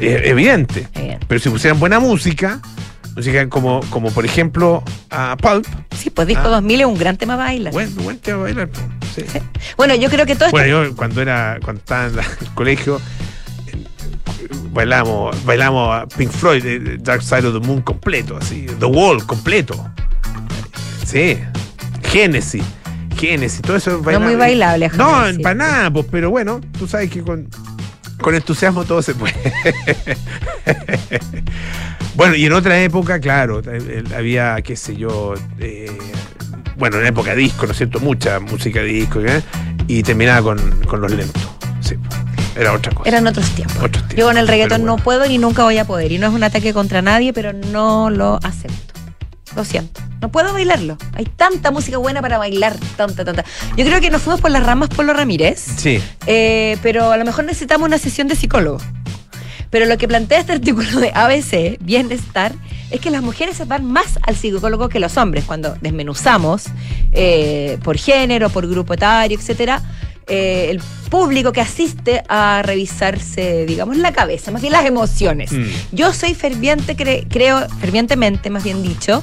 Es 0.01 0.27
evidente. 0.27 0.89
Evidente. 0.95 1.27
Pero 1.29 1.39
si 1.41 1.49
pusieran 1.51 1.79
buena 1.79 2.01
música, 2.01 2.61
música 3.17 3.49
como, 3.49 3.81
como 3.91 4.11
por 4.13 4.25
ejemplo 4.25 4.83
a 5.11 5.37
Pulp, 5.37 5.67
Sí, 5.97 6.11
pues 6.11 6.29
Disco 6.29 6.45
Ah. 6.47 6.61
2000 6.61 6.81
es 6.81 6.87
un 6.87 6.99
gran 6.99 7.17
tema 7.17 7.35
para 7.37 7.49
bailar. 7.49 7.73
buen, 7.73 7.95
buen 7.97 8.19
tema 8.19 8.43
para 8.45 8.55
bailar. 8.55 8.69
Sí. 9.15 9.23
Sí. 9.33 9.39
Bueno, 9.77 9.95
yo 9.95 10.09
creo 10.11 10.27
que 10.27 10.37
todo. 10.37 10.51
Bueno, 10.51 10.85
yo 10.87 10.97
cuando 10.97 11.23
era 11.23 11.59
cuando 11.65 11.81
estaba 11.81 12.07
en 12.07 12.17
la- 12.17 12.23
el 12.41 12.49
colegio 12.55 13.01
bailamos 14.73 15.45
bailamos 15.45 16.03
a 16.03 16.07
Pink 16.07 16.31
Floyd, 16.31 16.65
eh, 16.67 16.99
Dark 17.01 17.23
Side 17.23 17.47
of 17.47 17.61
the 17.61 17.67
Moon 17.67 17.81
completo, 17.81 18.37
así, 18.37 18.67
The 18.79 18.85
Wall 18.87 19.25
completo. 19.27 19.89
Sí. 21.07 21.39
Genesis. 22.05 22.63
Genesis, 23.17 23.63
todo 23.63 23.79
eso 23.79 23.99
es 23.99 24.07
No 24.13 24.21
muy 24.21 24.35
bailable, 24.35 24.91
No, 24.95 25.23
para 25.43 25.55
nada, 25.55 25.91
pues, 25.91 26.05
pero 26.11 26.29
bueno, 26.29 26.61
tú 26.79 26.87
sabes 26.87 27.11
que 27.11 27.23
con, 27.23 27.49
con 28.21 28.35
entusiasmo 28.35 28.85
todo 28.85 29.01
se 29.01 29.15
puede. 29.15 29.35
bueno, 32.17 32.35
y 32.35 32.45
en 32.47 32.53
otra 32.53 32.81
época, 32.83 33.21
claro, 33.21 33.61
eh, 33.61 33.65
eh, 33.89 34.05
había, 34.17 34.61
qué 34.63 34.77
sé 34.77 34.97
yo, 34.97 35.35
eh, 35.59 35.91
bueno, 36.77 36.99
en 37.01 37.07
época 37.07 37.35
disco, 37.35 37.67
¿no 37.67 37.73
es 37.73 37.79
cierto? 37.79 38.01
Mucha 38.01 38.41
música 38.41 38.83
disco, 38.83 39.21
¿eh? 39.21 39.43
y 39.87 40.03
terminaba 40.03 40.43
con, 40.43 40.59
con 40.87 41.01
los 41.01 41.13
lentos. 41.13 41.43
Sí, 41.81 41.95
era 42.57 42.73
otra 42.73 42.93
cosa. 42.93 43.09
Eran 43.09 43.27
otros 43.27 43.49
tiempos. 43.51 43.77
Otros 43.77 43.91
tiempos, 44.09 44.17
Yo 44.17 44.27
con 44.27 44.37
el 44.39 44.49
reggaetón 44.49 44.85
no 44.85 44.97
puedo 44.97 45.27
ni 45.29 45.39
nunca 45.39 45.63
voy 45.63 45.79
a 45.79 45.85
poder. 45.85 46.11
Y 46.13 46.19
no 46.19 46.27
es 46.27 46.33
un 46.33 46.43
ataque 46.43 46.73
contra 46.75 47.03
nadie, 47.03 47.33
pero 47.33 47.53
no 47.53 48.11
lo 48.11 48.41
acepto. 48.43 48.95
Lo 49.55 49.65
siento. 49.65 50.01
No 50.21 50.31
puedo 50.31 50.53
bailarlo. 50.53 50.99
Hay 51.15 51.25
tanta 51.25 51.71
música 51.71 51.99
buena 51.99 52.21
para 52.21 52.37
bailar. 52.39 52.77
Tanta, 52.97 53.25
tanta. 53.25 53.45
Yo 53.77 53.85
creo 53.85 54.01
que 54.01 54.11
nos 54.11 54.21
fuimos 54.23 54.41
por 54.41 54.51
las 54.51 54.65
ramas 54.67 54.89
Polo 54.89 55.13
Ramírez. 55.13 55.61
Sí, 55.77 56.03
Eh, 56.27 56.77
pero 56.83 57.13
a 57.13 57.17
lo 57.17 57.25
mejor 57.25 57.45
necesitamos 57.45 57.87
una 57.87 57.99
sesión 57.99 58.27
de 58.27 58.35
psicólogo. 58.37 58.79
Pero 59.71 59.87
lo 59.87 59.99
que 59.99 60.07
plantea 60.09 60.39
este 60.41 60.53
artículo 60.53 61.01
de 61.01 61.11
ABC, 61.15 61.79
Bienestar, 61.81 62.53
es 62.91 63.01
que 63.01 63.11
las 63.11 63.23
mujeres 63.23 63.57
se 63.57 63.65
van 63.65 63.85
más 63.85 64.19
al 64.23 64.37
psicólogo 64.37 64.89
que 64.89 65.01
los 65.01 65.17
hombres. 65.17 65.45
Cuando 65.45 65.77
desmenuzamos 65.81 66.65
eh, 67.13 67.79
por 67.83 67.97
género, 67.99 68.49
por 68.51 68.67
grupo 68.69 68.95
etario, 68.95 69.37
etcétera, 69.39 69.83
eh, 70.29 70.69
el 70.71 70.81
público 71.11 71.53
que 71.53 71.61
asiste 71.61 72.23
a 72.29 72.63
revisarse, 72.65 73.65
digamos, 73.67 73.97
la 73.97 74.13
cabeza, 74.13 74.51
más 74.51 74.61
bien 74.63 74.73
las 74.73 74.85
emociones. 74.85 75.53
Mm. 75.53 75.65
Yo 75.93 76.13
soy 76.13 76.35
ferviente, 76.35 76.97
cre- 76.97 77.27
creo, 77.29 77.69
fervientemente, 77.81 78.51
más 78.51 78.65
bien 78.65 78.83
dicho, 78.83 79.23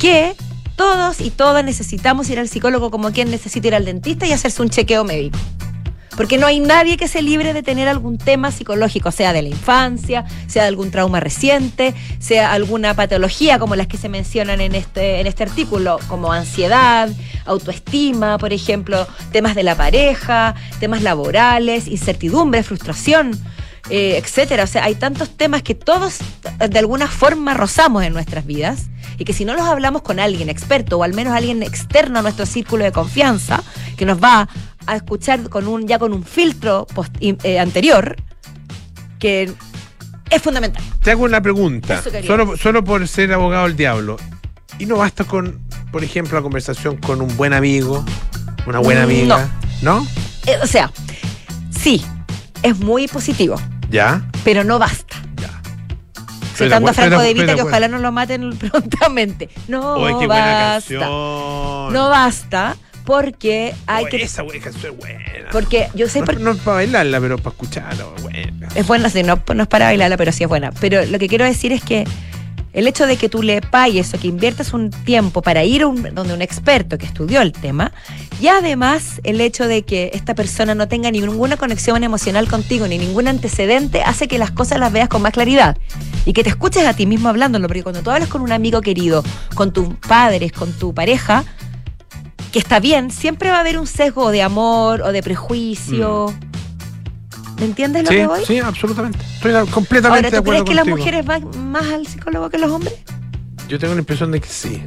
que 0.00 0.34
todos 0.76 1.20
y 1.20 1.30
todas 1.30 1.64
necesitamos 1.64 2.28
ir 2.30 2.38
al 2.38 2.48
psicólogo 2.48 2.90
como 2.90 3.10
quien 3.12 3.30
necesita 3.30 3.68
ir 3.68 3.74
al 3.74 3.84
dentista 3.84 4.26
y 4.26 4.32
hacerse 4.32 4.62
un 4.62 4.70
chequeo 4.70 5.04
médico. 5.04 5.38
Porque 6.16 6.38
no 6.38 6.46
hay 6.46 6.60
nadie 6.60 6.96
que 6.96 7.08
se 7.08 7.20
libre 7.22 7.52
de 7.52 7.62
tener 7.62 7.88
algún 7.88 8.16
tema 8.16 8.50
psicológico, 8.50 9.10
sea 9.10 9.32
de 9.32 9.42
la 9.42 9.48
infancia, 9.48 10.24
sea 10.46 10.62
de 10.62 10.68
algún 10.68 10.90
trauma 10.90 11.20
reciente, 11.20 11.94
sea 12.18 12.52
alguna 12.52 12.94
patología 12.94 13.58
como 13.58 13.76
las 13.76 13.86
que 13.86 13.98
se 13.98 14.08
mencionan 14.08 14.60
en 14.60 14.74
este, 14.74 15.20
en 15.20 15.26
este 15.26 15.42
artículo, 15.42 15.98
como 16.08 16.32
ansiedad, 16.32 17.10
autoestima, 17.44 18.38
por 18.38 18.52
ejemplo, 18.52 19.06
temas 19.30 19.54
de 19.54 19.62
la 19.62 19.74
pareja, 19.74 20.54
temas 20.80 21.02
laborales, 21.02 21.86
incertidumbre, 21.86 22.62
frustración, 22.62 23.38
eh, 23.90 24.16
etcétera. 24.16 24.64
O 24.64 24.66
sea, 24.66 24.84
hay 24.84 24.94
tantos 24.94 25.30
temas 25.36 25.62
que 25.62 25.74
todos 25.74 26.18
de 26.58 26.78
alguna 26.78 27.08
forma 27.08 27.54
rozamos 27.54 28.02
en 28.04 28.12
nuestras 28.12 28.44
vidas 28.46 28.86
y 29.18 29.24
que 29.24 29.32
si 29.32 29.44
no 29.44 29.54
los 29.54 29.66
hablamos 29.66 30.02
con 30.02 30.18
alguien 30.18 30.48
experto 30.48 30.98
o 30.98 31.02
al 31.02 31.14
menos 31.14 31.34
alguien 31.34 31.62
externo 31.62 32.18
a 32.18 32.22
nuestro 32.22 32.46
círculo 32.46 32.84
de 32.84 32.92
confianza, 32.92 33.62
que 33.96 34.04
nos 34.04 34.22
va 34.22 34.48
a 34.86 34.96
escuchar 34.96 35.48
con 35.48 35.66
un 35.68 35.86
ya 35.86 35.98
con 35.98 36.12
un 36.12 36.24
filtro 36.24 36.86
post- 36.94 37.16
eh, 37.20 37.58
anterior, 37.58 38.16
que 39.18 39.52
es 40.30 40.42
fundamental. 40.42 40.82
te 41.02 41.10
hago 41.12 41.24
una 41.24 41.40
pregunta, 41.40 42.02
solo, 42.26 42.56
solo 42.56 42.84
por 42.84 43.06
ser 43.08 43.32
abogado 43.32 43.64
del 43.64 43.76
diablo. 43.76 44.16
¿Y 44.78 44.86
no 44.86 44.96
basta 44.98 45.24
con, 45.24 45.60
por 45.90 46.04
ejemplo, 46.04 46.36
la 46.38 46.42
conversación 46.42 46.96
con 46.98 47.22
un 47.22 47.34
buen 47.36 47.52
amigo, 47.54 48.04
una 48.66 48.78
buena 48.80 49.04
amiga? 49.04 49.48
¿No? 49.82 50.06
Eh, 50.46 50.56
o 50.62 50.66
sea, 50.66 50.90
sí, 51.70 52.04
es 52.62 52.78
muy 52.78 53.08
positivo, 53.08 53.56
¿Ya? 53.90 54.22
pero 54.44 54.64
no 54.64 54.78
basta. 54.78 55.16
Ya. 55.40 55.50
Citando 56.54 56.90
a 56.90 56.94
Franco 56.94 57.20
de 57.20 57.32
Vita, 57.34 57.54
que 57.54 57.62
ojalá 57.62 57.88
no 57.88 57.98
lo 57.98 58.12
maten 58.12 58.50
prontamente. 58.58 59.48
No 59.68 59.98
buena 59.98 60.26
basta. 60.26 60.94
No 60.98 62.08
basta 62.10 62.76
porque 63.06 63.74
hay 63.86 64.04
Oye, 64.04 64.18
que. 64.18 64.22
Esa 64.24 64.44
canción 64.62 64.92
es 64.92 64.98
buena. 64.98 65.24
Porque 65.50 65.88
yo 65.94 66.08
sé 66.08 66.20
no, 66.20 66.26
por 66.26 66.38
no 66.40 66.50
es 66.50 66.58
para 66.58 66.74
bailarla, 66.76 67.20
pero 67.20 67.38
para 67.38 67.50
escucharla, 67.54 68.04
buena. 68.20 68.68
Es 68.74 68.86
buena, 68.86 69.08
sí, 69.08 69.22
no, 69.22 69.40
no 69.54 69.62
es 69.62 69.68
para 69.68 69.86
bailarla, 69.86 70.18
pero 70.18 70.32
sí 70.32 70.42
es 70.42 70.48
buena. 70.50 70.72
Pero 70.80 71.06
lo 71.06 71.18
que 71.18 71.28
quiero 71.28 71.46
decir 71.46 71.72
es 71.72 71.82
que 71.82 72.04
el 72.74 72.86
hecho 72.86 73.06
de 73.06 73.16
que 73.16 73.30
tú 73.30 73.42
le 73.42 73.62
pagues 73.62 74.12
o 74.12 74.18
que 74.18 74.26
inviertas 74.28 74.74
un 74.74 74.90
tiempo 74.90 75.40
para 75.40 75.64
ir 75.64 75.80
a 75.82 75.86
un- 75.86 76.14
donde 76.14 76.34
un 76.34 76.42
experto 76.42 76.98
que 76.98 77.06
estudió 77.06 77.40
el 77.40 77.52
tema, 77.52 77.90
y 78.38 78.48
además 78.48 79.20
el 79.24 79.40
hecho 79.40 79.66
de 79.66 79.82
que 79.82 80.10
esta 80.12 80.34
persona 80.34 80.74
no 80.74 80.86
tenga 80.86 81.10
ninguna 81.10 81.56
conexión 81.56 82.04
emocional 82.04 82.48
contigo 82.48 82.86
ni 82.86 82.98
ningún 82.98 83.28
antecedente, 83.28 84.02
hace 84.02 84.28
que 84.28 84.36
las 84.36 84.50
cosas 84.50 84.78
las 84.78 84.92
veas 84.92 85.08
con 85.08 85.22
más 85.22 85.32
claridad. 85.32 85.78
Y 86.26 86.34
que 86.34 86.42
te 86.42 86.50
escuches 86.50 86.84
a 86.84 86.92
ti 86.92 87.06
mismo 87.06 87.30
hablándolo, 87.30 87.66
porque 87.66 87.82
cuando 87.82 88.02
tú 88.02 88.10
hablas 88.10 88.28
con 88.28 88.42
un 88.42 88.52
amigo 88.52 88.82
querido, 88.82 89.24
con 89.54 89.72
tus 89.72 89.94
padres, 90.06 90.52
con 90.52 90.70
tu 90.72 90.92
pareja, 90.92 91.44
que 92.52 92.58
está 92.58 92.80
bien, 92.80 93.10
siempre 93.10 93.50
va 93.50 93.58
a 93.58 93.60
haber 93.60 93.78
un 93.78 93.86
sesgo 93.86 94.30
de 94.30 94.42
amor 94.42 95.02
o 95.02 95.12
de 95.12 95.22
prejuicio. 95.22 96.32
¿Me 97.58 97.64
entiendes 97.64 98.04
lo 98.04 98.10
Sí, 98.10 98.16
que 98.16 98.26
voy? 98.26 98.44
sí, 98.46 98.58
absolutamente. 98.58 99.18
Estoy 99.36 99.66
completamente 99.68 100.26
Ahora, 100.26 100.30
de 100.30 100.36
¿tú 100.36 100.42
acuerdo 100.42 100.64
crees 100.64 100.70
que 100.70 100.74
las 100.74 100.86
mujeres 100.98 101.24
van 101.26 101.70
más 101.70 101.84
al 101.86 102.06
psicólogo 102.06 102.50
que 102.50 102.58
los 102.58 102.70
hombres? 102.70 102.94
Yo 103.68 103.78
tengo 103.78 103.94
la 103.94 104.00
impresión 104.00 104.30
de 104.30 104.40
que 104.40 104.48
sí. 104.48 104.82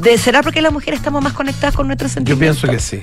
¿De- 0.00 0.16
¿Será 0.18 0.42
porque 0.42 0.60
las 0.62 0.72
mujeres 0.72 1.00
estamos 1.00 1.22
más 1.22 1.32
conectadas 1.32 1.74
con 1.74 1.86
nuestros 1.86 2.10
Yo 2.12 2.14
sentimientos? 2.14 2.60
pienso 2.60 2.68
que 2.70 2.80
sí. 2.80 3.00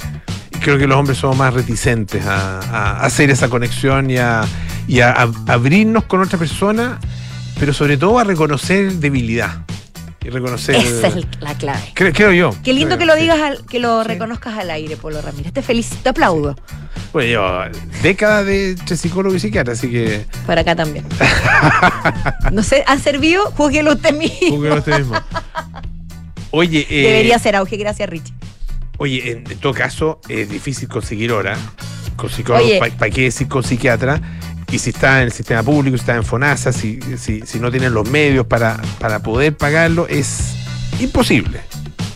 Y 0.55 0.57
creo 0.59 0.77
que 0.77 0.87
los 0.87 0.97
hombres 0.97 1.17
somos 1.17 1.37
más 1.37 1.53
reticentes 1.53 2.25
a, 2.25 2.59
a 2.59 3.05
hacer 3.05 3.29
esa 3.29 3.49
conexión 3.49 4.09
y, 4.09 4.17
a, 4.17 4.41
y 4.87 5.01
a- 5.01 5.11
a 5.11 5.53
abrirnos 5.53 6.05
con 6.05 6.21
otra 6.21 6.39
persona, 6.39 6.99
pero 7.59 7.73
sobre 7.73 7.97
todo 7.97 8.17
a 8.19 8.23
reconocer 8.23 8.93
debilidad. 8.93 9.57
Y 10.27 10.29
reconocer. 10.29 10.75
Esa 10.75 11.07
es 11.07 11.15
la 11.39 11.53
clave. 11.57 11.79
Creo, 11.93 12.11
creo 12.11 12.31
yo. 12.33 12.53
Qué 12.61 12.73
lindo 12.73 12.97
Creo, 12.97 12.99
que 12.99 13.05
lo 13.05 13.13
sí. 13.15 13.21
digas, 13.21 13.39
al- 13.39 13.65
que 13.65 13.79
lo 13.79 14.01
Sí. 14.03 14.09
reconozcas 14.09 14.57
al 14.57 14.69
aire, 14.71 14.97
Polo 14.97 15.21
Ramírez. 15.21 15.53
Te 15.53 15.61
felicito, 15.61 16.01
te 16.03 16.09
aplaudo. 16.09 16.53
Bueno, 17.13 17.29
yo, 17.31 17.79
décadas 18.03 18.45
de 18.45 18.71
entre 18.71 18.97
psicólogo 18.97 19.33
y 19.33 19.39
psiquiatra, 19.39 19.71
así 19.73 19.89
que 19.89 20.25
Para 20.45 20.61
acá 20.61 20.75
también. 20.75 21.05
no 22.51 22.61
sé, 22.61 22.83
¿han 22.87 22.99
servido? 23.01 23.45
Júguelo 23.51 23.93
usted 23.93 24.13
mismo. 24.13 24.49
júguelo 24.57 24.75
usted 24.79 24.97
mismo. 24.99 25.15
Oye, 26.51 26.85
eh, 26.89 27.03
Debería 27.07 27.39
ser 27.39 27.55
auge, 27.55 27.77
gracias, 27.77 28.09
Richie. 28.09 28.33
Oye, 28.97 29.31
en, 29.31 29.49
en 29.49 29.57
todo 29.59 29.73
caso, 29.73 30.19
es 30.27 30.49
difícil 30.49 30.87
conseguir 30.89 31.31
hora 31.31 31.57
con 32.17 32.29
psicólogo. 32.29 32.67
¿para 32.97 33.11
qué 33.11 33.23
decir 33.23 33.47
con 33.47 33.63
psiquiatra? 33.63 34.19
Y 34.71 34.79
si 34.79 34.89
está 34.89 35.19
en 35.21 35.27
el 35.27 35.31
sistema 35.31 35.63
público, 35.63 35.95
si 35.97 36.01
está 36.01 36.15
en 36.15 36.23
FONASA, 36.25 36.73
si, 36.73 36.99
si, 37.17 37.41
si 37.45 37.59
no 37.59 37.71
tienen 37.71 37.93
los 37.93 38.09
medios 38.09 38.45
para, 38.47 38.77
para 38.99 39.19
poder 39.19 39.55
pagarlo, 39.55 40.07
es 40.07 40.55
imposible. 40.99 41.61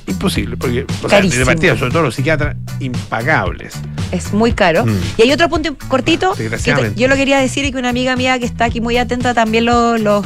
Imposible, 0.08 0.58
porque 0.58 0.86
o 1.04 1.10
sea, 1.10 1.22
de 1.22 1.46
partida, 1.46 1.78
sobre 1.78 1.92
todo 1.92 2.04
los 2.04 2.16
psiquiatras, 2.16 2.58
impagables. 2.82 3.74
Es 4.12 4.34
muy 4.34 4.52
caro. 4.52 4.86
Mm. 4.86 4.98
Y 5.18 5.22
hay 5.22 5.32
otro 5.32 5.48
punto 5.48 5.76
cortito. 5.88 6.34
que 6.34 6.50
te- 6.50 6.94
yo 6.96 7.08
lo 7.08 7.16
quería 7.16 7.40
decir 7.40 7.64
y 7.64 7.72
que 7.72 7.78
una 7.78 7.90
amiga 7.90 8.16
mía 8.18 8.38
que 8.38 8.46
está 8.46 8.66
aquí 8.66 8.82
muy 8.82 8.98
atenta 8.98 9.34
también 9.34 9.64
lo, 9.64 9.98
lo, 9.98 10.22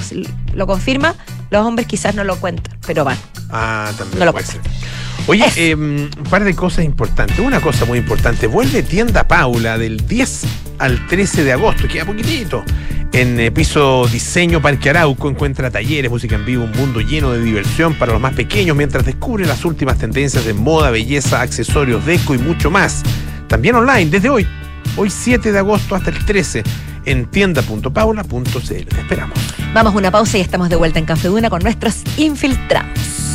lo 0.54 0.68
confirma. 0.68 1.14
Los 1.52 1.64
hombres 1.66 1.86
quizás 1.88 2.16
no 2.16 2.24
lo 2.24 2.38
cuentan, 2.38 2.76
pero 2.88 3.06
van. 3.06 3.18
Ah, 3.52 3.92
también 3.96 4.18
No 4.20 4.26
lo 4.26 4.32
puede 4.32 4.46
ser. 4.48 4.62
Oye, 5.28 5.46
eh, 5.56 5.74
un 5.74 6.10
par 6.30 6.44
de 6.44 6.56
cosas 6.56 6.86
importantes. 6.86 7.40
Una 7.40 7.60
cosa 7.60 7.86
muy 7.86 7.98
importante. 7.98 8.46
Vuelve 8.46 8.84
Tienda 8.84 9.28
Paula 9.28 9.78
del 9.78 10.06
10 10.06 10.44
al 10.78 11.08
13 11.08 11.44
de 11.44 11.54
agosto. 11.54 11.88
Queda 11.88 12.06
poquitito. 12.06 12.64
En 13.12 13.40
eh, 13.40 13.50
piso 13.50 14.08
Diseño 14.12 14.62
Parque 14.62 14.90
Arauco 14.90 15.30
encuentra 15.30 15.72
talleres, 15.72 16.12
música 16.12 16.36
en 16.36 16.46
vivo, 16.46 16.66
un 16.66 16.72
mundo 16.74 17.00
lleno 17.00 17.32
de 17.32 17.42
diversión 17.42 17.94
para 17.96 18.12
los 18.12 18.22
más 18.22 18.34
pequeños 18.34 18.76
mientras 18.76 19.06
descubre 19.06 19.46
las 19.46 19.64
últimas 19.64 19.98
tendencias 19.98 20.46
de 20.46 20.54
moda, 20.54 20.92
belleza, 20.92 21.42
accesorios, 21.42 22.06
deco 22.06 22.36
y 22.36 22.38
mucho 22.38 22.70
más. 22.70 23.04
También 23.48 23.76
online 23.76 24.12
desde 24.12 24.30
hoy, 24.30 24.46
hoy 24.98 25.10
7 25.10 25.54
de 25.54 25.60
agosto 25.60 25.96
hasta 25.96 26.10
el 26.10 26.26
13 26.26 26.64
en 27.06 27.26
tienda.paula.cl. 27.28 28.60
Te 28.68 29.00
esperamos. 29.00 29.40
Vamos 29.74 29.94
a 29.94 29.98
una 29.98 30.12
pausa 30.12 30.38
y 30.38 30.42
estamos 30.42 30.70
de 30.70 30.76
vuelta 30.76 31.00
en 31.00 31.06
Café 31.06 31.30
Duna 31.30 31.50
con 31.50 31.64
nuestros 31.64 32.04
infiltrados. 32.18 33.35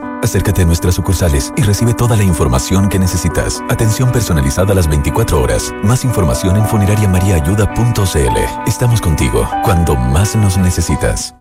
Acércate 0.23 0.61
a 0.61 0.65
nuestras 0.65 0.95
sucursales 0.95 1.51
y 1.57 1.63
recibe 1.63 1.93
toda 1.93 2.15
la 2.15 2.23
información 2.23 2.89
que 2.89 2.99
necesitas. 2.99 3.61
Atención 3.69 4.11
personalizada 4.11 4.73
a 4.73 4.75
las 4.75 4.87
24 4.87 5.41
horas. 5.41 5.73
Más 5.83 6.05
información 6.05 6.57
en 6.57 6.67
funerariamariaayuda.cl. 6.67 8.67
Estamos 8.67 9.01
contigo 9.01 9.49
cuando 9.63 9.95
más 9.95 10.35
nos 10.35 10.57
necesitas. 10.57 11.35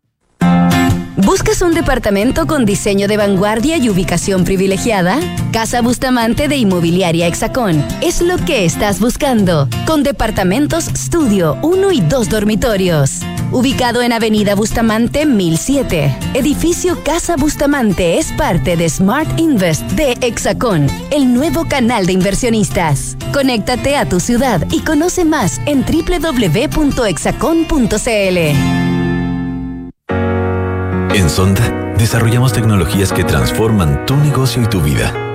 ¿Buscas 1.16 1.60
un 1.60 1.74
departamento 1.74 2.46
con 2.46 2.64
diseño 2.64 3.06
de 3.06 3.18
vanguardia 3.18 3.76
y 3.76 3.90
ubicación 3.90 4.44
privilegiada? 4.44 5.20
Casa 5.52 5.82
Bustamante 5.82 6.48
de 6.48 6.56
Inmobiliaria 6.56 7.26
Hexacón 7.26 7.84
es 8.00 8.22
lo 8.22 8.38
que 8.38 8.64
estás 8.64 9.00
buscando, 9.00 9.68
con 9.86 10.02
departamentos 10.02 10.88
estudio, 10.88 11.58
1 11.62 11.92
y 11.92 12.00
2 12.00 12.28
dormitorios. 12.30 13.20
Ubicado 13.52 14.02
en 14.02 14.12
Avenida 14.12 14.54
Bustamante 14.54 15.26
1007, 15.26 16.16
edificio 16.34 17.02
Casa 17.02 17.34
Bustamante 17.36 18.18
es 18.18 18.30
parte 18.32 18.76
de 18.76 18.88
Smart 18.88 19.40
Invest 19.40 19.82
de 19.92 20.12
Hexacón, 20.20 20.86
el 21.10 21.34
nuevo 21.34 21.66
canal 21.66 22.06
de 22.06 22.12
inversionistas. 22.12 23.16
Conéctate 23.32 23.96
a 23.96 24.08
tu 24.08 24.20
ciudad 24.20 24.64
y 24.70 24.82
conoce 24.82 25.24
más 25.24 25.60
en 25.66 25.84
www.hexacon.cl. 25.84 28.38
En 31.12 31.28
Sonda, 31.28 31.92
desarrollamos 31.98 32.52
tecnologías 32.52 33.12
que 33.12 33.24
transforman 33.24 34.06
tu 34.06 34.14
negocio 34.14 34.62
y 34.62 34.68
tu 34.68 34.80
vida, 34.80 35.12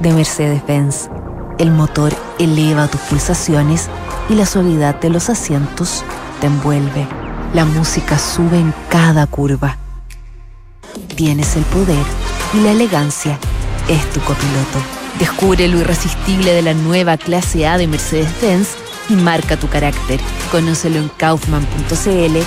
de 0.00 0.12
Mercedes-Benz. 0.12 1.08
El 1.58 1.70
motor 1.70 2.12
eleva 2.38 2.88
tus 2.88 3.00
pulsaciones 3.02 3.88
y 4.28 4.34
la 4.34 4.46
suavidad 4.46 4.96
de 5.00 5.10
los 5.10 5.28
asientos 5.28 6.04
te 6.40 6.46
envuelve. 6.46 7.06
La 7.54 7.64
música 7.64 8.18
sube 8.18 8.58
en 8.58 8.74
cada 8.88 9.26
curva. 9.26 9.76
Tienes 11.16 11.56
el 11.56 11.64
poder 11.64 12.04
y 12.54 12.60
la 12.60 12.72
elegancia 12.72 13.38
es 13.88 14.04
tu 14.10 14.20
copiloto. 14.20 14.78
Descubre 15.18 15.68
lo 15.68 15.78
irresistible 15.78 16.52
de 16.52 16.62
la 16.62 16.74
nueva 16.74 17.16
clase 17.16 17.66
A 17.66 17.76
de 17.76 17.86
Mercedes-Benz 17.86 18.68
y 19.08 19.14
marca 19.14 19.58
tu 19.58 19.68
carácter. 19.68 20.20
Conócelo 20.50 20.98
en 20.98 21.10
kaufman.cl 21.16 22.38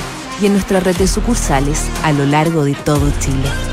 y 0.41 0.45
en 0.45 0.53
nuestra 0.53 0.79
red 0.79 0.95
de 0.97 1.07
sucursales 1.07 1.85
a 2.03 2.11
lo 2.11 2.25
largo 2.25 2.63
de 2.63 2.73
todo 2.73 3.11
Chile. 3.19 3.72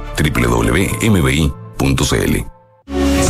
www.mbi.cl 0.23 1.51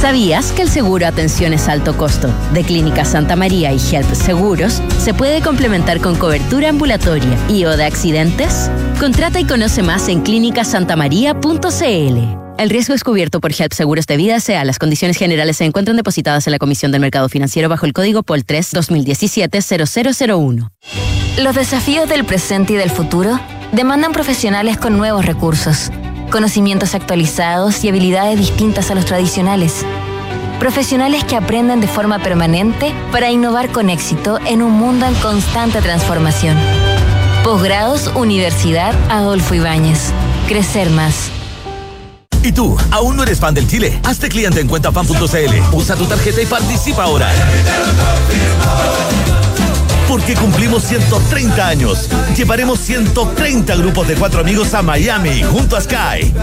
¿Sabías 0.01 0.51
que 0.53 0.63
el 0.63 0.69
seguro 0.69 1.05
Atenciones 1.05 1.67
Alto 1.67 1.95
Costo 1.95 2.27
de 2.53 2.63
Clínica 2.63 3.05
Santa 3.05 3.35
María 3.35 3.71
y 3.71 3.77
Help 3.77 4.11
Seguros 4.15 4.81
se 4.97 5.13
puede 5.13 5.41
complementar 5.41 6.01
con 6.01 6.15
cobertura 6.15 6.69
ambulatoria 6.69 7.37
y 7.47 7.65
o 7.65 7.77
de 7.77 7.85
accidentes? 7.85 8.71
Contrata 8.99 9.39
y 9.39 9.45
conoce 9.45 9.83
más 9.83 10.07
en 10.07 10.21
clínicasantamaría.cl. 10.21 12.41
El 12.57 12.69
riesgo 12.69 12.93
es 12.93 13.03
cubierto 13.03 13.41
por 13.41 13.51
HELP 13.51 13.73
Seguros 13.73 14.07
de 14.07 14.17
Vida 14.17 14.39
SEA. 14.39 14.63
Las 14.65 14.79
condiciones 14.79 15.17
generales 15.17 15.57
se 15.57 15.65
encuentran 15.65 15.97
depositadas 15.97 16.47
en 16.47 16.51
la 16.51 16.59
Comisión 16.59 16.91
del 16.91 17.01
Mercado 17.01 17.29
Financiero 17.29 17.69
bajo 17.69 17.85
el 17.85 17.93
código 17.93 18.23
POL 18.23 18.43
3 18.43 18.73
2017-0001. 18.73 20.69
Los 21.39 21.55
desafíos 21.55 22.09
del 22.09 22.25
presente 22.25 22.73
y 22.73 22.75
del 22.75 22.89
futuro 22.89 23.39
demandan 23.71 24.11
profesionales 24.11 24.77
con 24.77 24.97
nuevos 24.97 25.25
recursos, 25.25 25.91
conocimientos 26.31 26.95
actualizados 26.95 27.83
y 27.83 27.89
habilidades 27.89 28.39
distintas 28.39 28.89
a 28.89 28.95
los 28.95 29.05
tradicionales. 29.05 29.85
Profesionales 30.59 31.23
que 31.23 31.35
aprenden 31.35 31.81
de 31.81 31.87
forma 31.87 32.17
permanente 32.19 32.93
para 33.11 33.29
innovar 33.29 33.71
con 33.71 33.89
éxito 33.89 34.39
en 34.45 34.63
un 34.63 34.71
mundo 34.71 35.05
en 35.05 35.13
constante 35.15 35.81
transformación. 35.81 36.57
Posgrados 37.43 38.11
Universidad 38.15 38.95
Adolfo 39.11 39.53
Ibáñez. 39.53 40.11
Crecer 40.47 40.89
más. 40.89 41.29
¿Y 42.43 42.51
tú, 42.51 42.75
aún 42.89 43.15
no 43.15 43.23
eres 43.23 43.39
fan 43.39 43.53
del 43.53 43.67
Chile? 43.67 43.99
Hazte 44.03 44.29
cliente 44.29 44.61
en 44.61 44.67
cuentafan.cl. 44.67 45.75
Usa 45.75 45.95
tu 45.95 46.05
tarjeta 46.05 46.41
y 46.41 46.45
participa 46.47 47.03
ahora. 47.03 47.31
Porque 50.11 50.35
cumplimos 50.35 50.83
130 50.83 51.65
años. 51.65 52.09
Llevaremos 52.35 52.81
130 52.81 53.77
grupos 53.77 54.09
de 54.09 54.15
cuatro 54.15 54.41
amigos 54.41 54.73
a 54.73 54.81
Miami 54.81 55.41
junto 55.41 55.77
a 55.77 55.81
Sky. 55.81 56.33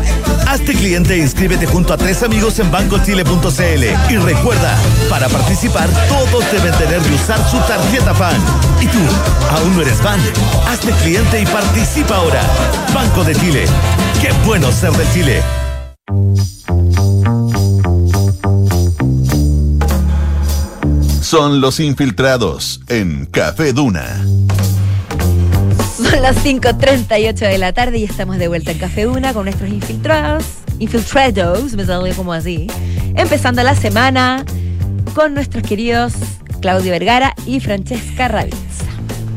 Hazte 0.47 0.73
cliente 0.73 1.13
e 1.13 1.19
inscríbete 1.19 1.67
junto 1.67 1.93
a 1.93 1.99
tres 1.99 2.23
amigos 2.23 2.59
en 2.61 2.71
bancochile.cl. 2.71 3.85
Y 4.11 4.17
recuerda, 4.17 4.75
para 5.11 5.29
participar 5.29 5.87
todos 6.09 6.51
deben 6.51 6.73
tener 6.79 7.03
y 7.11 7.15
usar 7.15 7.39
su 7.47 7.59
tarjeta 7.59 8.15
fan. 8.15 8.41
¿Y 8.81 8.87
tú, 8.87 9.01
aún 9.51 9.77
no 9.77 9.83
eres 9.83 9.99
fan? 9.99 10.19
Hazte 10.67 10.91
cliente 11.03 11.43
y 11.43 11.45
participa 11.45 12.17
ahora. 12.17 12.41
Banco 12.95 13.23
de 13.23 13.35
Chile. 13.35 13.67
Qué 14.23 14.33
bueno 14.47 14.73
ser 14.73 14.93
de 14.93 15.13
Chile. 15.13 15.58
Son 21.29 21.61
los 21.61 21.79
infiltrados 21.79 22.81
en 22.89 23.27
Café 23.27 23.75
Duna. 23.75 24.25
Son 25.95 26.23
las 26.23 26.43
5.38 26.43 27.35
de 27.35 27.59
la 27.59 27.75
tarde 27.75 27.99
y 27.99 28.05
estamos 28.05 28.39
de 28.39 28.49
vuelta 28.49 28.71
en 28.71 28.79
Café 28.79 29.05
Duna 29.05 29.35
con 29.35 29.45
nuestros 29.45 29.69
infiltrados. 29.69 30.43
Infiltrados, 30.79 31.75
me 31.75 31.85
salió 31.85 32.15
como 32.17 32.33
así. 32.33 32.67
Empezando 33.15 33.63
la 33.63 33.75
semana 33.75 34.43
con 35.15 35.35
nuestros 35.35 35.63
queridos 35.65 36.15
Claudio 36.63 36.93
Vergara 36.93 37.35
y 37.45 37.61
Francesca 37.61 38.29
Ravizza. 38.29 38.87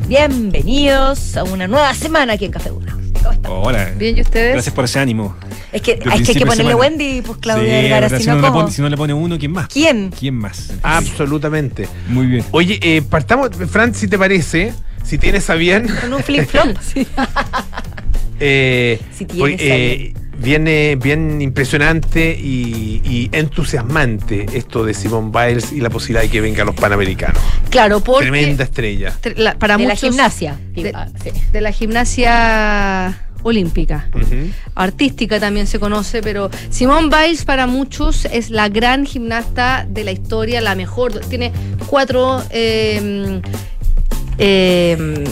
Bienvenidos 0.08 1.36
a 1.36 1.44
una 1.44 1.68
nueva 1.68 1.94
semana 1.94 2.36
aquí 2.36 2.46
en 2.46 2.52
Café 2.52 2.70
Duna. 2.70 2.98
Hola. 3.50 3.92
Bien, 3.98 4.18
¿y 4.18 4.22
ustedes? 4.22 4.54
Gracias 4.54 4.74
por 4.74 4.86
ese 4.86 5.00
ánimo. 5.00 5.36
Es 5.72 5.82
que, 5.82 5.92
es 5.94 6.00
que 6.00 6.10
hay 6.10 6.24
que 6.38 6.46
ponerle. 6.46 6.76
Wendy, 6.76 7.22
pues 7.22 7.38
Claudio 7.40 7.64
Sí, 7.66 7.70
Vergara, 7.72 8.10
si 8.10 8.18
si, 8.24 8.28
no, 8.30 8.36
no 8.36 8.42
le 8.42 8.52
pone, 8.52 8.72
si 8.72 8.82
no 8.82 8.90
le 8.90 8.98
pone 8.98 9.14
uno, 9.14 9.38
¿quién 9.40 9.52
más? 9.52 9.68
¿Quién? 9.70 10.12
¿Quién 10.18 10.36
más? 10.36 10.74
Absolutamente. 10.84 11.88
Muy 12.10 12.26
bien. 12.28 12.46
Oye, 12.52 12.80
eh, 12.82 13.02
partamos, 13.02 13.50
Fran, 13.70 13.94
si 13.96 14.08
te 14.08 14.18
parece, 14.20 14.74
si 15.04 15.18
tienes 15.18 15.50
a 15.50 15.56
bien. 15.56 15.88
Con 16.02 16.14
un 16.14 16.22
flip-flop. 16.24 16.76
sí. 16.94 17.08
eh, 18.40 19.00
Si 19.18 19.26
tienes 19.26 19.44
hoy, 19.44 19.54
a 19.54 19.76
eh, 19.76 20.14
viene 20.40 20.96
bien 20.96 21.42
impresionante 21.42 22.32
y, 22.38 23.02
y 23.06 23.30
entusiasmante 23.32 24.48
esto 24.54 24.84
de 24.84 24.94
Simone 24.94 25.30
Biles 25.32 25.72
y 25.72 25.80
la 25.82 25.90
posibilidad 25.90 26.24
de 26.24 26.30
que 26.30 26.42
venga 26.42 26.64
a 26.64 26.66
los 26.66 26.76
Panamericanos. 26.76 27.42
Claro, 27.70 28.00
porque 28.02 28.24
Tremenda 28.30 28.64
estrella. 28.64 29.14
tre- 29.22 29.36
la- 29.38 29.54
para 29.60 29.78
De 29.78 29.86
la 29.86 29.96
gimnasia. 29.96 30.60
de, 30.74 30.92
Ah, 30.96 31.08
sí. 31.24 31.30
de 31.52 31.62
la 31.62 31.72
gimnasia 31.72 33.22
olímpica. 33.44 34.10
Artística 34.76 35.40
también 35.40 35.68
se 35.68 35.80
conoce, 35.80 36.22
pero 36.22 36.50
Simone 36.70 37.10
Biles 37.10 37.46
para 37.46 37.68
muchos 37.68 38.26
es 38.26 38.50
la 38.50 38.70
gran 38.70 39.06
gimnasta 39.06 39.86
de 39.88 40.04
la 40.04 40.12
historia, 40.12 40.62
la 40.62 40.76
mejor. 40.76 41.20
Tiene 41.22 41.52
cuatro 41.88 42.44
eh, 42.50 43.42
eh, 44.38 45.24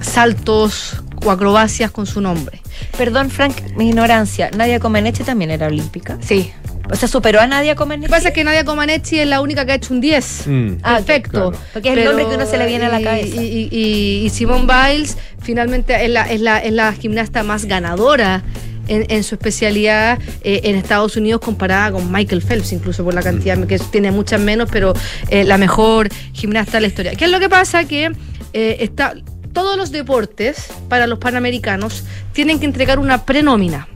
saltos 0.00 1.02
o 1.24 1.30
acrobacias 1.30 1.90
con 1.90 2.06
su 2.06 2.20
nombre. 2.20 2.60
Perdón, 2.96 3.30
Frank, 3.30 3.54
mi 3.76 3.88
ignorancia. 3.88 4.50
Nadia 4.56 4.78
Comaneci 4.78 5.24
también 5.24 5.50
era 5.50 5.66
olímpica. 5.66 6.18
Sí. 6.20 6.52
O 6.90 6.96
sea, 6.96 7.08
superó 7.08 7.40
a 7.40 7.46
Nadia 7.46 7.74
Comaneci. 7.74 8.08
Lo 8.08 8.08
que 8.08 8.16
pasa 8.16 8.28
es 8.28 8.34
que 8.34 8.44
Nadia 8.44 8.64
Comaneci 8.64 9.18
es 9.20 9.26
la 9.26 9.40
única 9.40 9.64
que 9.64 9.72
ha 9.72 9.74
hecho 9.76 9.94
un 9.94 10.00
10. 10.00 10.46
Mm. 10.46 10.68
Ah, 10.82 10.96
Perfecto. 10.96 11.50
claro. 11.50 11.64
Porque 11.72 11.92
es 11.92 11.98
el 11.98 12.04
nombre 12.04 12.26
que 12.26 12.34
uno 12.34 12.46
se 12.46 12.58
le 12.58 12.66
viene 12.66 12.84
a 12.86 12.88
la 12.88 13.00
cabeza. 13.02 13.42
Y, 13.42 13.68
y, 13.70 14.26
y 14.26 14.30
Simone 14.30 14.66
Biles 14.66 15.16
finalmente 15.40 16.04
es 16.04 16.10
la, 16.10 16.30
es 16.30 16.40
la, 16.40 16.58
es 16.58 16.72
la 16.72 16.92
gimnasta 16.92 17.42
más 17.42 17.64
ganadora 17.64 18.42
en, 18.88 19.06
en 19.08 19.24
su 19.24 19.34
especialidad 19.34 20.18
eh, 20.42 20.60
en 20.64 20.76
Estados 20.76 21.16
Unidos 21.16 21.40
comparada 21.40 21.92
con 21.92 22.10
Michael 22.10 22.42
Phelps, 22.42 22.72
incluso 22.72 23.04
por 23.04 23.14
la 23.14 23.22
cantidad, 23.22 23.58
que 23.66 23.78
tiene 23.78 24.10
muchas 24.10 24.40
menos, 24.40 24.68
pero 24.70 24.94
eh, 25.30 25.44
la 25.44 25.58
mejor 25.58 26.08
gimnasta 26.32 26.72
de 26.78 26.80
la 26.82 26.86
historia. 26.88 27.14
¿Qué 27.14 27.24
es 27.24 27.30
lo 27.30 27.40
que 27.40 27.48
pasa? 27.48 27.84
Que 27.84 28.12
eh, 28.52 28.76
está, 28.80 29.14
todos 29.52 29.76
los 29.76 29.90
deportes 29.90 30.68
para 30.88 31.06
los 31.06 31.18
panamericanos 31.18 32.04
tienen 32.32 32.58
que 32.58 32.66
entregar 32.66 32.98
una 32.98 33.24
prenómina 33.24 33.88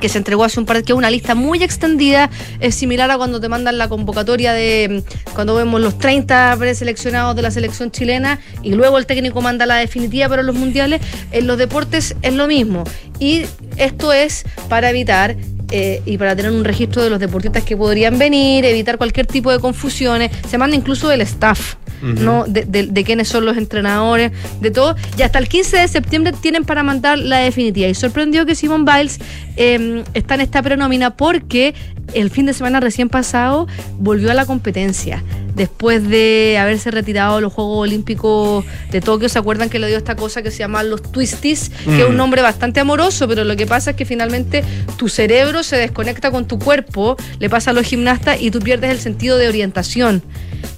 que 0.00 0.08
se 0.08 0.18
entregó 0.18 0.44
hace 0.44 0.58
un 0.58 0.66
par 0.66 0.82
que 0.82 0.92
es 0.92 0.98
una 0.98 1.10
lista 1.10 1.34
muy 1.34 1.62
extendida, 1.62 2.30
es 2.60 2.74
similar 2.74 3.10
a 3.10 3.16
cuando 3.16 3.40
te 3.40 3.48
mandan 3.48 3.78
la 3.78 3.88
convocatoria 3.88 4.52
de 4.52 5.04
mm, 5.06 5.34
cuando 5.34 5.54
vemos 5.54 5.80
los 5.80 5.98
30 5.98 6.56
preseleccionados 6.58 7.36
de 7.36 7.42
la 7.42 7.50
selección 7.50 7.90
chilena 7.90 8.40
y 8.62 8.74
luego 8.74 8.98
el 8.98 9.06
técnico 9.06 9.40
manda 9.42 9.66
la 9.66 9.76
definitiva 9.76 10.28
para 10.28 10.42
los 10.42 10.56
mundiales, 10.56 11.00
en 11.30 11.46
los 11.46 11.58
deportes 11.58 12.16
es 12.22 12.34
lo 12.34 12.46
mismo. 12.46 12.84
Y 13.18 13.42
esto 13.76 14.12
es 14.12 14.44
para 14.68 14.90
evitar 14.90 15.36
eh, 15.70 16.02
y 16.06 16.18
para 16.18 16.34
tener 16.36 16.50
un 16.52 16.64
registro 16.64 17.02
de 17.02 17.10
los 17.10 17.18
deportistas 17.20 17.62
que 17.64 17.76
podrían 17.76 18.18
venir, 18.18 18.64
evitar 18.64 18.98
cualquier 18.98 19.26
tipo 19.26 19.50
de 19.52 19.58
confusiones, 19.58 20.30
se 20.48 20.58
manda 20.58 20.76
incluso 20.76 21.08
del 21.08 21.20
staff. 21.22 21.76
¿no? 22.02 22.44
De, 22.46 22.64
de- 22.64 22.86
de 22.86 23.04
quiénes 23.04 23.28
son 23.28 23.44
los 23.44 23.58
entrenadores, 23.58 24.32
de 24.62 24.70
todo. 24.70 24.96
Y 25.18 25.22
hasta 25.22 25.38
el 25.38 25.48
15 25.48 25.76
de 25.76 25.86
septiembre 25.88 26.32
tienen 26.40 26.64
para 26.64 26.82
mandar 26.82 27.18
la 27.18 27.40
definitiva. 27.40 27.88
Y 27.88 27.94
sorprendió 27.94 28.46
que 28.46 28.54
Simon 28.54 28.86
Biles 28.86 29.18
eh, 29.58 30.02
está 30.14 30.36
en 30.36 30.40
esta 30.40 30.62
prenómina 30.62 31.10
porque 31.14 31.74
el 32.14 32.30
fin 32.30 32.46
de 32.46 32.52
semana 32.54 32.80
recién 32.80 33.08
pasado 33.08 33.66
volvió 33.98 34.30
a 34.30 34.34
la 34.34 34.46
competencia. 34.46 35.22
Después 35.54 36.08
de 36.08 36.56
haberse 36.60 36.90
retirado 36.90 37.36
de 37.36 37.42
los 37.42 37.52
Juegos 37.52 37.78
Olímpicos 37.78 38.64
de 38.90 39.00
Tokio, 39.00 39.28
¿se 39.28 39.38
acuerdan 39.38 39.68
que 39.68 39.78
le 39.78 39.88
dio 39.88 39.98
esta 39.98 40.14
cosa 40.16 40.42
que 40.42 40.50
se 40.50 40.58
llama 40.58 40.82
los 40.82 41.02
twisties? 41.02 41.70
Que 41.84 42.02
es 42.02 42.06
un 42.08 42.14
Mm. 42.14 42.16
nombre 42.18 42.40
bastante 42.42 42.80
amoroso, 42.80 43.26
pero 43.28 43.44
lo 43.44 43.56
que 43.56 43.66
pasa 43.66 43.90
es 43.90 43.96
que 43.96 44.04
finalmente 44.04 44.62
tu 44.96 45.08
cerebro 45.08 45.62
se 45.62 45.76
desconecta 45.76 46.30
con 46.30 46.46
tu 46.46 46.58
cuerpo, 46.58 47.16
le 47.40 47.50
pasa 47.50 47.70
a 47.70 47.74
los 47.74 47.84
gimnastas 47.84 48.40
y 48.40 48.50
tú 48.50 48.60
pierdes 48.60 48.90
el 48.90 49.00
sentido 49.00 49.36
de 49.38 49.48
orientación. 49.48 50.22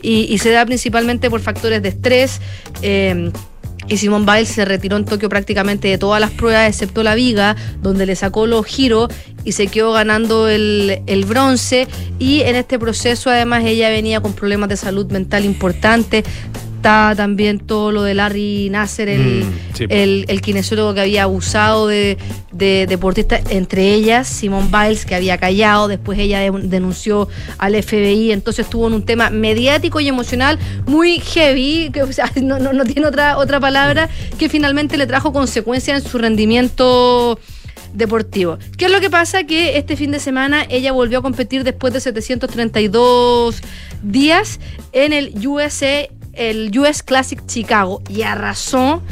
Y, 0.00 0.26
y 0.32 0.38
se 0.38 0.50
da 0.50 0.64
principalmente 0.66 1.28
por 1.30 1.40
factores 1.40 1.82
de 1.82 1.88
estrés. 1.90 2.40
eh, 2.82 3.30
y 3.88 3.96
Simone 3.96 4.24
Biles 4.24 4.48
se 4.48 4.64
retiró 4.64 4.96
en 4.96 5.04
Tokio 5.04 5.28
prácticamente 5.28 5.88
de 5.88 5.98
todas 5.98 6.20
las 6.20 6.30
pruebas, 6.30 6.68
excepto 6.68 7.02
la 7.02 7.14
viga, 7.14 7.56
donde 7.82 8.06
le 8.06 8.16
sacó 8.16 8.46
los 8.46 8.64
giros 8.66 9.12
y 9.44 9.52
se 9.52 9.66
quedó 9.66 9.92
ganando 9.92 10.48
el, 10.48 11.02
el 11.06 11.24
bronce. 11.24 11.88
Y 12.18 12.40
en 12.42 12.56
este 12.56 12.78
proceso, 12.78 13.30
además, 13.30 13.64
ella 13.64 13.90
venía 13.90 14.20
con 14.20 14.32
problemas 14.32 14.68
de 14.68 14.76
salud 14.76 15.10
mental 15.10 15.44
importantes. 15.44 16.24
Está 16.82 17.14
también 17.16 17.60
todo 17.60 17.92
lo 17.92 18.02
de 18.02 18.12
Larry 18.12 18.68
Nasser, 18.68 19.08
el, 19.08 19.44
Mm, 19.44 19.52
sí. 19.72 19.84
el, 19.88 20.24
el 20.26 20.40
kinesiólogo 20.40 20.94
que 20.94 21.02
había 21.02 21.22
abusado 21.22 21.86
de, 21.86 22.18
de 22.50 22.86
deportistas, 22.88 23.40
entre 23.50 23.94
ellas 23.94 24.26
Simone 24.26 24.66
Biles, 24.66 25.06
que 25.06 25.14
había 25.14 25.38
callado, 25.38 25.86
después 25.86 26.18
ella 26.18 26.40
de- 26.40 26.50
denunció 26.64 27.28
al 27.58 27.80
FBI, 27.80 28.32
entonces 28.32 28.64
estuvo 28.66 28.88
en 28.88 28.94
un 28.94 29.04
tema 29.04 29.30
mediático 29.30 30.00
y 30.00 30.08
emocional 30.08 30.58
muy 30.84 31.20
heavy, 31.20 31.90
que 31.92 32.02
o 32.02 32.12
sea, 32.12 32.28
no, 32.42 32.58
no- 32.58 32.72
no 32.72 32.84
tiene 32.84 33.06
otra, 33.06 33.38
otra 33.38 33.60
palabra, 33.60 34.08
que 34.36 34.48
finalmente 34.48 34.96
le 34.96 35.06
trajo 35.06 35.32
consecuencias 35.32 36.02
en 36.02 36.10
su 36.10 36.18
rendimiento 36.18 37.38
deportivo. 37.94 38.58
¿Qué 38.76 38.86
es 38.86 38.90
lo 38.90 38.98
que 39.00 39.08
pasa? 39.08 39.44
Que 39.44 39.78
este 39.78 39.96
fin 39.96 40.10
de 40.10 40.18
semana 40.18 40.66
ella 40.68 40.90
volvió 40.90 41.20
a 41.20 41.22
competir 41.22 41.62
después 41.62 41.92
de 41.92 42.00
732 42.00 43.62
días 44.02 44.58
en 44.92 45.12
el 45.12 45.46
USA, 45.46 46.08
el 46.32 46.76
US 46.78 47.02
Classic 47.02 47.44
Chicago 47.46 48.02
y 48.08 48.22
arrasó 48.22 49.02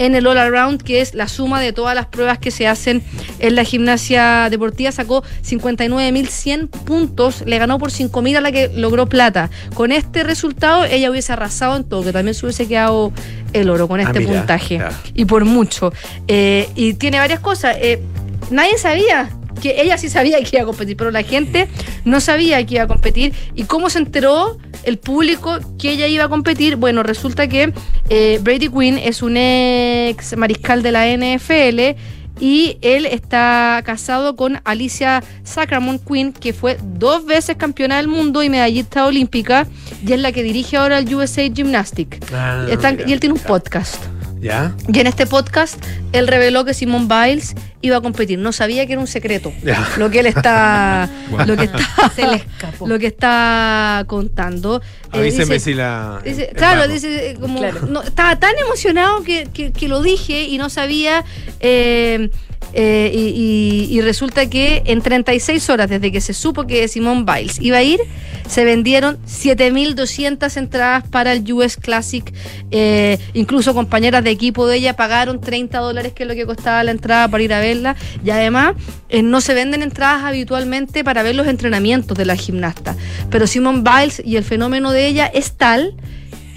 en 0.00 0.14
el 0.14 0.26
All 0.26 0.38
Around, 0.38 0.82
que 0.82 1.02
es 1.02 1.12
la 1.12 1.28
suma 1.28 1.60
de 1.60 1.74
todas 1.74 1.94
las 1.94 2.06
pruebas 2.06 2.38
que 2.38 2.50
se 2.50 2.66
hacen 2.66 3.02
en 3.38 3.54
la 3.54 3.64
gimnasia 3.64 4.48
deportiva. 4.48 4.90
Sacó 4.92 5.22
59.100 5.44 6.68
puntos, 6.70 7.42
le 7.44 7.58
ganó 7.58 7.78
por 7.78 7.90
5.000 7.90 8.38
a 8.38 8.40
la 8.40 8.50
que 8.50 8.68
logró 8.74 9.06
plata. 9.10 9.50
Con 9.74 9.92
este 9.92 10.24
resultado, 10.24 10.84
ella 10.86 11.10
hubiese 11.10 11.34
arrasado 11.34 11.76
en 11.76 11.84
todo, 11.84 12.02
que 12.02 12.12
también 12.12 12.34
se 12.34 12.46
hubiese 12.46 12.66
quedado 12.66 13.12
el 13.52 13.68
oro 13.68 13.88
con 13.88 14.00
este 14.00 14.20
mira, 14.20 14.38
puntaje. 14.38 14.80
Y 15.12 15.26
por 15.26 15.44
mucho. 15.44 15.92
Eh, 16.28 16.70
y 16.74 16.94
tiene 16.94 17.18
varias 17.18 17.40
cosas. 17.40 17.76
Eh, 17.78 18.02
nadie 18.50 18.78
sabía 18.78 19.28
que 19.60 19.80
ella 19.80 19.98
sí 19.98 20.08
sabía 20.08 20.42
que 20.42 20.56
iba 20.56 20.62
a 20.62 20.66
competir, 20.66 20.96
pero 20.96 21.10
la 21.10 21.22
gente 21.22 21.68
no 22.04 22.20
sabía 22.20 22.64
que 22.64 22.74
iba 22.74 22.84
a 22.84 22.88
competir. 22.88 23.32
¿Y 23.54 23.64
cómo 23.64 23.90
se 23.90 23.98
enteró 23.98 24.58
el 24.84 24.98
público 24.98 25.58
que 25.78 25.92
ella 25.92 26.06
iba 26.06 26.24
a 26.24 26.28
competir? 26.28 26.76
Bueno, 26.76 27.02
resulta 27.02 27.48
que 27.48 27.72
eh, 28.08 28.38
Brady 28.42 28.68
Quinn 28.68 28.98
es 28.98 29.22
un 29.22 29.36
ex 29.36 30.36
mariscal 30.36 30.82
de 30.82 30.92
la 30.92 31.06
NFL 31.06 31.98
y 32.40 32.78
él 32.80 33.04
está 33.04 33.82
casado 33.84 34.34
con 34.34 34.60
Alicia 34.64 35.22
Sacramone 35.44 36.00
Quinn, 36.00 36.32
que 36.32 36.52
fue 36.54 36.78
dos 36.82 37.26
veces 37.26 37.56
campeona 37.56 37.98
del 37.98 38.08
mundo 38.08 38.42
y 38.42 38.48
medallista 38.48 39.04
olímpica, 39.04 39.66
y 40.04 40.14
es 40.14 40.20
la 40.20 40.32
que 40.32 40.42
dirige 40.42 40.78
ahora 40.78 40.98
el 40.98 41.14
USA 41.14 41.42
Gymnastic. 41.52 42.18
Ah, 42.32 42.66
y 43.06 43.12
él 43.12 43.20
tiene 43.20 43.34
un 43.34 43.40
podcast. 43.40 44.02
¿Ya? 44.40 44.74
Y 44.92 44.98
en 44.98 45.06
este 45.06 45.26
podcast, 45.26 45.76
él 46.12 46.26
reveló 46.26 46.64
que 46.64 46.72
Simone 46.72 47.06
Biles 47.06 47.54
iba 47.82 47.98
a 47.98 48.00
competir. 48.00 48.38
No 48.38 48.52
sabía 48.52 48.86
que 48.86 48.92
era 48.94 49.00
un 49.00 49.06
secreto. 49.06 49.52
Ya. 49.62 49.86
Lo 49.98 50.10
que 50.10 50.20
él 50.20 50.26
está. 50.26 51.08
Wow. 51.30 51.46
lo 51.46 51.56
que 51.56 51.64
está. 51.64 52.10
Se 52.16 52.26
le 52.26 52.36
escapó. 52.36 52.88
Lo 52.88 52.98
que 52.98 53.06
está 53.08 54.02
contando. 54.06 54.80
Eh, 55.12 55.18
Avíseme 55.18 55.54
dice- 55.54 55.60
si 55.60 55.74
la. 55.74 56.20
dice- 56.24 56.50
claro, 56.56 56.88
dice 56.88 57.30
eh, 57.30 57.36
como. 57.40 57.58
Claro. 57.58 57.86
no, 57.86 58.02
estaba 58.02 58.36
tan 58.38 58.56
emocionado 58.58 59.22
que, 59.22 59.48
que- 59.52 59.72
que 59.72 59.88
lo 59.88 60.02
dije 60.02 60.44
y 60.44 60.58
no 60.58 60.70
sabía. 60.70 61.24
eh, 61.60 62.30
eh, 62.72 63.10
y, 63.12 64.00
resulta 64.00 64.48
que 64.48 64.82
en 64.86 65.02
36 65.02 65.68
horas 65.70 65.90
desde 65.90 66.10
que 66.12 66.20
se 66.20 66.32
supo 66.32 66.66
que 66.66 66.88
Simone 66.88 67.24
Biles 67.24 67.60
iba 67.60 67.78
a 67.78 67.82
ir, 67.82 68.00
se 68.48 68.64
vendieron 68.64 69.18
7.200 69.26 70.56
entradas 70.56 71.04
para 71.08 71.32
el 71.32 71.52
US 71.52 71.76
Classic. 71.76 72.32
Eh, 72.70 73.18
incluso 73.34 73.74
compañeras 73.74 74.24
de 74.24 74.30
equipo 74.30 74.66
de 74.66 74.76
ella 74.76 74.96
pagaron 74.96 75.40
30 75.40 75.78
dólares, 75.78 76.12
que 76.12 76.22
es 76.22 76.28
lo 76.28 76.34
que 76.34 76.46
costaba 76.46 76.82
la 76.82 76.92
entrada 76.92 77.28
para 77.28 77.42
ir 77.42 77.52
a 77.52 77.60
verla. 77.60 77.96
Y 78.24 78.30
además, 78.30 78.74
eh, 79.08 79.22
no 79.22 79.40
se 79.40 79.54
venden 79.54 79.82
entradas 79.82 80.24
habitualmente 80.24 81.04
para 81.04 81.22
ver 81.22 81.34
los 81.34 81.46
entrenamientos 81.46 82.16
de 82.16 82.24
la 82.24 82.36
gimnasta. 82.36 82.96
Pero 83.30 83.46
Simone 83.46 83.82
Biles 83.82 84.22
y 84.24 84.36
el 84.36 84.44
fenómeno 84.44 84.92
de 84.92 85.06
ella 85.06 85.26
es 85.26 85.52
tal 85.52 85.94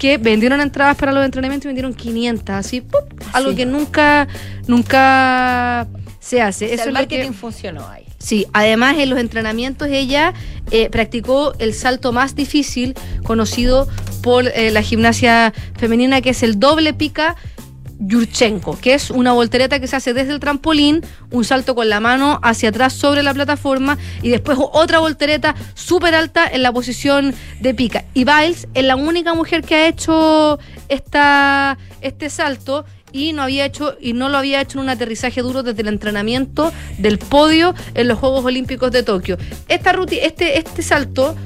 que 0.04 0.18
vendieron 0.18 0.60
entradas 0.60 0.98
para 0.98 1.12
los 1.12 1.24
entrenamientos 1.24 1.64
y 1.64 1.68
vendieron 1.68 1.94
500, 1.94 2.50
así, 2.54 2.82
algo 3.32 3.54
que 3.54 3.64
nunca, 3.64 4.28
nunca 4.66 5.86
se 6.20 6.42
hace. 6.42 6.66
O 6.66 6.68
sea, 6.68 6.74
Eso 6.74 6.82
el 6.90 6.96
es 6.96 7.02
lo 7.02 7.08
que- 7.08 7.16
marketing 7.16 7.32
funcionó 7.32 7.88
ahí. 7.88 8.04
Sí, 8.18 8.46
además 8.52 8.96
en 8.98 9.08
los 9.08 9.18
entrenamientos 9.18 9.88
ella 9.90 10.34
eh, 10.70 10.90
practicó 10.90 11.54
el 11.58 11.72
salto 11.72 12.12
más 12.12 12.34
difícil 12.34 12.94
conocido 13.22 13.88
por 14.22 14.46
eh, 14.48 14.70
la 14.70 14.82
gimnasia 14.82 15.54
femenina, 15.78 16.20
que 16.20 16.30
es 16.30 16.42
el 16.42 16.58
doble 16.60 16.92
pica 16.92 17.36
Yurchenko, 17.98 18.78
que 18.80 18.94
es 18.94 19.10
una 19.10 19.32
voltereta 19.32 19.80
que 19.80 19.86
se 19.86 19.96
hace 19.96 20.14
desde 20.14 20.32
el 20.32 20.40
trampolín, 20.40 21.02
un 21.30 21.44
salto 21.44 21.74
con 21.74 21.88
la 21.88 22.00
mano 22.00 22.40
hacia 22.42 22.70
atrás 22.70 22.92
sobre 22.92 23.22
la 23.22 23.34
plataforma 23.34 23.98
y 24.22 24.28
después 24.28 24.58
otra 24.60 24.98
voltereta 24.98 25.54
súper 25.74 26.14
alta 26.14 26.46
en 26.46 26.62
la 26.62 26.72
posición 26.72 27.34
de 27.60 27.74
pica. 27.74 28.04
Y 28.14 28.24
Biles 28.24 28.68
es 28.74 28.84
la 28.84 28.96
única 28.96 29.34
mujer 29.34 29.62
que 29.62 29.74
ha 29.74 29.88
hecho 29.88 30.58
esta, 30.88 31.78
este 32.00 32.30
salto 32.30 32.84
y 33.12 33.32
no 33.32 33.42
había 33.42 33.64
hecho 33.64 33.96
y 34.00 34.12
no 34.12 34.28
lo 34.28 34.38
había 34.38 34.60
hecho 34.60 34.78
en 34.78 34.84
un 34.84 34.90
aterrizaje 34.90 35.40
duro 35.40 35.62
desde 35.62 35.82
el 35.82 35.88
entrenamiento 35.88 36.72
del 36.98 37.18
podio 37.18 37.74
en 37.94 38.08
los 38.08 38.18
Juegos 38.18 38.44
Olímpicos 38.44 38.90
de 38.90 39.04
Tokio. 39.04 39.38
Esta 39.68 39.94
este, 40.10 40.58
este 40.58 40.82
salto 40.82 41.36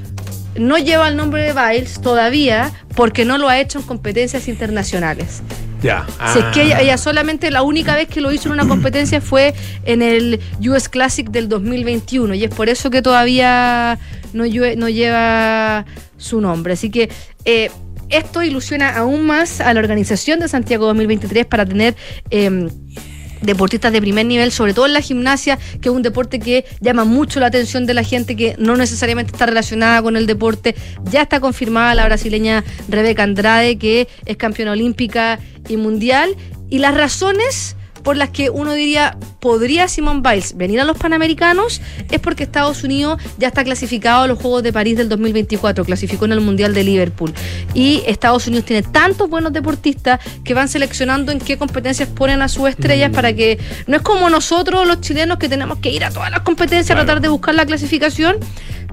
no 0.57 0.79
lleva 0.79 1.09
el 1.09 1.17
nombre 1.17 1.43
de 1.43 1.53
Biles 1.53 2.01
todavía 2.01 2.73
porque 2.97 3.25
no 3.25 3.37
lo 3.37 3.49
ha 3.49 3.61
hecho 3.61 3.81
en 3.81 3.85
competencias 3.85 4.49
internacionales. 4.49 5.43
Ya. 5.83 6.07
Si 6.33 6.39
es 6.39 6.45
que 6.47 6.63
ella, 6.63 6.99
solamente 6.99 7.51
la 7.51 7.63
única 7.63 7.95
vez 7.95 8.09
que 8.09 8.21
lo 8.21 8.33
hizo 8.33 8.49
en 8.49 8.55
una 8.55 8.67
competencia 8.67 9.21
fue 9.21 9.55
en 9.85 10.03
el 10.03 10.41
US 10.61 10.89
Classic 10.89 11.29
del 11.29 11.49
2021 11.49 12.35
y 12.35 12.45
es 12.45 12.51
por 12.55 12.69
eso 12.69 12.91
que 12.91 13.03
todavía 13.03 13.99
no 14.33 14.47
lleva 14.47 15.87
su 16.17 16.41
nombre. 16.41 16.73
Así 16.73 16.91
que 16.91 17.09
eh, 17.45 17.71
esto 18.09 18.43
ilusiona 18.43 18.97
aún 18.97 19.27
más 19.27 19.61
a 19.61 19.73
la 19.73 19.81
organización 19.81 20.41
de 20.41 20.49
Santiago 20.49 20.87
2023 20.87 21.47
para 21.47 21.65
tener... 21.65 21.95
em, 22.31 22.69
deportistas 23.41 23.93
de 23.93 24.01
primer 24.01 24.27
nivel, 24.27 24.53
sobre 24.53 24.75
todo 24.75 24.87
en 24.87 24.93
la 24.93 25.01
gimnasia, 25.01 25.59
que 25.81 25.89
es 25.89 25.95
un 25.95 26.03
deporte 26.03 26.39
que 26.39 26.65
llama 26.81 27.05
mucho 27.05 27.41
la 27.41 27.47
atención 27.47 27.87
de 27.87 27.95
la 27.95 28.03
gente 28.03 28.37
que 28.37 28.55
no 28.59 28.77
necesariamente 28.77 29.33
está 29.33 29.47
relacionada 29.47 30.03
con 30.03 30.17
el 30.17 30.27
deporte. 30.27 30.75
Ya 31.11 31.23
está 31.23 31.41
confirmada 31.41 31.95
la 31.95 32.05
brasileña 32.05 32.65
Rebeca 32.89 33.23
Andrade, 33.23 33.79
que 33.79 34.09
es 34.27 34.37
campeona 34.37 34.73
olímpica 34.73 35.39
y 35.69 35.77
mundial. 35.77 36.37
Y 36.71 36.79
las 36.79 36.95
razones 36.95 37.77
por 38.03 38.17
las 38.17 38.31
que 38.31 38.51
uno 38.51 38.75
diría 38.75 39.17
podría 39.41 39.89
Simone 39.89 40.21
Biles 40.21 40.57
venir 40.57 40.81
a 40.81 40.85
los 40.85 40.97
Panamericanos 40.99 41.81
es 42.11 42.21
porque 42.21 42.43
Estados 42.43 42.83
Unidos 42.85 43.21
ya 43.39 43.49
está 43.49 43.65
clasificado 43.65 44.23
a 44.23 44.27
los 44.27 44.39
Juegos 44.39 44.63
de 44.63 44.73
París 44.73 44.97
del 44.97 45.09
2024, 45.09 45.85
clasificó 45.85 46.25
en 46.25 46.33
el 46.33 46.41
Mundial 46.41 46.75
de 46.75 46.85
Liverpool. 46.85 47.33
Y 47.75 48.03
Estados 48.07 48.47
Unidos 48.47 48.67
tiene 48.67 48.83
tantos 48.83 49.29
buenos 49.29 49.53
deportistas 49.53 50.21
que 50.45 50.55
van 50.55 50.69
seleccionando 50.69 51.33
en 51.33 51.39
qué 51.39 51.57
competencias 51.57 52.09
ponen 52.09 52.43
a 52.43 52.49
sus 52.49 52.65
Mm. 52.65 52.67
estrellas 52.69 53.11
para 53.13 53.33
que 53.33 53.59
no 53.87 53.97
es 53.97 54.03
como 54.03 54.29
nosotros 54.31 54.87
los 54.87 55.01
chilenos 55.01 55.39
que 55.39 55.49
tenemos 55.49 55.79
que 55.79 55.91
ir 55.91 56.05
a 56.05 56.11
todas 56.11 56.31
las 56.31 56.41
competencias 56.41 56.91
a 56.91 57.05
tratar 57.05 57.21
de 57.21 57.29
buscar 57.29 57.55
la 57.55 57.65
clasificación. 57.67 58.37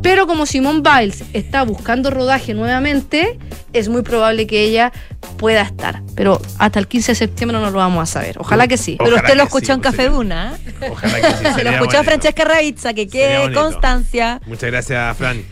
Pero 0.01 0.27
como 0.27 0.45
Simone 0.45 0.81
Biles 0.81 1.23
está 1.33 1.63
buscando 1.63 2.11
rodaje 2.11 2.53
nuevamente, 2.53 3.39
es 3.73 3.89
muy 3.89 4.03
probable 4.03 4.45
que 4.45 4.63
ella 4.63 4.91
pueda 5.37 5.61
estar. 5.61 6.03
Pero 6.15 6.39
hasta 6.59 6.79
el 6.79 6.87
15 6.87 7.13
de 7.13 7.15
septiembre 7.15 7.57
no 7.59 7.71
lo 7.71 7.77
vamos 7.77 8.03
a 8.03 8.05
saber. 8.05 8.37
Ojalá 8.39 8.67
que 8.67 8.77
sí. 8.77 8.94
Pero 8.97 9.09
Ojalá 9.11 9.21
usted 9.23 9.37
lo 9.37 9.43
escuchó 9.43 9.65
sí, 9.67 9.71
en 9.73 9.81
pues, 9.81 9.95
Café 9.95 10.09
Duna. 10.09 10.57
¿eh? 10.81 10.89
Ojalá 10.91 11.21
que 11.21 11.27
sí. 11.27 11.53
Se 11.55 11.63
lo 11.63 11.69
escuchó 11.71 11.71
a 11.71 11.79
bonito. 11.79 12.03
Francesca 12.03 12.43
Ravizza, 12.45 12.93
que 12.93 13.07
quede 13.07 13.53
constancia. 13.53 14.41
Muchas 14.45 14.71
gracias, 14.71 15.17
Fran. 15.17 15.43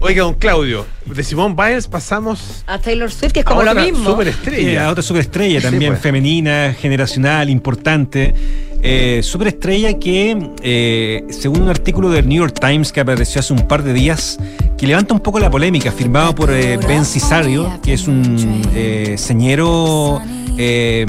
Oiga, 0.00 0.22
don 0.22 0.34
Claudio, 0.34 0.86
de 1.06 1.22
Simone 1.24 1.54
Biles 1.56 1.86
pasamos 1.88 2.64
A 2.66 2.78
Taylor 2.78 3.10
Swift, 3.10 3.32
que 3.32 3.40
es 3.40 3.46
como 3.46 3.62
lo 3.62 3.74
mismo. 3.74 4.00
Eh, 4.00 4.12
superestrella. 4.12 4.86
a 4.86 4.90
otra 4.90 5.02
superestrella 5.02 5.60
Sí, 5.60 5.66
también 5.66 5.92
pues. 5.92 6.02
femenina, 6.02 6.74
generacional, 6.78 7.50
importante. 7.50 8.34
Eh, 8.82 9.20
superestrella 9.22 9.98
que, 9.98 10.36
eh, 10.62 11.24
según 11.28 11.62
un 11.62 11.68
artículo 11.68 12.08
del 12.10 12.26
New 12.26 12.38
York 12.38 12.58
Times 12.58 12.92
que 12.92 13.00
apareció 13.00 13.40
hace 13.40 13.52
un 13.52 13.68
par 13.68 13.82
de 13.82 13.92
días, 13.92 14.38
que 14.78 14.86
levanta 14.86 15.12
un 15.12 15.20
poco 15.20 15.38
la 15.38 15.50
polémica, 15.50 15.92
firmado 15.92 16.34
por 16.34 16.50
eh, 16.50 16.78
Ben 16.78 17.04
Cisario, 17.04 17.78
que 17.82 17.92
es 17.92 18.08
un 18.08 18.62
eh, 18.74 19.16
señero 19.18 20.22
eh, 20.58 21.06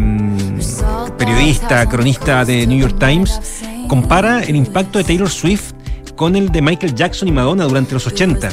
periodista, 1.18 1.88
cronista 1.88 2.46
de 2.46 2.66
New 2.68 2.80
York 2.80 2.98
Times, 3.00 3.40
compara 3.88 4.44
el 4.44 4.56
impacto 4.56 4.98
de 5.00 5.04
Taylor 5.04 5.30
Swift 5.30 5.74
con 6.16 6.36
el 6.36 6.52
de 6.52 6.62
Michael 6.62 6.96
Jackson 6.96 7.28
y 7.28 7.32
Madonna 7.32 7.66
durante 7.66 7.94
los 7.94 8.08
80. 8.08 8.50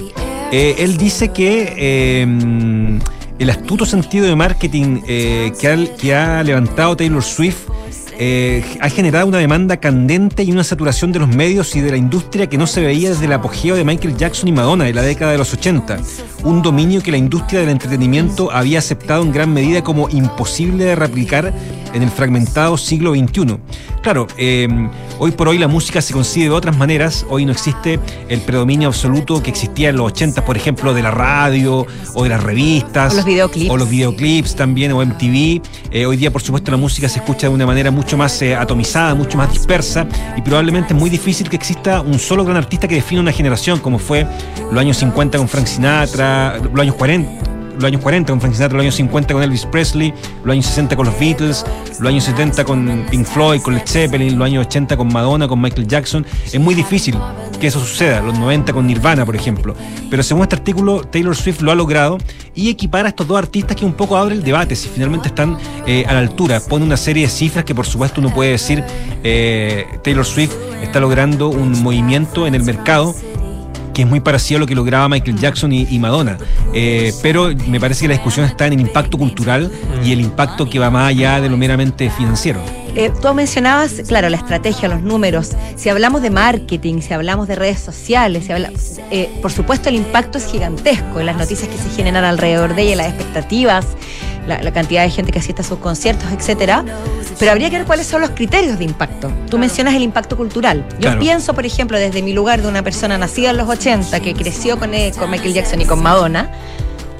Eh, 0.51 0.76
él 0.78 0.97
dice 0.97 1.28
que 1.28 1.74
eh, 1.76 2.26
el 3.39 3.51
astuto 3.51 3.84
sentido 3.84 4.26
de 4.26 4.34
marketing 4.34 5.03
eh, 5.07 5.53
que 5.61 6.14
ha 6.14 6.43
levantado 6.43 6.97
Taylor 6.97 7.22
Swift 7.22 7.68
eh, 8.21 8.64
ha 8.81 8.89
generado 8.89 9.29
una 9.29 9.39
demanda 9.39 9.77
candente 9.77 10.43
y 10.43 10.51
una 10.51 10.64
saturación 10.64 11.12
de 11.12 11.21
los 11.21 11.29
medios 11.29 11.77
y 11.77 11.81
de 11.81 11.93
la 11.93 11.97
industria 11.97 12.49
que 12.49 12.59
no 12.59 12.66
se 12.66 12.81
veía 12.81 13.11
desde 13.11 13.27
el 13.27 13.33
apogeo 13.33 13.77
de 13.77 13.85
Michael 13.85 14.16
Jackson 14.16 14.49
y 14.49 14.53
Madonna 14.53 14.85
de 14.85 14.93
la 14.93 15.03
década 15.03 15.33
de 15.33 15.39
los 15.39 15.53
80. 15.55 15.99
Un 16.43 16.61
dominio 16.62 17.01
que 17.01 17.12
la 17.12 17.16
industria 17.16 17.61
del 17.61 17.69
entretenimiento 17.69 18.51
había 18.51 18.81
aceptado 18.81 19.23
en 19.23 19.33
gran 19.33 19.53
medida 19.53 19.85
como 19.85 20.09
imposible 20.09 20.85
de 20.85 20.97
replicar 20.97 21.53
en 21.95 22.03
el 22.03 22.11
fragmentado 22.11 22.77
siglo 22.77 23.14
XXI. 23.14 23.59
Claro, 24.03 24.27
eh, 24.37 24.69
hoy 25.19 25.33
por 25.33 25.49
hoy 25.49 25.59
la 25.59 25.69
música 25.69 26.01
se 26.01 26.12
concibe 26.12 26.47
de 26.47 26.51
otras 26.51 26.77
maneras. 26.77 27.27
Hoy 27.29 27.45
no 27.45 27.53
existe 27.53 27.99
el 28.29 28.41
predominio 28.41 28.89
absoluto 28.89 29.43
que 29.43 29.51
existía 29.51 29.91
en 29.91 29.97
los 29.97 30.07
80, 30.07 30.45
por 30.45 30.57
ejemplo, 30.57 30.95
de 30.95 31.03
la 31.03 31.11
radio 31.11 31.87
o 32.14 32.23
de 32.23 32.29
las 32.29 32.43
revistas. 32.43 33.12
O 33.12 33.16
los 33.16 33.25
videoclips. 33.25 33.71
O 33.71 33.77
los 33.77 33.91
videoclips 33.91 34.55
también, 34.55 34.93
o 34.93 35.05
MTV. 35.05 35.61
Eh, 35.91 36.07
hoy 36.07 36.16
día, 36.16 36.31
por 36.31 36.43
supuesto, 36.43 36.71
la 36.71 36.77
música 36.77 37.09
se 37.09 37.19
escucha 37.19 37.49
de 37.49 37.55
una 37.55 37.66
manera 37.66 37.91
mucho 37.91 38.08
más 38.17 38.41
eh, 38.43 38.55
atomizada, 38.55 39.15
mucho 39.15 39.37
más 39.37 39.53
dispersa 39.53 40.07
y 40.37 40.43
probablemente 40.43 40.95
es 40.95 40.99
muy 40.99 41.11
difícil 41.11 41.49
que 41.49 41.57
exista 41.57 42.01
un 42.01 42.19
solo 42.19 42.45
gran 42.45 42.57
artista 42.57 42.89
que 42.89 42.97
defina 42.97 43.21
una 43.21 43.33
generación, 43.33 43.81
como 43.81 43.99
fue 43.99 44.27
los 44.71 44.79
años 44.81 44.97
50 44.99 45.39
con 45.39 45.49
Frank 45.49 45.67
Sinatra, 45.67 46.59
los 46.59 46.81
años 46.81 46.95
40 46.95 47.58
los 47.79 47.85
años 47.85 48.03
40 48.03 48.33
con 48.33 48.41
Frank 48.41 48.55
Sinatra, 48.55 48.76
los 48.76 48.83
años 48.83 48.95
50 48.97 49.35
con 49.35 49.43
Elvis 49.43 49.64
Presley, 49.66 50.12
los 50.45 50.53
años 50.53 50.66
60 50.66 50.97
con 50.97 51.07
los 51.07 51.18
Beatles, 51.18 51.64
los 52.01 52.09
años 52.09 52.24
70 52.24 52.64
con 52.64 53.07
Pink 53.11 53.24
Floyd, 53.24 53.61
con 53.62 53.74
Led 53.74 53.87
Zeppelin, 53.87 54.39
los 54.39 54.47
años 54.47 54.66
80 54.66 54.97
con 54.97 55.12
Madonna, 55.12 55.49
con 55.49 55.61
Michael 55.61 55.87
Jackson. 55.87 56.26
Es 56.45 56.59
muy 56.59 56.74
difícil 56.74 57.16
que 57.61 57.68
eso 57.68 57.81
suceda, 57.81 58.20
los 58.20 58.39
90 58.39 58.72
con 58.72 58.87
Nirvana, 58.87 59.24
por 59.24 59.37
ejemplo. 59.37 59.74
Pero 60.11 60.22
según 60.22 60.43
este 60.43 60.57
artículo, 60.57 61.03
Taylor 61.05 61.37
Swift 61.37 61.61
lo 61.61 61.70
ha 61.70 61.74
logrado 61.74 62.18
y 62.55 62.68
equipara 62.70 63.07
a 63.07 63.09
estos 63.11 63.26
dos 63.26 63.39
artistas 63.39 63.76
que 63.76 63.85
un 63.85 63.93
poco 63.93 64.16
abre 64.16 64.35
el 64.35 64.43
debate, 64.43 64.74
si 64.74 64.89
finalmente 64.89 65.29
están 65.29 65.57
eh, 65.87 66.05
a 66.09 66.12
la 66.12 66.20
altura. 66.20 66.61
Pone 66.61 66.85
una 66.85 66.97
serie 66.97 67.24
de 67.24 67.31
cifras 67.31 67.64
que 67.64 67.74
por 67.74 67.87
supuesto 67.87 68.20
uno 68.20 68.33
puede 68.35 68.53
decir, 68.53 68.83
eh, 69.22 69.87
Taylor 70.03 70.24
Swift 70.24 70.53
está 70.83 71.01
logrando 71.01 71.49
un 71.49 71.83
movimiento 71.83 72.47
en 72.47 72.55
el 72.55 72.62
mercado 72.62 73.14
que 73.99 74.03
es 74.03 74.09
muy 74.09 74.20
parecido 74.20 74.59
a 74.59 74.61
lo 74.61 74.66
que 74.68 74.76
lograba 74.76 75.09
Michael 75.09 75.36
Jackson 75.40 75.72
y, 75.72 75.84
y 75.90 75.99
Madonna. 75.99 76.38
Eh, 76.72 77.12
pero 77.20 77.51
me 77.66 77.80
parece 77.80 78.03
que 78.03 78.07
la 78.09 78.14
discusión 78.14 78.46
está 78.46 78.68
en 78.68 78.74
el 78.74 78.80
impacto 78.80 79.18
cultural 79.18 79.72
y 80.05 80.12
el 80.12 80.20
impacto 80.20 80.70
que 80.70 80.78
va 80.78 80.88
más 80.88 81.09
allá 81.09 81.40
de 81.40 81.49
lo 81.49 81.57
meramente 81.57 82.09
financiero. 82.09 82.61
Eh, 82.94 83.11
tú 83.20 83.34
mencionabas, 83.34 83.94
claro, 84.07 84.28
la 84.28 84.36
estrategia, 84.36 84.88
los 84.88 85.03
números. 85.03 85.51
Si 85.74 85.88
hablamos 85.88 86.22
de 86.22 86.30
marketing, 86.30 87.01
si 87.01 87.12
hablamos 87.12 87.49
de 87.49 87.57
redes 87.57 87.80
sociales, 87.80 88.44
si 88.46 88.53
habla- 88.53 88.70
eh, 89.11 89.28
por 89.42 89.51
supuesto 89.51 89.88
el 89.88 89.96
impacto 89.96 90.38
es 90.38 90.46
gigantesco 90.46 91.18
en 91.18 91.26
las 91.26 91.36
noticias 91.36 91.68
que 91.68 91.76
se 91.76 91.90
generan 91.96 92.22
alrededor 92.22 92.76
de 92.76 92.82
ella, 92.82 92.96
las 92.96 93.09
expectativas, 93.09 93.84
la, 94.49 94.62
la 94.62 94.72
cantidad 94.72 95.03
de 95.05 95.11
gente 95.11 95.30
que 95.30 95.38
asiste 95.38 95.62
a 95.62 95.64
sus 95.64 95.78
conciertos, 95.78 96.30
etcétera. 96.32 96.84
Pero 97.38 97.53
habría 97.53 97.70
que 97.70 97.76
ver 97.78 97.86
cuáles 97.86 98.07
son 98.07 98.20
los 98.22 98.30
criterios 98.30 98.78
de 98.78 98.84
impacto. 98.84 99.30
Tú 99.49 99.59
mencionas 99.59 99.94
el 99.94 100.03
impacto 100.03 100.36
cultural. 100.36 100.84
Yo 100.92 100.99
Claro. 101.01 101.20
pienso, 101.20 101.55
por 101.55 101.64
ejemplo, 101.66 101.99
desde 101.99 102.22
mi 102.22 102.32
lugar 102.32 102.61
de 102.62 102.68
una 102.68 102.82
persona 102.82 103.16
nacida 103.18 103.51
en 103.51 103.59
los 103.59 103.68
80 103.68 104.18
que 104.20 104.34
creció 104.34 104.78
con, 104.78 104.94
eh, 104.94 105.12
con 105.16 105.30
Michael 105.30 105.53
Jackson 105.55 105.80
y 105.80 105.84
con 105.84 106.03
Madonna. 106.03 106.51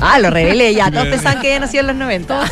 Ah, 0.01 0.19
lo 0.21 0.31
revelé 0.31 0.75
ya. 0.75 0.91
Todos 0.91 1.07
pensaban 1.11 1.41
que 1.43 1.59
nació 1.61 1.81
en 1.81 1.89
los 1.89 1.97
90. 1.97 2.51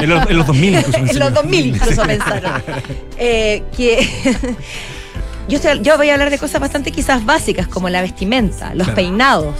En 0.00 0.08
los, 0.08 0.28
en 0.30 0.36
los 0.36 0.46
2000 0.46 0.74
incluso. 0.74 0.98
en 1.12 1.18
los 1.18 1.32
2000 1.34 1.66
incluso 1.66 2.02
pensaron. 2.02 2.62
Eh, 3.24 3.62
que 3.76 4.08
yo, 5.48 5.58
estoy- 5.58 5.80
yo 5.82 5.96
voy 5.96 6.08
a 6.10 6.14
hablar 6.14 6.30
de 6.30 6.38
cosas 6.38 6.60
bastante 6.60 6.90
quizás 6.92 7.24
básicas 7.24 7.68
como 7.68 7.88
la 7.88 8.00
vestimenta, 8.02 8.74
los 8.74 8.86
Claro. 8.88 8.94
peinados, 8.96 9.54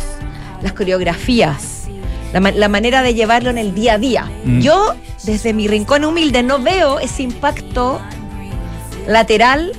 las 0.62 0.72
coreografías, 0.72 1.84
la, 2.32 2.40
la 2.40 2.68
manera 2.68 3.02
de 3.02 3.14
llevarlo 3.14 3.50
en 3.50 3.58
el 3.58 3.74
día 3.74 3.94
a 3.94 3.98
día. 3.98 4.30
Mm. 4.44 4.60
Yo, 4.60 4.94
desde 5.24 5.52
mi 5.52 5.68
rincón 5.68 6.04
humilde, 6.04 6.42
no 6.42 6.58
veo 6.58 6.98
ese 7.00 7.22
impacto 7.22 8.00
lateral 9.06 9.72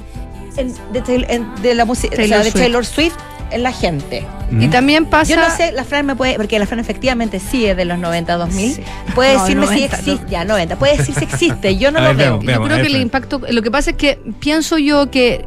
en- 0.58 0.74
de, 0.91 1.01
Taylor- 1.01 1.26
en- 1.30 1.56
de 1.62 1.74
la 1.76 1.86
música 1.86 2.16
Taylor 2.16 2.39
de 2.43 2.51
Swift. 2.51 2.62
Taylor 2.62 2.86
Swift 2.86 3.16
en 3.51 3.64
la 3.64 3.72
gente. 3.72 4.26
Y 4.60 4.68
también 4.68 5.06
pasa. 5.06 5.32
Yo 5.34 5.39
no 5.39 5.49
sé, 5.56 5.72
la 5.72 5.84
Fran 5.84 6.06
me 6.06 6.16
puede, 6.16 6.36
porque 6.36 6.60
la 6.60 6.68
Fran 6.68 6.80
efectivamente 6.80 7.39
sí 7.39 7.66
es 7.66 7.76
de 7.76 7.86
los 7.86 7.97
90 7.97 8.36
2000, 8.38 8.84
puede 9.16 9.34
No, 9.34 9.41
decirme 9.41 9.66
90, 9.66 9.97
si 9.97 10.12
existe, 10.12 10.32
ya 10.32 10.45
90, 10.45 10.76
puede 10.78 10.97
decir 10.97 11.16
si 11.16 11.24
existe, 11.24 11.76
yo 11.78 11.91
no 11.91 11.97
A 11.99 12.01
lo 12.04 12.08
ver, 12.10 12.18
veo. 12.18 12.26
veamos, 12.39 12.45
veamos. 12.45 12.70
Yo 12.70 12.74
creo 12.76 12.86
que 12.88 12.95
el 12.95 13.01
impacto, 13.01 13.41
lo 13.49 13.62
que 13.64 13.72
pasa 13.72 13.91
es 13.91 13.97
que 13.97 14.20
pienso 14.39 14.78
yo 14.78 15.10
que 15.10 15.45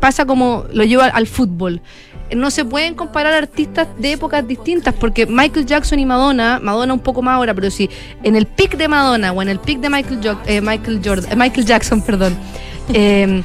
pasa 0.00 0.24
como 0.24 0.64
lo 0.72 0.84
llevo 0.84 1.02
al, 1.02 1.10
al 1.14 1.26
fútbol. 1.26 1.82
No 2.34 2.50
se 2.50 2.64
pueden 2.64 2.94
comparar 2.94 3.34
artistas 3.34 3.88
de 3.98 4.12
épocas 4.12 4.46
distintas 4.46 4.94
porque 4.94 5.26
Michael 5.26 5.66
Jackson 5.66 5.98
y 5.98 6.06
Madonna, 6.06 6.60
Madonna 6.62 6.94
un 6.94 7.00
poco 7.00 7.22
más 7.22 7.36
ahora, 7.36 7.54
pero 7.54 7.70
si 7.70 7.88
en 8.22 8.36
el 8.36 8.46
pic 8.46 8.76
de 8.76 8.88
Madonna 8.88 9.32
o 9.32 9.42
en 9.42 9.48
el 9.48 9.58
pic 9.58 9.80
de 9.80 9.88
Michael, 9.88 10.20
eh, 10.46 10.60
Michael, 10.60 11.00
Jordan, 11.04 11.32
eh, 11.32 11.36
Michael 11.36 11.66
Jackson, 11.66 12.02
perdón, 12.02 12.36
eh, 12.92 13.42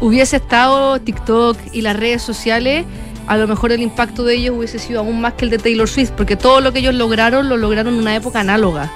hubiese 0.00 0.36
estado 0.36 1.00
TikTok 1.00 1.56
y 1.72 1.82
las 1.82 1.96
redes 1.96 2.22
sociales, 2.22 2.84
a 3.26 3.36
lo 3.36 3.46
mejor 3.46 3.72
el 3.72 3.82
impacto 3.82 4.24
de 4.24 4.34
ellos 4.34 4.56
hubiese 4.56 4.78
sido 4.78 5.00
aún 5.00 5.20
más 5.20 5.34
que 5.34 5.44
el 5.44 5.50
de 5.50 5.58
Taylor 5.58 5.88
Swift, 5.88 6.10
porque 6.16 6.36
todo 6.36 6.60
lo 6.60 6.72
que 6.72 6.80
ellos 6.80 6.94
lograron 6.94 7.48
lo 7.48 7.56
lograron 7.56 7.94
en 7.94 8.00
una 8.00 8.16
época 8.16 8.40
análoga. 8.40 8.90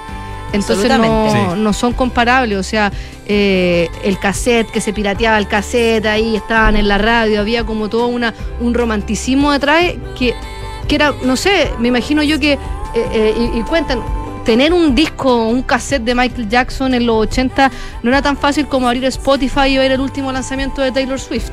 Entonces 0.53 0.89
no, 0.97 1.55
no 1.55 1.73
son 1.73 1.93
comparables, 1.93 2.57
o 2.57 2.63
sea, 2.63 2.91
eh, 3.27 3.89
el 4.03 4.17
cassette 4.19 4.69
que 4.71 4.79
se 4.79 4.93
pirateaba 4.93 5.37
el 5.37 5.47
cassette 5.47 6.05
ahí 6.05 6.35
estaban 6.35 6.77
en 6.77 6.87
la 6.87 6.97
radio, 6.97 7.41
había 7.41 7.65
como 7.65 7.89
todo 7.89 8.07
una, 8.07 8.33
un 8.59 8.73
romanticismo 8.73 9.51
detrás 9.51 9.83
que, 10.17 10.33
que 10.87 10.95
era, 10.95 11.13
no 11.23 11.35
sé, 11.35 11.71
me 11.79 11.89
imagino 11.89 12.23
yo 12.23 12.39
que, 12.39 12.53
eh, 12.53 12.59
eh, 12.95 13.51
y, 13.53 13.59
y 13.59 13.63
cuentan, 13.63 14.01
tener 14.45 14.71
un 14.71 14.95
disco, 14.95 15.47
un 15.47 15.63
cassette 15.63 16.03
de 16.03 16.15
Michael 16.15 16.47
Jackson 16.47 16.93
en 16.93 17.05
los 17.05 17.15
80 17.27 17.71
no 18.03 18.09
era 18.09 18.21
tan 18.21 18.37
fácil 18.37 18.67
como 18.67 18.87
abrir 18.87 19.03
Spotify 19.05 19.67
y 19.69 19.77
ver 19.77 19.91
el 19.91 19.99
último 19.99 20.31
lanzamiento 20.31 20.81
de 20.81 20.91
Taylor 20.91 21.19
Swift. 21.19 21.49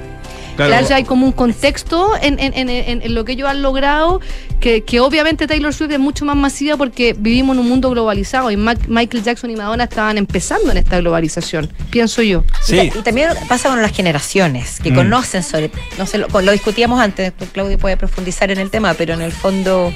Claro. 0.69 0.87
Claro, 0.87 0.97
hay 0.97 1.05
como 1.05 1.27
un 1.27 1.33
contexto 1.33 2.13
en, 2.21 2.39
en- 2.39 2.55
en- 2.55 2.69
en- 2.69 3.03
en 3.03 3.15
lo 3.15 3.25
que 3.25 3.33
ellos 3.33 3.49
han 3.49 3.63
logrado, 3.63 4.21
que, 4.61 4.83
que 4.85 5.01
obviamente 5.01 5.47
Taylor 5.47 5.73
Swift 5.75 5.91
es 5.93 5.99
mucho 5.99 6.25
más 6.25 6.37
masiva 6.37 6.77
porque 6.77 7.15
vivimos 7.19 7.55
en 7.57 7.61
un 7.61 7.69
mundo 7.69 7.91
globalizado 7.91 8.51
y 8.51 8.57
Mac- 8.57 8.87
Michael 8.89 9.23
Jackson 9.25 9.51
y 9.51 9.57
Madonna 9.57 9.85
estaban 9.85 10.19
empezando 10.19 10.71
en 10.71 10.77
esta 10.79 10.99
globalización, 11.01 11.73
pienso 11.91 12.23
yo. 12.23 12.45
Y, 12.69 12.77
ta- 12.77 12.99
y 12.99 13.03
también 13.03 13.29
pasa 13.49 13.69
con 13.69 13.81
las 13.83 13.93
generaciones 13.93 14.79
que 14.81 14.91
Mm. 14.93 14.95
conocen 14.97 15.43
sobre, 15.43 15.71
no 15.99 16.07
sé, 16.07 16.19
lo, 16.19 16.29
lo 16.29 16.53
discutíamos 16.53 17.01
antes, 17.01 17.33
Claudio 17.53 17.79
puede 17.79 17.97
profundizar 17.97 18.51
en 18.51 18.59
el 18.59 18.71
tema, 18.71 18.95
pero 18.95 19.15
en 19.15 19.23
el 19.23 19.33
fondo 19.33 19.93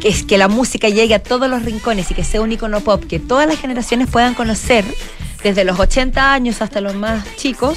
que 0.00 0.08
es 0.08 0.22
que 0.22 0.38
la 0.38 0.48
música 0.48 0.88
llegue 0.88 1.14
a 1.14 1.18
todos 1.22 1.48
los 1.50 1.62
rincones 1.62 2.10
y 2.10 2.14
que 2.14 2.24
sea 2.24 2.40
un 2.40 2.52
icono 2.52 2.80
pop, 2.80 3.04
que 3.08 3.18
todas 3.18 3.46
las 3.46 3.58
generaciones 3.58 4.08
puedan 4.10 4.34
conocer 4.34 4.84
desde 5.48 5.64
los 5.64 5.78
80 5.78 6.32
años 6.32 6.60
hasta 6.62 6.80
los 6.80 6.94
más 6.94 7.24
chicos. 7.36 7.76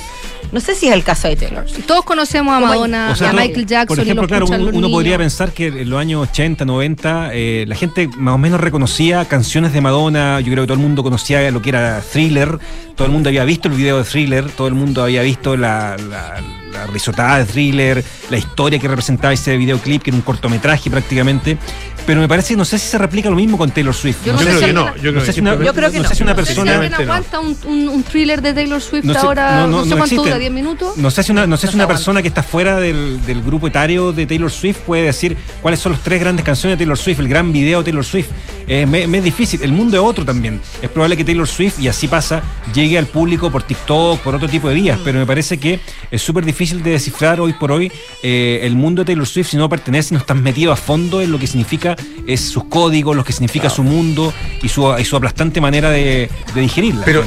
No 0.52 0.60
sé 0.60 0.74
si 0.74 0.88
es 0.88 0.94
el 0.94 1.04
caso 1.04 1.28
de 1.28 1.36
Taylor. 1.36 1.64
Todos 1.86 2.04
conocemos 2.04 2.56
a 2.56 2.60
Madonna, 2.60 3.10
O 3.12 3.16
sea, 3.16 3.30
a 3.30 3.34
Michael 3.34 3.68
Jackson 3.68 3.98
Por 3.98 4.00
ejemplo, 4.04 4.24
y 4.24 4.26
lo 4.26 4.28
claro, 4.28 4.46
uno, 4.48 4.58
los 4.58 4.74
uno 4.74 4.90
podría 4.90 5.16
pensar 5.20 5.52
que 5.52 5.68
en 5.68 5.88
los 5.90 6.00
años 6.00 6.28
80, 6.32 6.66
90, 6.66 7.30
eh, 7.34 7.66
la 7.68 7.76
gente 7.76 8.10
más 8.18 8.34
o 8.34 8.38
menos 8.40 8.60
reconocía 8.60 9.26
canciones 9.26 9.74
de 9.74 9.82
Madonna. 9.82 10.40
Yo 10.40 10.52
creo 10.52 10.64
que 10.64 10.68
todo 10.68 10.74
el 10.74 10.80
mundo 10.84 11.04
conocía 11.04 11.52
lo 11.52 11.62
que 11.62 11.70
era 11.70 12.02
Thriller. 12.02 12.58
Todo 12.96 13.06
el 13.06 13.14
mundo 13.14 13.30
había 13.30 13.46
visto 13.46 13.68
el 13.68 13.76
video 13.76 14.00
de 14.00 14.04
Thriller. 14.06 14.50
Todo 14.50 14.68
el 14.68 14.74
mundo 14.74 15.04
había 15.04 15.22
visto 15.22 15.56
la, 15.56 15.96
la, 16.10 16.42
la 16.74 16.88
risotada 16.88 17.38
de 17.38 17.46
Thriller, 17.46 18.04
la 18.32 18.38
historia 18.38 18.80
que 18.80 18.88
representaba 18.88 19.32
ese 19.34 19.56
videoclip, 19.56 20.02
que 20.02 20.10
era 20.10 20.18
un 20.18 20.24
cortometraje 20.24 20.90
prácticamente. 20.90 21.60
Pero 22.08 22.22
me 22.22 22.28
parece, 22.28 22.56
no 22.56 22.66
sé 22.66 22.80
si 22.80 22.88
se 22.88 22.98
replica 22.98 23.30
lo 23.30 23.36
mismo 23.36 23.56
con 23.56 23.70
Taylor 23.70 23.94
Swift. 23.94 24.26
Yo 24.26 24.34
no 24.34 24.40
sé 24.40 24.46
si- 24.46 24.66
si- 24.66 24.74
no 24.74 25.22
sé 25.22 25.32
si 25.34 25.42
una- 25.42 25.64
Yo 25.64 25.74
creo 25.76 25.92
que 25.92 25.98
no 25.98 26.04
no. 26.04 26.10
sé 26.10 26.16
si 26.16 26.24
una 26.24 26.34
No 26.34 26.40
sé 26.40 26.46
si 26.46 26.48
persona. 26.56 26.74
¿Alguien 26.80 26.94
aguanta 26.96 27.40
un, 27.40 27.56
un- 27.66 27.90
un 27.90 28.04
thriller 28.04 28.42
de 28.42 28.54
Taylor 28.54 28.82
Swift 28.82 29.04
No 29.06 29.14
sé- 29.14 29.20
ahora? 29.20 29.62
no, 29.62 29.68
No, 29.68 29.78
no, 29.78 29.84
sé 29.84 29.90
cuánto 29.90 30.04
existe. 30.06 30.24
dura, 30.30 30.38
¿10 30.38 30.52
minutos? 30.52 30.98
No 30.98 31.12
sé 31.12 31.24
si 31.24 31.32
una, 31.32 31.48
no 31.48 31.58
sé 31.58 31.68
si 31.68 31.76
una 31.76 31.88
persona 31.88 32.22
que 32.22 32.28
está 32.28 32.44
fuera 32.44 32.80
del, 32.80 33.24
del 33.26 33.42
grupo 33.42 33.68
etario 33.68 34.12
de 34.12 34.26
Taylor 34.26 34.52
Swift 34.52 34.78
puede 34.86 35.04
decir 35.04 35.38
cuáles 35.62 35.80
son 35.80 35.92
las 35.94 36.02
tres 36.02 36.20
grandes 36.20 36.46
canciones 36.46 36.78
de 36.78 36.84
Taylor 36.86 36.98
Swift, 36.98 37.20
el 37.20 37.28
gran 37.28 37.52
video 37.52 37.80
de 37.80 37.86
Taylor 37.86 38.06
Swift. 38.06 38.28
Eh, 38.68 38.86
me, 38.86 39.08
me 39.08 39.18
es 39.18 39.24
difícil. 39.24 39.62
El 39.64 39.72
mundo 39.72 39.98
es 39.98 40.04
otro 40.04 40.24
también. 40.24 40.62
Es 40.82 40.90
probable 40.90 41.18
que 41.18 41.24
Taylor 41.26 41.48
Swift, 41.48 41.80
y 41.80 41.88
así 41.88 42.08
pasa, 42.08 42.44
llegue 42.74 42.98
al 43.00 43.08
público 43.08 43.50
por 43.52 43.64
TikTok, 43.64 44.20
por 44.20 44.36
otro 44.36 44.48
tipo 44.48 44.70
de 44.70 44.76
vías, 44.76 45.00
pero 45.04 45.18
me 45.20 45.26
parece 45.26 45.58
que 45.58 45.80
es 46.12 46.22
súper 46.22 46.46
difícil 46.46 46.84
de 46.84 46.92
descifrar 46.92 47.40
hoy 47.42 47.54
por 47.54 47.72
hoy 47.72 47.92
eh, 48.22 48.60
el 48.64 48.76
mundo 48.76 49.02
de 49.02 49.08
Taylor 49.08 49.26
Swift 49.26 49.50
si 49.50 49.58
no 49.58 49.68
pertenece, 49.70 50.14
no 50.14 50.20
estás 50.20 50.38
metido 50.38 50.72
a 50.72 50.76
fondo 50.76 51.22
en 51.22 51.32
lo 51.32 51.40
que 51.40 51.48
significa 51.48 51.96
es 52.28 52.42
sus 52.42 52.66
códigos, 52.66 53.16
lo 53.16 53.24
que 53.24 53.34
significa 53.34 53.70
su 53.72 53.84
mundo 53.84 54.32
y 54.62 54.70
su, 54.70 54.96
y 55.00 55.04
su 55.06 55.16
aplastante 55.16 55.60
manera 55.62 55.90
de, 55.90 56.30
de 56.54 56.62
digerirla. 56.62 57.06
Pero 57.06 57.24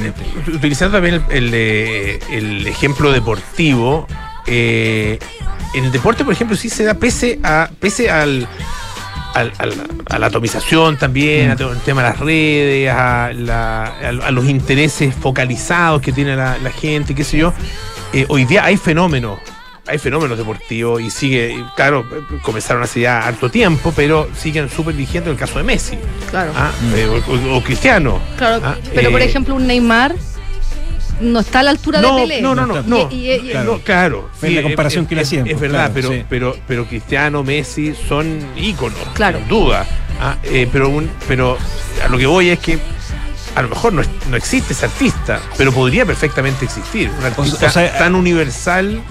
utilizando 0.49 0.97
también 0.99 1.23
el, 1.31 1.37
el, 1.45 1.51
eh, 1.55 2.19
el 2.31 2.67
ejemplo 2.67 3.11
deportivo, 3.13 4.07
eh, 4.47 5.19
en 5.75 5.85
el 5.85 5.93
deporte, 5.93 6.25
por 6.25 6.33
ejemplo, 6.33 6.57
sí 6.57 6.69
se 6.69 6.85
da 6.85 6.95
pese 6.95 7.39
a 7.43 7.71
pese 7.81 8.11
al, 8.11 8.47
al- 9.35 9.53
al- 9.59 9.75
a 10.11 10.19
la 10.19 10.27
atomización 10.27 10.99
también, 10.99 11.51
a 11.51 11.57
todo 11.57 11.73
el 11.73 11.79
tema 11.81 12.03
de 12.03 12.09
las 12.11 12.19
redes, 12.21 12.91
a, 12.91 13.31
la- 13.35 13.85
a- 13.87 14.27
a 14.27 14.31
los 14.31 14.47
intereses 14.49 15.15
focalizados 15.15 16.03
que 16.03 16.13
tiene 16.13 16.37
la, 16.37 16.59
la 16.59 16.71
gente, 16.71 17.15
qué 17.15 17.25
sé 17.25 17.39
yo. 17.39 17.55
eh, 18.13 18.27
hoy 18.29 18.45
día 18.45 18.65
hay 18.65 18.77
fenómenos. 18.77 19.39
Hay 19.89 19.99
fenómenos 19.99 20.39
deportivos 20.39 21.01
y 21.03 21.11
sigue, 21.11 21.65
claro, 21.75 22.07
comenzaron 22.43 22.85
hace 22.85 23.01
ya 23.01 23.27
harto 23.27 23.51
tiempo, 23.51 23.93
pero 23.97 24.29
siguen 24.39 24.71
súper 24.71 24.95
vigentes 24.95 25.27
en 25.27 25.33
el 25.33 25.37
caso 25.39 25.59
de 25.59 25.65
Messi. 25.65 25.99
Claro. 26.31 26.53
Ah, 26.55 26.71
eh, 26.95 27.07
o, 27.07 27.33
o- 27.33 27.57
o 27.57 27.63
Cristiano. 27.65 28.21
Claro, 28.39 28.61
Ah, 28.65 28.77
pero 28.95 29.11
por 29.11 29.21
eh, 29.21 29.25
ejemplo 29.25 29.57
un 29.57 29.67
Neymar 29.67 30.15
no 31.21 31.41
está 31.41 31.61
a 31.61 31.63
la 31.65 31.71
altura 31.71 32.01
no, 32.01 32.15
de 32.15 32.23
Pelé. 32.23 32.41
No, 32.43 32.55
no, 32.55 32.65
no, 32.65 32.81
no. 32.83 33.09
Y- 33.11 33.15
y- 33.15 33.33
y- 33.33 33.51
claro. 33.51 33.81
claro. 33.85 34.31
Fue 34.39 34.51
la 34.51 34.63
comparación 34.63 35.05
es, 35.05 35.09
que 35.09 35.15
le 35.17 35.23
es- 35.23 35.29
hacían, 35.29 35.47
Es 35.49 35.59
verdad, 35.59 35.91
claro, 35.91 35.95
pero, 35.95 36.09
sí. 36.11 36.25
pero, 36.29 36.57
pero 36.69 36.85
Cristiano, 36.87 37.43
Messi 37.43 37.93
son 38.09 38.39
íconos, 38.57 38.99
Claro. 39.15 39.39
sin 39.39 39.49
duda. 39.49 39.85
Ah, 40.21 40.37
eh, 40.45 40.69
pero, 40.73 40.91
un, 40.91 41.11
pero 41.27 41.59
a 42.05 42.09
lo 42.09 42.19
que 42.19 42.27
voy 42.27 42.51
es 42.51 42.61
que 42.61 42.79
a 43.57 43.63
lo 43.63 43.69
mejor 43.69 43.93
no, 43.93 44.01
es- 44.03 44.09
no 44.31 44.37
existe 44.37 44.75
ese 44.75 44.87
artista, 44.87 45.41
pero 45.59 45.73
podría 45.73 46.07
perfectamente 46.07 46.65
existir. 46.67 47.11
Un 47.19 47.25
artista 47.25 47.67
o 47.67 47.71
sea, 47.71 47.99
tan 47.99 48.15
universal 48.15 49.03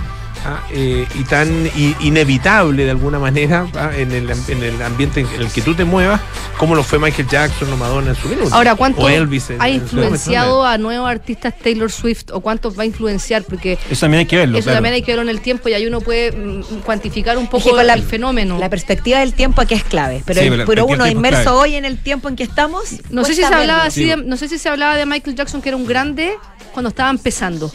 ah, 0.45 0.61
eh, 0.71 1.05
y 1.15 1.23
tan 1.23 1.67
i- 1.75 1.95
inevitable 2.01 2.85
de 2.85 2.91
alguna 2.91 3.19
manera 3.19 3.67
ah, 3.75 3.91
en, 3.95 4.11
el, 4.11 4.29
en 4.47 4.63
el 4.63 4.81
ambiente 4.81 5.21
en 5.21 5.41
el 5.41 5.47
que 5.51 5.61
tú 5.61 5.73
te 5.75 5.83
muevas, 5.85 6.21
como 6.57 6.75
lo 6.75 6.83
fue 6.83 6.99
Michael 6.99 7.27
Jackson 7.27 7.71
o 7.73 7.77
Madonna 7.77 8.09
en 8.11 8.15
su 8.15 8.27
minuto. 8.29 8.53
Ahora, 8.53 8.75
¿cuánto 8.75 9.01
o 9.01 9.09
Elvis 9.09 9.49
en- 9.49 9.61
ha 9.61 9.69
influenciado 9.69 10.65
a 10.65 10.77
nuevos 10.77 11.09
artistas 11.09 11.53
Taylor 11.57 11.91
Swift 11.91 12.25
o 12.31 12.41
cuántos 12.41 12.77
va 12.77 12.83
a 12.83 12.85
influenciar? 12.85 13.43
Porque 13.43 13.77
Eso 13.89 14.01
también 14.01 14.19
hay 14.19 14.25
que 14.25 14.37
verlo. 14.37 14.57
eso 14.57 14.65
claro. 14.65 14.77
también 14.77 14.95
hay 14.95 15.01
que 15.01 15.11
verlo 15.11 15.23
en 15.23 15.29
el 15.29 15.41
tiempo 15.41 15.69
y 15.69 15.73
ahí 15.73 15.85
uno 15.85 16.01
puede 16.01 16.31
mm, 16.31 16.81
cuantificar 16.85 17.37
un 17.37 17.43
Es 17.45 17.49
poco 17.49 17.69
que 17.69 17.75
con 17.75 17.87
la- 17.87 17.93
el 17.93 18.03
fenómeno. 18.03 18.57
La 18.57 18.69
perspectiva 18.69 19.19
del 19.19 19.33
tiempo 19.33 19.61
aquí 19.61 19.73
es 19.75 19.83
clave, 19.83 20.21
pero, 20.25 20.41
Sí, 20.41 20.49
pero 20.65 20.85
uno 20.85 21.07
inmerso 21.07 21.43
clave. 21.43 21.57
hoy 21.57 21.75
en 21.75 21.85
el 21.85 21.97
tiempo 21.97 22.29
en 22.29 22.35
que 22.35 22.43
estamos. 22.43 22.83
No 23.09 23.23
sé 23.25 23.33
si 23.35 23.41
se 23.41 23.45
hablaba 23.53 23.83
así 23.83 24.05
de, 24.05 24.17
no 24.17 24.37
sé 24.37 24.47
si 24.47 24.57
se 24.57 24.69
hablaba 24.69 24.95
de 24.95 25.05
Michael 25.05 25.35
Jackson 25.35 25.61
que 25.61 25.69
era 25.69 25.75
un 25.77 25.85
grande 25.85 26.33
cuando 26.73 26.89
estaba 26.89 27.09
empezando. 27.09 27.71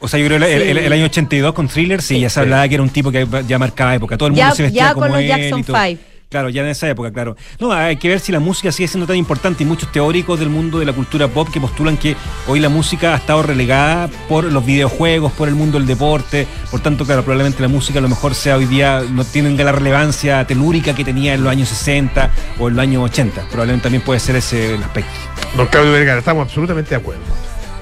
O 0.00 0.08
sea, 0.08 0.18
yo 0.20 0.26
creo 0.26 0.38
que 0.38 0.54
el, 0.56 0.62
el- 0.62 0.78
el 0.78 0.92
año 0.92 1.04
82 1.06 1.52
con 1.54 1.68
Thriller, 1.68 2.00
sí, 2.08 2.20
ya 2.20 2.30
se 2.30 2.40
hablaba 2.40 2.68
que 2.68 2.74
era 2.74 2.82
un 2.82 2.90
tipo 2.90 3.10
que 3.10 3.26
ya 3.46 3.58
marcaba 3.58 3.94
época. 3.94 4.16
Todo 4.16 4.28
el 4.28 4.32
mundo 4.32 4.48
Ya- 4.48 4.54
se 4.54 4.62
vestía 4.64 4.82
ya 4.88 4.94
como 4.94 5.06
con 5.06 5.12
los 5.12 5.20
él 5.22 5.28
Jackson 5.28 5.58
y 5.60 5.62
todo. 5.62 5.76
Five. 5.76 5.98
Claro, 6.30 6.50
ya 6.50 6.60
en 6.60 6.68
esa 6.68 6.86
época, 6.90 7.10
claro. 7.10 7.36
No, 7.58 7.72
hay 7.72 7.96
que 7.96 8.06
ver 8.10 8.20
si 8.20 8.32
la 8.32 8.38
música 8.38 8.70
sigue 8.70 8.86
siendo 8.86 9.06
tan 9.06 9.16
importante. 9.16 9.62
Y 9.62 9.66
muchos 9.66 9.90
teóricos 9.90 10.38
del 10.38 10.50
mundo 10.50 10.78
de 10.78 10.84
la 10.84 10.92
cultura 10.92 11.26
pop 11.26 11.48
que 11.50 11.58
postulan 11.58 11.96
que 11.96 12.16
hoy 12.46 12.60
la 12.60 12.68
música 12.68 13.14
ha 13.14 13.16
estado 13.16 13.42
relegada 13.42 14.10
por 14.28 14.44
los 14.44 14.62
videojuegos, 14.66 15.32
por 15.32 15.48
el 15.48 15.54
mundo 15.54 15.78
del 15.78 15.86
deporte. 15.86 16.46
Por 16.70 16.80
tanto, 16.80 17.06
claro, 17.06 17.22
probablemente 17.22 17.62
la 17.62 17.68
música 17.68 17.98
a 17.98 18.02
lo 18.02 18.10
mejor 18.10 18.34
sea 18.34 18.58
hoy 18.58 18.66
día, 18.66 19.02
no 19.10 19.24
tienen 19.24 19.56
la 19.56 19.72
relevancia 19.72 20.46
telúrica 20.46 20.94
que 20.94 21.02
tenía 21.02 21.32
en 21.32 21.42
los 21.42 21.50
años 21.50 21.70
60 21.70 22.30
o 22.58 22.68
en 22.68 22.76
los 22.76 22.82
años 22.82 23.04
80. 23.04 23.46
Probablemente 23.50 23.84
también 23.84 24.02
puede 24.02 24.20
ser 24.20 24.36
ese 24.36 24.74
el 24.74 24.82
aspecto. 24.82 25.10
Don 25.56 25.66
Claudio 25.68 25.92
Vergara, 25.92 26.18
estamos 26.18 26.42
absolutamente 26.46 26.90
de 26.90 26.96
acuerdo. 26.96 27.22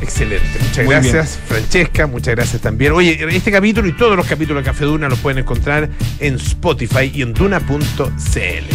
Excelente, 0.01 0.59
muchas 0.61 0.85
Muy 0.85 0.95
gracias 0.95 1.39
Francesca, 1.47 2.07
muchas 2.07 2.35
gracias 2.35 2.63
también. 2.63 2.93
Oye, 2.93 3.27
este 3.35 3.51
capítulo 3.51 3.89
y 3.89 3.93
todos 3.93 4.17
los 4.17 4.27
capítulos 4.27 4.63
de 4.63 4.71
Café 4.71 4.85
Duna 4.85 5.09
los 5.09 5.19
pueden 5.19 5.39
encontrar 5.39 5.89
en 6.21 6.35
Spotify 6.37 7.11
y 7.13 7.23
en 7.23 7.33
duna.cl. 7.33 8.67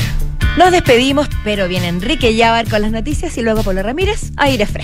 Nos 0.58 0.72
despedimos, 0.72 1.30
pero 1.46 1.68
viene 1.70 1.88
Enrique 1.88 2.36
Yabar 2.36 2.68
con 2.68 2.82
las 2.82 2.92
noticias 2.92 3.38
y 3.38 3.42
luego 3.42 3.64
Pablo 3.64 3.84
Ramírez, 3.84 4.32
aire 4.36 4.66
fresco. 4.66 4.80